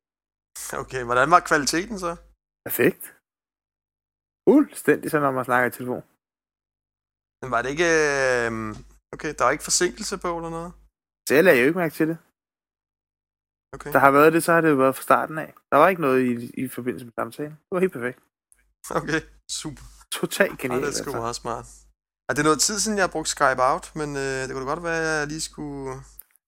Okay, 0.82 1.04
hvordan 1.04 1.32
var 1.32 1.40
kvaliteten 1.40 2.00
så? 2.00 2.16
Perfekt. 2.66 3.04
Fuldstændig 4.50 5.12
så, 5.12 5.20
når 5.20 5.32
man 5.32 5.46
snakker 5.46 5.68
i 5.68 5.72
telefon. 5.72 6.04
Men 7.42 7.52
var 7.52 7.62
det 7.62 7.70
ikke... 7.70 7.90
Øh... 8.48 8.52
Okay, 9.14 9.34
der 9.38 9.44
var 9.44 9.52
ikke 9.52 9.64
forsinkelse 9.64 10.18
på 10.18 10.38
eller 10.38 10.50
noget? 10.50 10.72
Så 11.28 11.32
jeg 11.36 11.44
lagde 11.44 11.60
jo 11.60 11.66
ikke 11.68 11.80
mærke 11.80 11.96
til 11.96 12.08
det. 12.08 12.18
Okay. 13.76 13.94
Der 13.94 14.00
har 14.00 14.12
været 14.12 14.34
det, 14.34 14.44
så 14.44 14.54
har 14.54 14.62
det 14.62 14.78
været 14.78 14.96
fra 14.96 15.02
starten 15.10 15.38
af. 15.38 15.54
Der 15.72 15.78
var 15.78 15.88
ikke 15.90 16.02
noget 16.02 16.20
i, 16.26 16.52
i 16.64 16.68
forbindelse 16.68 17.06
med 17.06 17.14
samtalen. 17.20 17.52
Det 17.52 17.72
var 17.72 17.80
helt 17.80 17.94
perfekt. 17.94 18.20
Okay, 19.00 19.22
super. 19.62 19.82
Totalt 20.12 20.52
Ja, 20.52 20.56
genialt. 20.62 20.82
det 20.84 20.90
er 20.90 20.94
sgu 20.94 21.10
altså. 21.10 21.18
meget 21.22 21.36
smart. 21.36 21.66
Er 22.30 22.34
det 22.34 22.44
noget 22.44 22.60
tid 22.62 22.80
siden, 22.80 22.98
jeg 22.98 23.04
har 23.08 23.12
brugt 23.16 23.28
Skype 23.30 23.62
Out, 23.72 23.96
men 23.96 24.10
øh, 24.16 24.22
det 24.22 24.52
kunne 24.52 24.66
da 24.66 24.70
godt 24.74 24.84
være, 24.84 24.98
at 25.14 25.20
jeg 25.20 25.28
lige 25.28 25.42
skulle, 25.42 26.02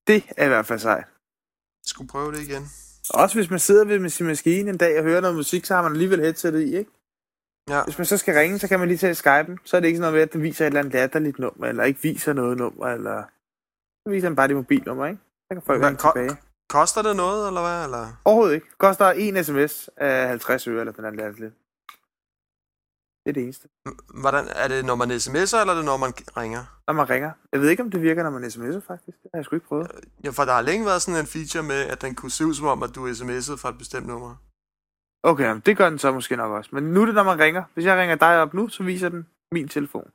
Det 0.08 0.24
er 0.38 0.46
i 0.46 0.48
hvert 0.48 0.66
fald 0.66 0.80
sejt. 0.80 1.06
skulle 1.86 2.08
prøve 2.08 2.32
det 2.32 2.42
igen. 2.50 2.64
Også 3.10 3.36
hvis 3.38 3.50
man 3.50 3.60
sidder 3.60 3.86
ved 3.86 4.00
med 4.00 4.10
sin 4.10 4.26
maskine 4.26 4.70
en 4.70 4.78
dag 4.78 4.98
og 5.00 5.04
hører 5.04 5.22
noget 5.22 5.36
musik, 5.36 5.66
så 5.66 5.76
har 5.76 5.82
man 5.82 5.92
alligevel 5.92 6.20
headsetet 6.22 6.62
i, 6.62 6.78
ikke? 6.78 6.92
Ja, 7.70 7.84
Hvis 7.84 7.98
man 7.98 8.06
så 8.06 8.18
skal 8.18 8.36
ringe, 8.36 8.60
så 8.60 8.68
kan 8.68 8.80
man 8.80 8.88
lige 8.88 8.98
tage 8.98 9.14
Skype'en. 9.14 9.56
Så 9.64 9.78
er 9.78 9.82
det 9.82 9.88
ikke 9.88 9.98
sådan 9.98 10.02
noget 10.02 10.14
med, 10.14 10.22
at 10.22 10.34
den 10.34 10.42
viser 10.44 10.66
et 10.66 10.68
eller 10.68 10.80
andet 10.80 10.94
latterligt 10.94 11.40
nummer, 11.40 11.68
eller 11.68 11.84
ikke 11.84 12.02
viser 12.02 12.34
noget 12.34 12.58
nummer, 12.58 12.86
eller... 12.88 13.24
Så 14.06 14.10
viser 14.10 14.28
den 14.30 14.36
bare 14.36 14.48
dit 14.48 14.56
mobilnummer, 14.56 15.06
ikke? 15.06 15.20
Så 15.48 15.50
kan 15.56 15.62
folk 15.62 15.80
Hvad 15.80 15.88
ringe 15.90 16.00
ko- 16.02 16.12
tilbage. 16.16 16.38
koster 16.70 17.02
det 17.02 17.16
noget, 17.16 17.48
eller 17.48 17.62
hvad? 17.62 17.84
Eller? 17.86 18.22
Overhovedet 18.26 18.54
ikke. 18.56 18.68
Koster 18.78 19.06
en 19.12 19.44
sms 19.44 19.90
af 19.98 20.28
50 20.28 20.68
øre, 20.68 20.80
eller 20.80 20.94
den 20.94 21.06
anden 21.06 21.20
latterligt. 21.22 21.54
Det 23.24 23.30
er 23.30 23.34
det 23.34 23.44
eneste. 23.44 23.68
Hvordan, 24.22 24.46
er 24.56 24.68
det, 24.68 24.86
når 24.86 24.96
man 24.96 25.12
sms'er, 25.12 25.58
eller 25.62 25.74
er 25.74 25.78
det, 25.78 25.86
når 25.86 25.98
man 25.98 26.14
ringer? 26.38 26.82
Når 26.88 26.94
man 26.94 27.10
ringer. 27.10 27.32
Jeg 27.52 27.60
ved 27.62 27.70
ikke, 27.70 27.84
om 27.84 27.92
det 27.92 28.02
virker, 28.02 28.24
når 28.24 28.30
man 28.30 28.44
sms'er, 28.44 28.80
faktisk. 28.88 29.18
Det 29.24 29.30
har 29.34 29.38
jeg 29.40 29.46
sgu 29.46 29.56
ikke 29.56 29.68
prøvet. 29.68 29.92
Ja, 30.24 30.30
for 30.30 30.44
der 30.46 30.54
har 30.54 30.62
længe 30.62 30.86
været 30.86 31.02
sådan 31.02 31.20
en 31.20 31.28
feature 31.28 31.64
med, 31.64 31.82
at 31.94 32.02
den 32.02 32.16
kunne 32.16 32.32
se 32.32 32.46
ud 32.46 32.54
som 32.54 32.68
om, 32.68 32.84
at 32.84 32.96
du 32.96 33.08
sms'ede 33.08 33.58
fra 33.62 33.70
et 33.70 33.78
bestemt 33.78 34.08
nummer. 34.08 34.36
Okay, 35.30 35.44
jamen, 35.48 35.64
det 35.68 35.74
gør 35.78 35.90
den 35.90 36.00
så 36.00 36.12
måske 36.18 36.36
nok 36.36 36.52
også. 36.58 36.70
Men 36.76 36.84
nu 36.94 37.02
er 37.02 37.06
det, 37.10 37.16
når 37.20 37.28
man 37.32 37.40
ringer. 37.46 37.64
Hvis 37.74 37.86
jeg 37.86 37.96
ringer 38.02 38.16
dig 38.26 38.34
op 38.44 38.54
nu, 38.54 38.64
så 38.76 38.84
viser 38.84 39.10
den 39.16 39.22
min 39.56 39.68
telefon. 39.76 40.08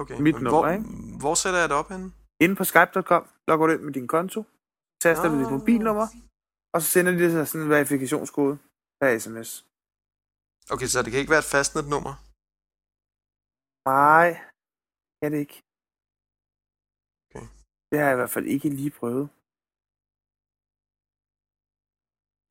Okay. 0.00 0.16
Mit 0.26 0.34
nummer, 0.34 0.50
hvor, 0.50 0.68
ikke? 0.74 1.18
Hvor 1.22 1.34
sætter 1.42 1.60
jeg 1.62 1.68
det 1.68 1.76
op 1.82 1.88
henne? 1.94 2.06
Inde 2.44 2.54
på 2.60 2.64
skype.com, 2.70 3.24
logger 3.48 3.64
du 3.66 3.72
ind 3.72 3.82
med 3.88 3.92
din 3.98 4.08
konto, 4.14 4.40
taster 5.04 5.28
du 5.30 5.36
dit 5.40 5.50
Ah. 5.50 5.56
mobilnummer, 5.58 6.06
og 6.74 6.78
så 6.82 6.86
sender 6.94 7.12
de 7.12 7.18
dig 7.38 7.48
sådan 7.48 7.64
en 7.66 7.70
verifikationskode 7.76 8.54
per 9.00 9.08
sms. 9.24 9.50
Okay, 10.74 10.88
så 10.92 10.96
det 11.02 11.10
kan 11.10 11.20
ikke 11.22 11.34
være 11.36 11.44
et 11.46 11.52
fastnet 11.56 11.86
nummer. 11.94 12.12
Nej, 13.92 14.28
det 15.16 15.24
er 15.26 15.32
det 15.34 15.40
ikke. 15.46 15.58
Okay. 17.26 17.46
Det 17.88 17.94
har 17.98 18.06
jeg 18.08 18.16
i 18.16 18.20
hvert 18.20 18.34
fald 18.36 18.46
ikke 18.54 18.68
lige 18.80 18.94
prøvet. 19.00 19.26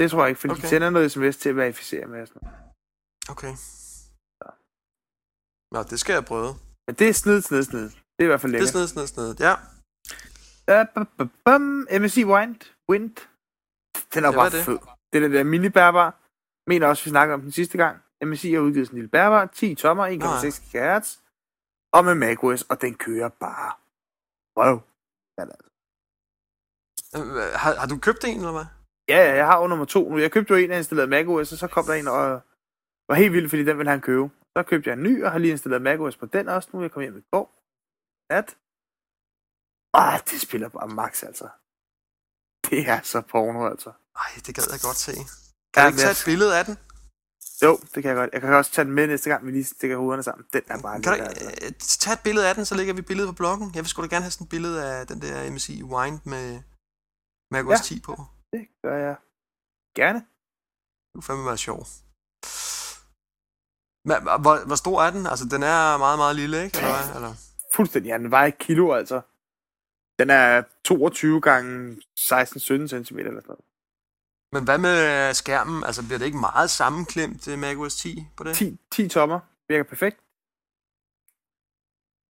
Det 0.01 0.11
tror 0.11 0.21
jeg 0.23 0.29
ikke, 0.29 0.41
fordi 0.41 0.51
okay. 0.51 0.61
De 0.61 0.67
sender 0.67 0.89
noget 0.89 1.11
sms 1.11 1.37
til 1.37 1.49
at 1.49 1.55
verificere 1.55 2.05
med. 2.13 2.25
Sådan. 2.27 2.47
Okay. 3.33 3.53
Nå, 5.73 5.79
det 5.91 5.99
skal 5.99 6.13
jeg 6.13 6.25
prøve. 6.25 6.51
Men 6.87 6.93
det 6.99 7.09
er 7.09 7.13
snyd, 7.13 7.41
snyd, 7.41 7.63
snyd. 7.63 7.87
Det 8.15 8.19
er 8.19 8.23
i 8.23 8.31
hvert 8.31 8.41
fald 8.41 8.51
Det 8.51 8.57
er 8.57 8.61
lækkert. 8.61 8.89
sned, 8.89 9.07
sned, 9.07 9.07
sned. 9.07 9.29
Ja. 9.47 9.55
Bum. 11.45 11.63
MSI 12.01 12.23
Wind. 12.33 12.59
Wind. 12.91 13.15
Den 14.13 14.21
er 14.23 14.31
ja, 14.31 14.35
bare 14.41 14.51
fed. 14.51 14.79
Det 15.09 15.15
er 15.19 15.23
den 15.27 15.33
der 15.33 15.43
mini 15.43 15.69
bærbar. 15.69 16.09
Mener 16.69 16.87
også, 16.87 17.03
vi 17.03 17.09
snakkede 17.09 17.33
om 17.33 17.41
den 17.41 17.51
sidste 17.51 17.77
gang. 17.77 17.95
MSI 18.23 18.53
har 18.53 18.61
udgivet 18.61 18.87
sådan 18.87 18.95
en 18.97 19.01
lille 19.01 19.09
bærbar. 19.17 19.45
10 19.45 19.75
tommer, 19.75 20.05
1,6 20.07 20.71
GHz. 20.71 21.07
Og 21.93 22.05
med 22.05 22.15
macOS, 22.15 22.61
og 22.61 22.81
den 22.81 22.93
kører 23.05 23.29
bare. 23.29 23.71
Wow. 24.59 24.75
Ja, 25.37 25.43
da. 25.49 25.55
Øh, 27.17 27.53
Har, 27.63 27.71
har 27.81 27.87
du 27.87 27.97
købt 27.97 28.23
en, 28.23 28.37
eller 28.37 28.51
hvad? 28.51 28.65
Ja, 29.11 29.17
ja, 29.29 29.35
jeg 29.35 29.45
har 29.45 29.61
jo 29.61 29.67
nummer 29.67 29.85
to 29.85 30.09
nu. 30.09 30.17
Jeg 30.17 30.31
købte 30.31 30.53
jo 30.53 30.57
en, 30.63 30.69
der 30.69 30.77
installerede 30.77 31.09
macOS, 31.09 31.51
og 31.51 31.57
så 31.57 31.67
kom 31.67 31.85
der 31.85 31.93
en, 31.93 32.07
og 32.07 32.41
var 33.09 33.15
helt 33.15 33.33
vild, 33.33 33.49
fordi 33.49 33.63
den 33.63 33.77
ville 33.77 33.89
han 33.91 34.01
købe. 34.01 34.29
Så 34.57 34.63
købte 34.63 34.89
jeg 34.89 34.97
en 34.97 35.03
ny, 35.03 35.23
og 35.23 35.31
har 35.31 35.39
lige 35.39 35.51
installeret 35.51 35.81
macOS 35.81 36.17
på 36.17 36.25
den 36.25 36.49
også. 36.49 36.69
Nu 36.73 36.81
jeg 36.81 36.91
kommet 36.91 37.09
hjem 37.09 37.17
i 37.17 37.25
går. 37.31 37.45
Nat. 38.33 38.57
Ah, 39.93 40.19
det 40.29 40.41
spiller 40.41 40.69
bare 40.69 40.87
max, 40.87 41.23
altså. 41.23 41.47
Det 42.69 42.79
er 42.89 42.99
så 43.01 43.21
porno, 43.21 43.67
altså. 43.67 43.89
Ej, 44.15 44.31
det 44.45 44.55
gad 44.55 44.63
jeg 44.71 44.79
godt 44.89 44.97
se. 45.07 45.13
Kan 45.13 45.25
Ja, 45.75 45.81
du 45.83 45.87
ikke 45.87 45.97
tage 45.97 46.07
jeg- 46.07 46.11
et 46.21 46.23
billede 46.25 46.59
af 46.59 46.65
den? 46.65 46.77
Jo, 47.63 47.77
det 47.93 47.99
kan 48.03 48.09
jeg 48.11 48.15
godt. 48.15 48.29
Jeg 48.33 48.41
kan 48.41 48.53
også 48.53 48.71
tage 48.71 48.85
den 48.85 48.93
med 48.93 49.07
næste 49.07 49.29
gang, 49.29 49.45
vi 49.45 49.51
lige 49.51 49.63
stikker 49.63 49.97
hovederne 49.97 50.23
sammen. 50.23 50.45
Den 50.53 50.61
er 50.67 50.81
bare 50.81 51.01
Kan 51.01 51.13
du 51.13 51.23
lidt, 51.23 51.37
ikke 51.41 51.51
altså. 51.51 51.65
øh, 51.67 51.73
tage 52.03 52.13
et 52.13 52.23
billede 52.23 52.49
af 52.49 52.55
den, 52.55 52.65
så 52.65 52.75
lægger 52.75 52.93
vi 52.93 53.01
billedet 53.01 53.29
på 53.29 53.35
bloggen? 53.35 53.71
Jeg 53.75 53.81
vil 53.83 53.89
sgu 53.89 54.01
da 54.01 54.07
gerne 54.07 54.23
have 54.27 54.31
sådan 54.31 54.45
et 54.45 54.49
billede 54.49 54.77
af 54.91 55.07
den 55.07 55.21
der 55.21 55.51
MSI 55.51 55.83
Wind 55.83 56.19
med 56.25 56.61
macOS 57.51 57.71
Ja. 57.71 57.83
10 57.83 57.99
på. 57.99 58.13
Det 58.53 58.67
gør 58.83 58.97
jeg 58.97 59.15
gerne. 59.95 60.19
Det 60.19 61.13
kunne 61.13 61.23
fandme 61.23 61.45
være 61.45 61.57
sjov. 61.57 61.79
Men, 64.07 64.17
hvor, 64.43 64.65
hvor 64.67 64.75
stor 64.83 64.97
er 65.05 65.11
den? 65.11 65.23
Altså, 65.27 65.45
den 65.53 65.63
er 65.63 65.97
meget, 65.97 66.19
meget 66.23 66.35
lille, 66.35 66.63
ikke? 66.65 66.77
Eller 66.77 66.93
hvad? 66.97 67.15
Eller? 67.15 67.33
Fuldstændig. 67.75 68.09
Ja, 68.09 68.17
den 68.17 68.31
vejer 68.31 68.47
et 68.47 68.57
kilo, 68.57 68.93
altså. 68.93 69.21
Den 70.19 70.29
er 70.29 70.63
22 70.85 71.41
gange 71.41 72.01
16-17 72.19 72.87
cm 72.87 73.17
eller 73.17 73.41
sådan. 73.41 73.65
Men 74.53 74.63
hvad 74.63 74.77
med 74.77 75.33
skærmen? 75.33 75.83
Altså, 75.83 76.01
bliver 76.05 76.17
det 76.17 76.25
ikke 76.25 76.37
meget 76.37 76.69
sammenklemt, 76.69 77.47
øh, 77.47 77.59
macOS 77.59 77.95
10 77.95 78.27
på 78.37 78.43
det? 78.43 78.55
10, 78.55 78.79
10 78.91 79.07
tommer. 79.07 79.39
Virker 79.69 79.83
perfekt. 79.83 80.17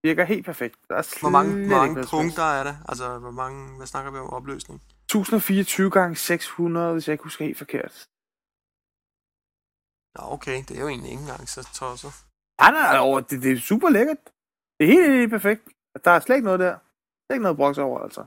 Virker 0.03 0.23
helt 0.23 0.45
perfekt. 0.45 0.75
Der 0.89 0.95
er 0.95 1.19
Hvor 1.19 1.29
mange, 1.29 1.67
hvor 1.67 1.77
mange 1.77 2.07
punkter 2.07 2.43
er 2.43 2.63
det? 2.63 2.77
Altså, 2.89 3.17
hvor 3.17 3.31
mange, 3.31 3.77
hvad 3.77 3.87
snakker 3.87 4.11
vi 4.11 4.17
om 4.17 4.29
opløsning? 4.29 4.81
Stress. 5.11 5.27
1024 5.27 5.91
gange 5.97 6.15
600, 6.15 6.93
hvis 6.93 7.07
jeg 7.07 7.13
ikke 7.13 7.27
husker 7.29 7.45
helt 7.45 7.57
forkert. 7.63 7.95
Nå, 10.15 10.21
okay, 10.35 10.57
det 10.67 10.73
er 10.77 10.81
jo 10.85 10.89
egentlig 10.93 11.11
ikke 11.11 11.25
engang 11.27 11.43
så 11.55 11.61
tosset. 11.79 12.13
Nej, 12.61 12.71
nej, 12.77 12.87
nej, 12.97 13.21
det, 13.29 13.37
det 13.43 13.51
er 13.51 13.67
super 13.71 13.89
lækkert. 13.97 14.21
Det 14.75 14.83
er 14.85 14.91
helt, 14.93 15.11
helt 15.19 15.33
perfekt. 15.37 15.63
Der 16.05 16.11
er 16.11 16.19
slet 16.19 16.35
ikke 16.35 16.49
noget 16.49 16.63
der. 16.65 16.73
Slet 17.23 17.35
ikke 17.35 17.47
noget 17.47 17.59
broks 17.61 17.77
over, 17.87 17.99
altså. 18.07 18.21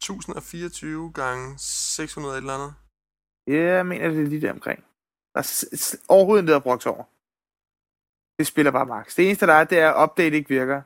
1024 0.00 1.12
gange 1.20 1.44
600 1.58 2.34
et 2.34 2.38
eller 2.38 2.56
andet. 2.58 2.72
Ja, 3.52 3.62
jeg 3.78 3.86
mener, 3.86 4.08
det 4.08 4.22
er 4.22 4.32
lige 4.32 4.44
der 4.46 4.52
omkring. 4.58 4.80
Der 5.32 5.40
er 5.40 5.48
overhovedet 6.14 6.42
intet 6.42 6.54
at 6.60 6.66
broks 6.68 6.86
over. 6.86 7.04
Det 8.38 8.46
spiller 8.46 8.72
bare 8.72 8.86
max. 8.94 9.06
Det 9.16 9.24
eneste, 9.26 9.46
der 9.46 9.56
er, 9.60 9.64
det 9.64 9.78
er, 9.84 9.90
at 9.90 9.98
update 10.02 10.36
ikke 10.36 10.54
virker. 10.58 10.80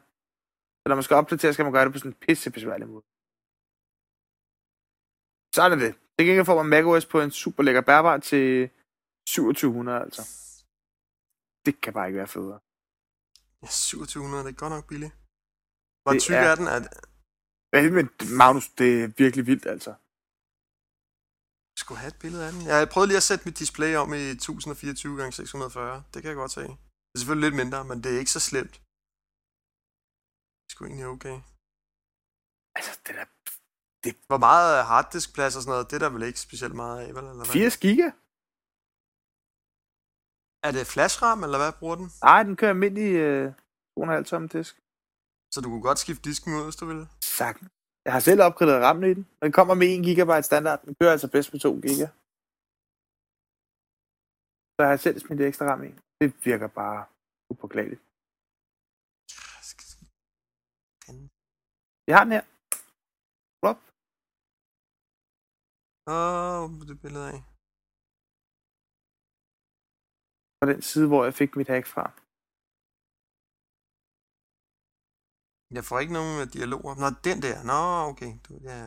Så 0.80 0.84
når 0.88 0.96
man 0.98 1.06
skal 1.06 1.16
opdatere, 1.20 1.52
skal 1.52 1.64
man 1.64 1.74
gøre 1.74 1.84
det 1.84 1.92
på 1.92 1.98
sådan 1.98 2.12
en 2.12 2.22
pisse 2.26 2.50
besværlig 2.56 2.86
måde. 2.88 3.04
Så 5.54 5.62
er 5.64 5.68
det 5.68 5.78
det. 5.84 5.92
Det 6.18 6.26
gengæld 6.26 6.46
får 6.46 6.56
man 6.62 6.70
macOS 6.74 7.06
på 7.12 7.20
en 7.20 7.30
super 7.30 7.62
lækker 7.62 7.80
bærbar 7.80 8.16
til 8.30 8.70
2700, 9.26 10.00
altså. 10.06 10.22
Det 11.66 11.80
kan 11.82 11.92
bare 11.92 12.06
ikke 12.08 12.18
være 12.22 12.34
federe. 12.36 12.60
Ja, 13.62 13.66
2700, 13.66 14.44
det 14.44 14.50
er 14.52 14.60
godt 14.64 14.72
nok 14.76 14.86
billigt. 14.92 15.12
Hvor 16.04 16.12
tyk 16.24 16.34
er- 16.34 16.50
er 16.52 16.56
den? 16.60 16.66
Er, 16.74 16.80
Ja, 17.74 17.90
Men 17.98 18.06
Magnus, 18.40 18.66
det 18.80 18.90
er 19.02 19.08
virkelig 19.22 19.46
vildt, 19.50 19.66
altså. 19.74 19.90
Jeg 21.72 21.78
skulle 21.82 22.00
have 22.02 22.12
et 22.14 22.20
billede 22.24 22.46
af 22.46 22.52
den. 22.52 22.62
Jeg 22.72 22.88
prøvede 22.92 23.08
lige 23.08 23.16
at 23.22 23.28
sætte 23.30 23.44
mit 23.48 23.58
display 23.62 23.92
om 24.02 24.08
i 24.20 24.22
1024 24.30 25.16
gange 25.20 25.32
640. 25.32 26.04
Det 26.12 26.18
kan 26.22 26.28
jeg 26.32 26.36
godt 26.42 26.54
se. 26.58 26.60
Det 26.60 27.14
er 27.14 27.18
selvfølgelig 27.18 27.48
lidt 27.50 27.60
mindre, 27.62 27.80
men 27.90 27.96
det 28.02 28.08
er 28.14 28.18
ikke 28.22 28.36
så 28.38 28.42
slemt. 28.50 28.74
Det 30.60 30.66
er 30.68 30.70
sgu 30.72 30.80
egentlig 30.84 31.06
okay. 31.16 31.36
Altså, 32.76 32.92
det 33.06 33.12
er 33.22 33.26
Hvor 34.30 34.40
meget 34.48 34.84
harddiskplads 34.90 35.56
og 35.56 35.62
sådan 35.62 35.72
noget, 35.74 35.90
det 35.90 35.96
er 35.96 36.04
der 36.04 36.14
vel 36.16 36.28
ikke 36.28 36.40
specielt 36.46 36.74
meget 36.82 36.98
af, 37.04 37.08
vel? 37.16 37.24
Eller 37.24 37.34
hvad? 37.34 37.46
80 37.46 37.76
giga. 37.84 38.08
Er 40.66 40.72
det 40.76 40.84
flashram, 40.94 41.40
eller 41.46 41.58
hvad 41.62 41.72
bruger 41.80 41.96
den? 42.00 42.08
Nej, 42.28 42.40
den 42.48 42.56
kører 42.60 42.74
i 43.06 43.08
øh, 43.26 43.46
2,5 44.20 44.24
tomme 44.30 44.48
disk. 44.54 44.74
Så 45.52 45.58
du 45.60 45.68
kunne 45.68 45.86
godt 45.88 45.98
skifte 46.04 46.24
disken 46.28 46.50
ud, 46.58 46.64
hvis 46.64 46.76
du 46.80 46.86
ville. 46.90 47.04
Sagtens. 47.40 47.70
Jeg 48.04 48.12
har 48.12 48.20
selv 48.20 48.40
opgraderet 48.42 48.82
rammen 48.86 49.10
i 49.10 49.14
den. 49.14 49.24
Den 49.42 49.52
kommer 49.52 49.74
med 49.74 49.86
1 49.86 50.16
GB 50.18 50.44
standard. 50.44 50.78
Den 50.84 50.94
kører 50.98 51.12
altså 51.16 51.28
bedst 51.34 51.52
med 51.52 51.60
2 51.60 51.74
GB. 51.82 51.86
Så 54.74 54.78
jeg 54.82 54.88
har 54.88 54.96
selv 54.96 55.18
smidt 55.20 55.38
det 55.38 55.46
ekstra 55.46 55.66
ram 55.70 55.84
i. 55.84 55.90
Det 56.20 56.28
virker 56.44 56.68
bare 56.80 57.00
upåklageligt. 57.50 58.02
Jeg 62.08 62.16
har 62.16 62.24
den 62.24 62.32
her. 62.36 62.44
Åh, 66.06 66.62
oh, 66.62 66.70
det 66.88 66.96
billede 67.02 67.26
af. 67.34 67.40
På 70.60 70.64
den 70.72 70.82
side, 70.82 71.06
hvor 71.08 71.24
jeg 71.24 71.34
fik 71.40 71.56
mit 71.56 71.68
hack 71.74 71.86
fra. 71.94 72.04
Jeg 75.76 75.84
får 75.88 75.98
ikke 76.02 76.16
nogen 76.18 76.34
øh, 76.42 76.46
dialoger. 76.56 76.94
Nå, 77.02 77.06
den 77.28 77.38
der. 77.46 77.56
Nå, 77.70 77.80
okay. 78.10 78.32
Du, 78.46 78.52
ja. 78.70 78.78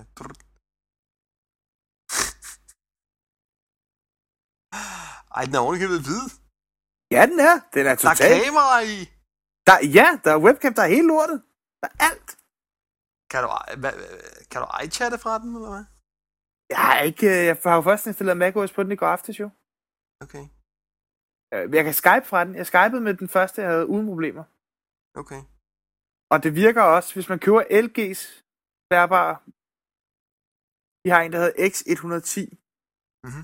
Ej, 5.38 5.44
den 5.48 5.56
er 5.58 5.64
ovenikøbet 5.66 6.00
hvid. 6.08 6.26
Ja, 7.16 7.22
den 7.32 7.40
er. 7.50 7.56
Den 7.76 7.84
er 7.92 7.96
Der 7.96 8.10
er 8.10 8.16
totalt. 8.16 8.44
kamera 8.46 8.78
i. 8.96 8.98
Der, 9.68 9.76
ja, 9.98 10.08
der 10.24 10.32
er 10.36 10.44
webcam, 10.46 10.74
der 10.78 10.84
er 10.88 10.92
hele 10.96 11.08
lortet. 11.14 11.40
Der 11.82 11.88
er 11.94 11.98
alt. 12.10 12.30
Kan 13.32 13.40
du, 13.44 13.48
hvad, 13.82 13.94
kan 14.52 14.58
du 14.62 14.68
iChatte 14.86 15.18
fra 15.24 15.34
den, 15.42 15.50
eller 15.58 15.72
hvad? 15.76 15.86
Jeg 16.70 16.78
har 16.88 17.00
ikke, 17.10 17.28
øh, 17.36 17.46
jeg 17.50 17.58
har 17.64 17.76
jo 17.76 17.82
først 17.90 18.06
installeret 18.08 18.38
macOS 18.38 18.72
på 18.74 18.84
den 18.84 18.92
i 18.92 18.96
går 19.02 19.08
aftes 19.16 19.40
jo. 19.40 19.50
Okay, 20.26 20.46
Øh, 21.54 21.66
Jeg 21.78 21.84
kan 21.88 21.94
Skype 22.02 22.26
fra 22.32 22.46
den. 22.46 22.54
Jeg 22.56 22.68
skypede 22.72 23.02
med 23.08 23.14
den 23.22 23.30
første, 23.36 23.62
jeg 23.62 23.70
havde 23.72 23.88
uden 23.94 24.08
problemer. 24.14 24.44
okay. 25.22 25.42
Og 26.34 26.38
det 26.44 26.52
virker 26.64 26.84
også, 26.96 27.10
hvis 27.14 27.30
man 27.30 27.40
køber 27.46 27.62
LG's 27.84 28.22
bærbare. 28.92 29.34
De 31.04 31.10
har 31.14 31.22
en, 31.22 31.32
der 31.34 31.40
hedder 31.44 31.58
X110. 31.72 32.38
Mhm. 33.28 33.44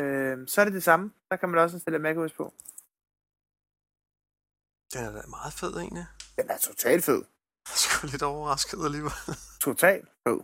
Øh, 0.00 0.36
så 0.50 0.56
er 0.60 0.64
det 0.64 0.74
det 0.78 0.82
samme. 0.90 1.04
Der 1.30 1.36
kan 1.36 1.48
man 1.48 1.58
også 1.62 1.76
installere 1.76 2.02
macOS 2.08 2.32
på. 2.40 2.44
Den 4.92 5.00
er 5.06 5.12
da 5.16 5.22
meget 5.36 5.54
fed, 5.60 5.72
egentlig. 5.82 6.06
Den 6.38 6.46
er 6.54 6.58
totalt 6.68 7.04
fed. 7.08 7.20
Jeg 7.66 7.72
er 7.76 7.80
sgu 7.84 8.06
lidt 8.06 8.22
overrasket 8.32 8.78
alligevel. 8.88 9.16
Totalt 9.66 10.06
fed. 10.24 10.38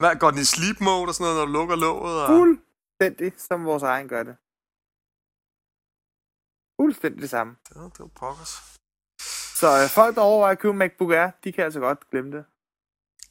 Hvad, 0.00 0.16
går 0.22 0.30
den 0.30 0.40
i 0.46 0.48
sleep 0.54 0.78
mode 0.80 1.08
og 1.10 1.14
sådan 1.14 1.24
noget, 1.24 1.36
når 1.38 1.46
du 1.46 1.52
lukker 1.58 1.76
låget? 1.76 2.16
Og... 2.22 2.28
Fuldstændig, 2.28 3.32
som 3.48 3.64
vores 3.64 3.82
egen 3.82 4.08
gør 4.08 4.22
det. 4.22 4.36
Fuldstændig 6.80 7.20
det 7.22 7.30
samme. 7.30 7.52
Det 7.68 7.74
det 7.94 8.00
var 8.06 8.12
pokkers. 8.22 8.52
Så 9.60 9.68
øh, 9.80 9.86
folk, 9.98 10.14
der 10.16 10.22
overvejer 10.30 10.52
at 10.52 10.58
købe 10.58 10.74
MacBook 10.74 11.10
Air, 11.10 11.30
de 11.44 11.52
kan 11.52 11.64
altså 11.64 11.80
godt 11.80 12.10
glemme 12.10 12.30
det. 12.36 12.44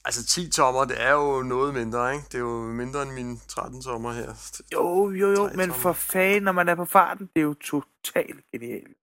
Altså 0.06 0.26
10 0.26 0.50
tommer, 0.50 0.86
det 0.86 1.02
er 1.02 1.14
jo 1.22 1.44
noget 1.44 1.74
mindre, 1.74 2.14
ikke? 2.14 2.26
Det 2.32 2.36
er 2.36 2.46
jo 2.50 2.62
mindre 2.82 3.04
end 3.04 3.12
mine 3.12 3.38
13 3.38 3.82
tommer 3.82 4.12
her. 4.12 4.30
Jo, 4.74 5.12
jo, 5.12 5.28
jo, 5.38 5.50
men 5.56 5.74
for 5.74 5.94
fanden, 5.94 6.44
når 6.44 6.52
man 6.52 6.70
er 6.70 6.76
på 6.76 6.86
farten, 6.86 7.26
det 7.34 7.40
er 7.40 7.48
jo 7.52 7.54
totalt 7.54 8.52
genialt. 8.52 8.98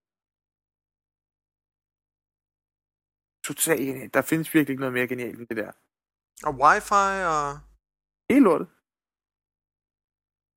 Totalt 3.47 3.79
genialt. 3.79 4.13
Der 4.13 4.21
findes 4.21 4.53
virkelig 4.53 4.73
ikke 4.73 4.81
noget 4.81 4.93
mere 4.93 5.07
genialt 5.07 5.39
end 5.39 5.47
det 5.47 5.57
der. 5.57 5.71
Og 6.47 6.53
wifi 6.61 7.13
og... 7.33 7.45
Helt 8.31 8.45
lortet. 8.47 8.67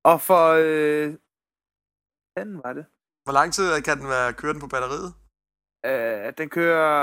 Og 0.09 0.17
for... 0.27 0.43
Øh, 0.65 1.09
hvordan 2.31 2.49
var 2.63 2.73
det? 2.77 2.85
Hvor 3.25 3.33
lang 3.39 3.49
tid 3.55 3.65
kan 3.87 3.97
den 4.01 4.07
være 4.15 4.29
kørt 4.41 4.53
den 4.55 4.63
på 4.65 4.71
batteriet? 4.73 5.09
Øh, 5.89 6.27
den 6.39 6.47
kører... 6.57 7.01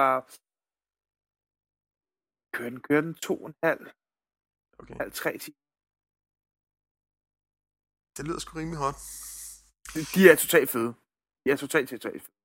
Kører 2.54 2.70
den, 2.72 2.80
kører 2.88 3.04
den 3.06 3.14
to 3.26 3.34
og 3.44 3.48
en 3.50 3.56
halv, 3.68 3.82
Okay. 4.80 4.94
halv 5.02 5.12
tre 5.20 5.30
timer. 5.44 5.60
Det 8.16 8.22
lyder 8.26 8.40
sgu 8.40 8.50
rimelig 8.60 8.80
hot. 8.84 8.98
De 10.14 10.22
er 10.30 10.36
totalt 10.44 10.68
fede. 10.74 10.90
De 11.42 11.46
er 11.54 11.58
totalt, 11.64 11.88
totalt 11.94 12.22
fede. 12.24 12.36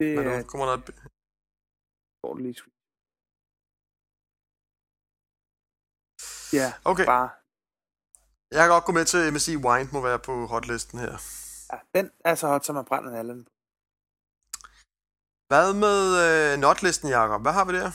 Det 0.00 0.10
Men 0.16 0.24
er 0.26 0.36
nu 0.38 0.44
kommer 0.50 0.66
der 0.70 0.74
et... 0.80 0.88
dårligt 2.28 2.46
lige 2.46 2.70
Ja, 6.58 6.68
Okay, 6.90 7.06
bare... 7.14 7.28
jeg 8.56 8.60
kan 8.64 8.74
godt 8.76 8.84
gå 8.88 8.92
med 8.98 9.04
til, 9.10 9.18
at 9.26 9.32
MSI 9.34 9.52
Wine 9.66 9.88
må 9.94 10.00
være 10.08 10.20
på 10.28 10.34
hotlisten 10.52 10.98
her. 11.04 11.14
Ja, 11.72 11.78
den 11.96 12.06
er 12.28 12.34
så 12.34 12.46
hot, 12.52 12.64
som 12.64 12.74
man 12.74 12.84
brænder 12.90 13.18
allen. 13.22 13.40
Hvad 15.50 15.68
med 15.84 15.98
øh, 16.24 16.52
notlisten, 16.64 17.08
Jacob? 17.16 17.40
Hvad 17.44 17.54
har 17.58 17.64
vi 17.68 17.72
der? 17.80 17.90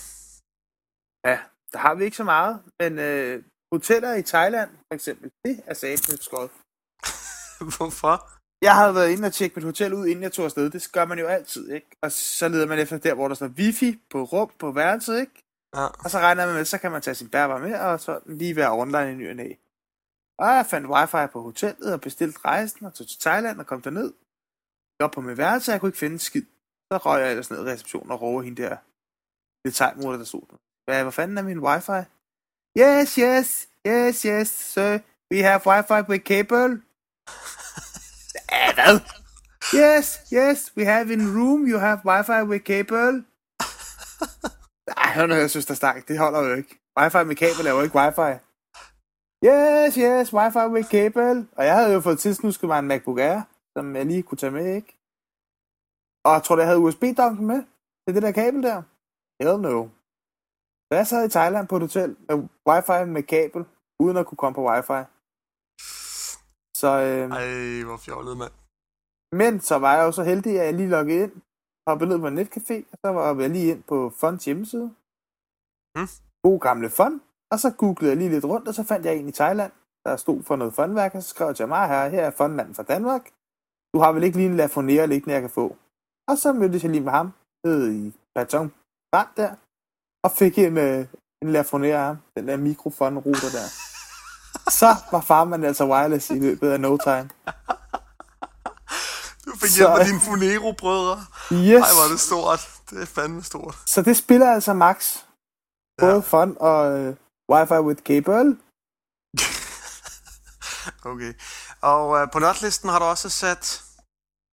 Ja, 1.30 1.38
der 1.74 1.80
har 1.86 1.94
vi 1.96 2.04
ikke 2.08 2.18
så 2.22 2.28
meget, 2.36 2.54
men 2.80 2.92
øh, 3.08 3.44
hoteller 3.74 4.14
i 4.22 4.24
Thailand, 4.34 4.70
for 4.88 4.94
eksempel, 4.98 5.28
det 5.46 5.56
er 5.70 5.74
satme 5.74 6.18
skød. 6.28 6.50
Hvorfor? 7.78 8.16
Jeg 8.64 8.76
havde 8.76 8.95
været 8.95 9.11
inde 9.11 9.26
og 9.26 9.34
tjekke 9.34 9.55
mit 9.55 9.66
hotel 9.66 9.93
ud, 9.93 10.07
inden 10.07 10.24
jeg 10.24 10.32
tog 10.32 10.45
afsted. 10.45 10.70
Det 10.70 10.91
gør 10.91 11.05
man 11.05 11.20
jo 11.20 11.28
altid, 11.28 11.72
ikke? 11.72 11.88
Og 12.01 12.11
så 12.11 12.47
leder 12.47 12.68
man 12.68 12.80
efter 12.80 12.97
der, 12.97 13.14
hvor 13.14 13.28
der 13.28 13.36
står 13.36 13.47
wifi 13.47 13.99
på 14.09 14.24
rum 14.24 14.51
på 14.59 14.72
værelset, 14.72 15.20
ikke? 15.20 15.43
Ja. 15.76 15.86
Og 15.86 16.09
så 16.09 16.20
regner 16.20 16.45
man 16.45 16.55
med, 16.55 16.66
så 16.66 16.78
kan 16.78 16.91
man 16.91 17.01
tage 17.01 17.16
sin 17.16 17.30
bærbar 17.30 17.57
med, 17.57 17.80
og 17.80 17.99
så 17.99 18.20
lige 18.26 18.55
være 18.55 18.72
online 18.72 19.11
i 19.11 19.16
ny 19.16 19.30
og 19.30 19.36
næ. 19.36 19.53
Og 20.39 20.47
jeg 20.47 20.66
fandt 20.66 20.88
wifi 20.88 21.32
på 21.34 21.41
hotellet 21.41 21.93
og 21.93 22.01
bestilte 22.01 22.39
rejsen 22.45 22.86
og 22.86 22.93
tog 22.93 23.07
til 23.07 23.20
Thailand 23.20 23.59
og 23.59 23.66
kom 23.66 23.82
derned. 23.82 24.14
Jeg 24.99 25.05
op 25.05 25.11
på 25.11 25.22
mit 25.22 25.38
værelse, 25.38 25.72
og 25.72 25.74
jeg 25.74 25.80
kunne 25.80 25.89
ikke 25.89 25.97
finde 25.97 26.20
skid. 26.20 26.45
Så 26.91 26.97
røg 26.97 27.22
jeg 27.22 27.30
ellers 27.30 27.51
ned 27.51 27.68
i 27.68 27.72
receptionen 27.72 28.11
og 28.11 28.22
råber 28.22 28.41
hende 28.41 28.61
der. 28.61 28.78
Det 29.66 29.76
tegmor, 29.76 30.11
der 30.11 30.24
stod 30.24 30.41
der. 30.49 30.57
Hvad, 30.86 31.01
hvor 31.01 31.11
fanden 31.11 31.38
er 31.38 31.41
min 31.41 31.59
wifi? 31.59 31.99
Yes, 32.80 33.16
yes, 33.16 33.68
yes, 33.88 34.22
yes, 34.22 34.49
sir. 34.49 34.99
We 35.32 35.39
have 35.43 35.61
wifi 35.66 36.09
with 36.09 36.24
cable. 36.24 36.82
Ja, 38.54 38.74
hvad? 38.74 38.95
Yes, 39.82 40.06
yes, 40.34 40.60
we 40.78 40.86
have 40.86 41.14
in 41.14 41.22
room, 41.38 41.60
you 41.72 41.80
have 41.80 41.99
wifi 42.06 42.41
with 42.51 42.66
cable. 42.66 43.14
Nej, 44.88 45.14
hør 45.16 45.26
nu, 45.26 45.34
jeg 45.34 45.49
synes, 45.49 45.66
der 45.66 45.74
stak. 45.74 46.08
Det 46.08 46.20
holder 46.20 46.41
jo 46.47 46.54
ikke. 46.56 46.80
Wi-Fi 46.99 47.24
med 47.24 47.36
kabel 47.36 47.68
er 47.68 47.72
jo 47.72 47.82
ikke 47.82 47.95
wifi. 47.95 48.32
Yes, 49.45 49.95
yes, 49.95 50.34
wifi 50.34 50.66
with 50.76 50.89
cable. 50.89 51.47
Og 51.58 51.66
jeg 51.66 51.76
havde 51.76 51.93
jo 51.93 52.01
fået 52.01 52.20
tilsnusket 52.20 52.68
mig 52.68 52.80
en 52.80 52.88
MacBook 52.88 53.20
Air, 53.20 53.41
som 53.78 53.95
jeg 53.95 54.06
lige 54.06 54.24
kunne 54.24 54.38
tage 54.38 54.51
med, 54.51 54.76
ikke? 54.76 54.97
Og 56.26 56.34
jeg 56.34 56.43
tror, 56.43 56.58
jeg 56.58 56.68
havde 56.68 56.80
USB-donken 56.80 57.45
med 57.47 57.64
til 58.08 58.16
det 58.16 58.24
der 58.24 58.32
kabel 58.32 58.64
der. 58.64 58.82
Hell 59.39 59.62
no. 59.62 59.88
Så 60.91 60.97
jeg 60.97 61.08
sad 61.08 61.26
i 61.26 61.30
Thailand 61.30 61.68
på 61.68 61.76
et 61.76 61.82
hotel 61.82 62.16
med 62.30 62.36
wifi 62.70 63.10
med 63.12 63.24
kabel, 63.24 63.66
uden 63.99 64.18
at 64.18 64.26
kunne 64.26 64.38
komme 64.38 64.56
på 64.56 64.70
wifi. 64.70 65.01
Så, 66.76 66.88
øh, 66.88 67.30
Ej, 67.32 67.84
hvor 67.84 67.97
fjollet, 67.97 68.38
mand. 68.38 68.51
men 69.32 69.59
så 69.59 69.76
var 69.76 69.95
jeg 69.95 70.03
jo 70.03 70.11
så 70.11 70.24
heldig, 70.24 70.59
at 70.59 70.65
jeg 70.65 70.74
lige 70.74 70.89
loggede 70.89 71.24
ind, 71.24 71.32
hoppede 71.88 72.09
ned 72.09 72.19
på 72.19 72.28
en 72.28 72.39
netcafé, 72.39 72.78
og 72.91 72.97
så 73.05 73.11
var 73.11 73.41
jeg 73.41 73.49
lige 73.49 73.71
ind 73.71 73.84
på 73.84 74.09
Fonds 74.09 74.45
hjemmeside. 74.45 74.95
Hmm. 75.95 76.07
God 76.43 76.59
gamle 76.59 76.89
Fond. 76.89 77.21
Og 77.51 77.59
så 77.59 77.71
googlede 77.78 78.09
jeg 78.11 78.17
lige 78.17 78.30
lidt 78.30 78.45
rundt, 78.45 78.67
og 78.67 78.74
så 78.74 78.84
fandt 78.84 79.05
jeg 79.05 79.15
en 79.15 79.28
i 79.30 79.32
Thailand, 79.32 79.71
der 80.05 80.15
stod 80.15 80.43
for 80.43 80.55
noget 80.55 80.74
fondværk, 80.74 81.15
og 81.15 81.24
så 81.24 81.30
skrev 81.30 81.47
jeg 81.47 81.55
til 81.55 81.67
mig 81.67 81.88
her, 81.88 82.09
her 82.09 82.26
er 82.26 82.32
fondmanden 82.32 82.76
fra 82.76 82.84
Danmark. 82.84 83.24
Du 83.93 83.99
har 83.99 84.11
vel 84.11 84.24
ikke 84.24 84.38
lige 84.38 84.49
en 84.49 84.57
lafonere 84.57 85.07
liggende, 85.07 85.34
jeg 85.34 85.41
kan 85.41 85.49
få. 85.49 85.78
Og 86.28 86.38
så 86.38 86.53
mødtes 86.53 86.84
jeg 86.84 86.91
lige 86.91 87.03
med 87.03 87.11
ham, 87.11 87.34
nede 87.65 87.97
i 87.97 88.13
Baton 88.36 88.74
Band 89.11 89.28
der, 89.38 89.55
og 90.24 90.32
fik 90.32 90.57
en, 90.57 90.78
øh, 90.78 91.07
en 91.41 91.49
lafonere 91.49 91.97
af 91.97 92.05
ham, 92.05 92.17
den 92.38 92.47
der 92.47 92.57
mikrofonruter 92.57 93.49
der. 93.57 93.67
Så 94.70 94.95
var 95.11 95.22
farmand 95.22 95.66
altså 95.66 95.86
wireless 95.86 96.30
i 96.30 96.39
løbet 96.39 96.72
af 96.72 96.80
no 96.80 96.97
time. 96.97 97.30
Du 99.45 99.51
fik 99.61 99.70
Så- 99.70 99.76
hjælp 99.78 99.89
af 99.99 100.05
dine 100.05 100.20
Funero-brødre. 100.20 101.26
Yes! 101.51 101.84
Ej, 101.84 101.93
hvor 101.95 102.05
er 102.05 102.09
det 102.11 102.20
stort. 102.20 102.59
Det 102.89 103.01
er 103.01 103.05
fandme 103.05 103.43
stort. 103.43 103.76
Så 103.86 104.01
det 104.01 104.18
spiller 104.18 104.51
altså 104.53 104.74
max. 104.74 105.18
Både 105.99 106.14
Ja. 106.14 106.20
fun 106.20 106.57
og 106.59 106.99
øh, 106.99 107.16
Wi-Fi 107.51 107.80
with 107.82 108.01
cable. 108.03 108.57
Okay. 111.05 111.34
Og 111.82 112.22
øh, 112.22 112.28
på 112.32 112.39
notlisten 112.39 112.89
har 112.89 112.99
du 112.99 113.05
også 113.05 113.30
sat... 113.30 113.84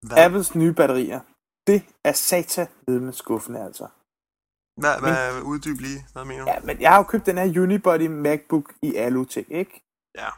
Hvad, 0.07 0.17
Apples 0.17 0.55
nye 0.55 0.73
batterier. 0.73 1.19
Det 1.67 1.83
er 2.03 2.13
satan 2.13 2.67
med 2.87 3.13
skuffende, 3.13 3.59
altså. 3.65 3.87
hvad, 4.81 4.99
hvad 4.99 5.41
uddyb 5.41 5.79
lige? 5.79 6.05
Hvad 6.13 6.25
mener 6.25 6.45
du? 6.45 6.51
Ja, 6.51 6.59
men 6.59 6.81
jeg 6.81 6.89
har 6.89 6.97
jo 6.97 7.03
købt 7.03 7.25
den 7.25 7.37
her 7.37 7.61
Unibody 7.61 8.07
MacBook 8.07 8.73
i 8.81 8.95
alu-ting, 8.95 9.47
ikke? 9.51 9.83
Ja. 10.15 10.29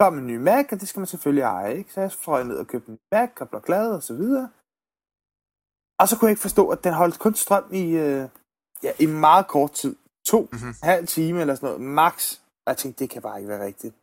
kom 0.00 0.18
en 0.18 0.26
ny 0.26 0.36
Mac, 0.36 0.66
og 0.72 0.80
det 0.80 0.88
skal 0.88 1.00
man 1.00 1.06
selvfølgelig 1.06 1.42
eje, 1.42 1.74
ikke? 1.76 1.92
Så 1.92 2.00
jeg 2.00 2.12
fløj 2.12 2.42
ned 2.42 2.56
og 2.58 2.66
købte 2.66 2.88
en 2.88 2.94
ny 2.94 2.98
Mac, 3.12 3.30
og 3.40 3.48
blev 3.48 3.62
glad 3.62 3.94
og 3.94 4.02
så 4.02 4.14
videre. 4.14 4.50
Og 6.00 6.08
så 6.08 6.16
kunne 6.16 6.26
jeg 6.28 6.32
ikke 6.32 6.40
forstå, 6.48 6.68
at 6.70 6.84
den 6.84 6.92
holdt 6.92 7.18
kun 7.18 7.34
strøm 7.34 7.66
i, 7.72 7.84
øh, 7.90 8.28
ja, 8.82 8.92
i 9.00 9.06
meget 9.06 9.46
kort 9.48 9.72
tid. 9.72 9.96
To, 10.26 10.40
Mhm. 10.40 10.48
mm-hmm. 10.52 10.74
halv 10.82 11.06
time 11.06 11.40
eller 11.40 11.54
sådan 11.54 11.66
noget, 11.66 11.80
max. 11.80 12.38
Og 12.66 12.70
jeg 12.70 12.76
tænkte, 12.76 12.98
det 12.98 13.10
kan 13.10 13.22
bare 13.22 13.38
ikke 13.38 13.48
være 13.48 13.64
rigtigt. 13.64 13.94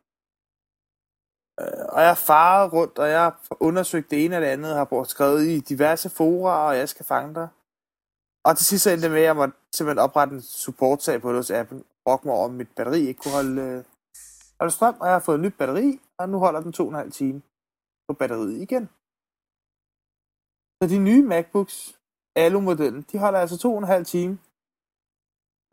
Øh, 1.61 1.85
og 1.95 2.01
jeg 2.01 2.17
farede 2.17 2.69
rundt, 2.69 2.99
og 2.99 3.09
jeg 3.09 3.21
har 3.21 3.39
undersøgt 3.59 4.11
det 4.11 4.25
ene 4.25 4.35
og 4.37 4.41
det 4.41 4.47
andet, 4.47 4.75
har 4.75 4.85
brugt 4.85 5.09
skrevet 5.09 5.43
i 5.47 5.59
diverse 5.59 6.09
fora, 6.09 6.67
og 6.67 6.77
jeg 6.77 6.89
skal 6.89 7.05
fange 7.05 7.33
dig. 7.35 7.47
Og 8.45 8.57
til 8.57 8.65
sidst 8.65 8.83
så 8.83 8.89
endte 8.89 9.03
det 9.03 9.11
med, 9.11 9.19
at 9.19 9.25
jeg 9.25 9.35
måtte 9.35 9.55
simpelthen 9.73 9.99
oprette 10.03 10.35
en 10.35 10.41
support-sag 10.41 11.21
på 11.21 11.29
det 11.29 11.37
hos 11.37 11.51
Apple. 11.51 11.83
Brokke 12.05 12.27
mig 12.27 12.43
at 12.43 12.51
mit 12.51 12.75
batteri 12.75 13.01
ikke 13.07 13.21
kunne 13.21 13.33
holde, 13.33 13.85
og 14.59 14.71
strøm, 14.71 14.95
og 15.01 15.05
jeg 15.07 15.15
har 15.15 15.25
fået 15.25 15.35
et 15.35 15.41
nyt 15.41 15.57
batteri, 15.57 15.99
og 16.19 16.29
nu 16.29 16.37
holder 16.39 16.61
den 16.61 16.73
to 16.73 16.83
og 16.83 16.89
en 16.89 16.95
halv 16.95 17.11
time 17.11 17.41
på 18.07 18.13
batteriet 18.13 18.61
igen. 18.65 18.85
Så 20.77 20.83
de 20.93 20.99
nye 21.07 21.23
MacBooks, 21.31 21.77
Alu-modellen, 22.35 23.01
de 23.11 23.17
holder 23.17 23.39
altså 23.39 23.57
to 23.57 23.69
og 23.73 23.77
en 23.77 23.93
halv 23.95 24.05
time 24.05 24.33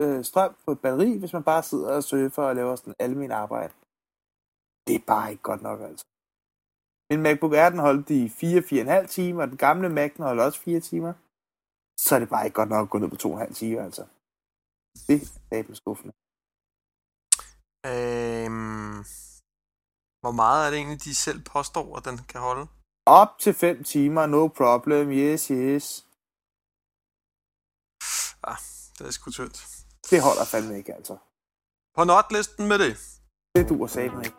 øh, 0.01 0.23
strøm 0.23 0.55
på 0.65 0.71
et 0.71 0.81
batteri, 0.81 1.17
hvis 1.17 1.33
man 1.33 1.43
bare 1.43 1.63
sidder 1.63 1.95
og 1.95 2.03
surfer 2.03 2.43
og 2.43 2.55
laver 2.55 2.75
sådan 2.75 2.95
almen 2.99 3.31
arbejde. 3.31 3.73
Det 4.87 4.95
er 4.95 5.05
bare 5.07 5.31
ikke 5.31 5.43
godt 5.43 5.61
nok, 5.61 5.79
altså. 5.89 6.05
Min 7.09 7.21
MacBook 7.21 7.53
Air, 7.53 7.69
den 7.69 7.79
holdt 7.79 8.09
i 8.09 8.21
4-4,5 9.05 9.07
timer, 9.07 9.41
og 9.41 9.49
den 9.49 9.57
gamle 9.57 9.89
Mac, 9.89 10.11
den 10.15 10.23
holdt 10.23 10.41
også 10.41 10.59
4 10.59 10.79
timer. 10.79 11.13
Så 11.99 12.15
er 12.15 12.19
det 12.19 12.29
bare 12.29 12.45
ikke 12.45 12.55
godt 12.55 12.69
nok 12.69 12.85
at 12.85 12.89
gå 12.89 12.97
ned 12.97 13.09
på 13.09 13.15
2,5 13.15 13.53
timer, 13.53 13.83
altså. 13.83 14.03
Det 15.07 15.15
er 15.21 15.25
satme 15.49 15.75
skuffende. 15.75 16.13
Øhm, 17.85 18.97
hvor 20.21 20.31
meget 20.31 20.65
er 20.65 20.69
det 20.69 20.77
egentlig, 20.77 21.03
de 21.03 21.15
selv 21.15 21.41
påstår, 21.43 21.97
at 21.97 22.05
den 22.05 22.17
kan 22.17 22.41
holde? 22.41 22.67
Op 23.05 23.29
til 23.39 23.53
5 23.53 23.83
timer, 23.83 24.25
no 24.25 24.47
problem, 24.47 25.11
yes, 25.11 25.47
yes. 25.47 26.05
Ah, 28.43 28.57
det 28.99 29.07
er 29.07 29.11
sgu 29.11 29.31
tyndt. 29.31 29.67
Det 30.09 30.21
holder 30.21 30.45
fandme 30.45 30.77
ikke, 30.77 30.93
altså. 30.93 31.17
På 31.95 32.03
notlisten 32.03 32.67
med 32.67 32.79
det. 32.79 32.93
Det 33.55 33.69
duer 33.69 33.87
satme 33.87 34.21
ikke. 34.25 34.37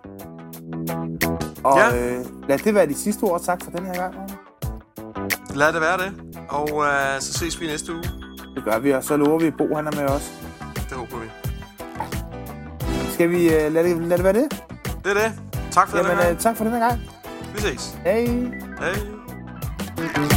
Og 1.64 1.76
Ja. 1.78 1.86
øh, 1.96 2.48
lad 2.48 2.58
det 2.58 2.74
være 2.74 2.86
de 2.88 2.94
sidste 2.94 3.22
ord 3.22 3.40
sagt 3.40 3.62
for 3.64 3.70
den 3.70 3.86
her 3.86 3.94
gang. 3.94 4.14
Lad 5.56 5.72
det 5.72 5.80
være 5.80 5.98
det. 6.04 6.12
Og 6.50 6.84
øh, 6.84 7.20
så 7.20 7.32
ses 7.32 7.60
vi 7.60 7.66
næste 7.66 7.92
uge. 7.92 8.02
Det 8.54 8.64
gør 8.64 8.78
vi, 8.78 8.90
og 8.90 9.04
så 9.04 9.16
lover 9.16 9.38
vi, 9.40 9.46
at 9.46 9.54
Bo 9.58 9.74
han 9.74 9.86
er 9.86 9.92
med 10.00 10.04
os. 10.08 10.32
Skal 13.14 13.30
vi 13.30 13.54
øh, 13.54 13.72
lade, 13.72 13.88
det, 13.88 14.02
lade 14.02 14.16
det 14.16 14.24
være 14.24 14.32
det? 14.32 14.62
Det 15.04 15.10
er 15.10 15.14
det. 15.14 15.32
Tak 15.70 15.88
for 15.88 15.96
Jamen, 15.96 16.10
den 16.10 16.18
her 16.18 16.24
gang. 16.24 16.36
Øh, 16.36 16.40
tak 16.42 16.56
for 16.56 16.64
den 16.64 16.72
her 16.72 16.80
gang. 16.80 17.00
Vi 17.54 17.60
ses. 17.60 17.98
Hej. 18.04 18.26
Hej. 18.80 20.33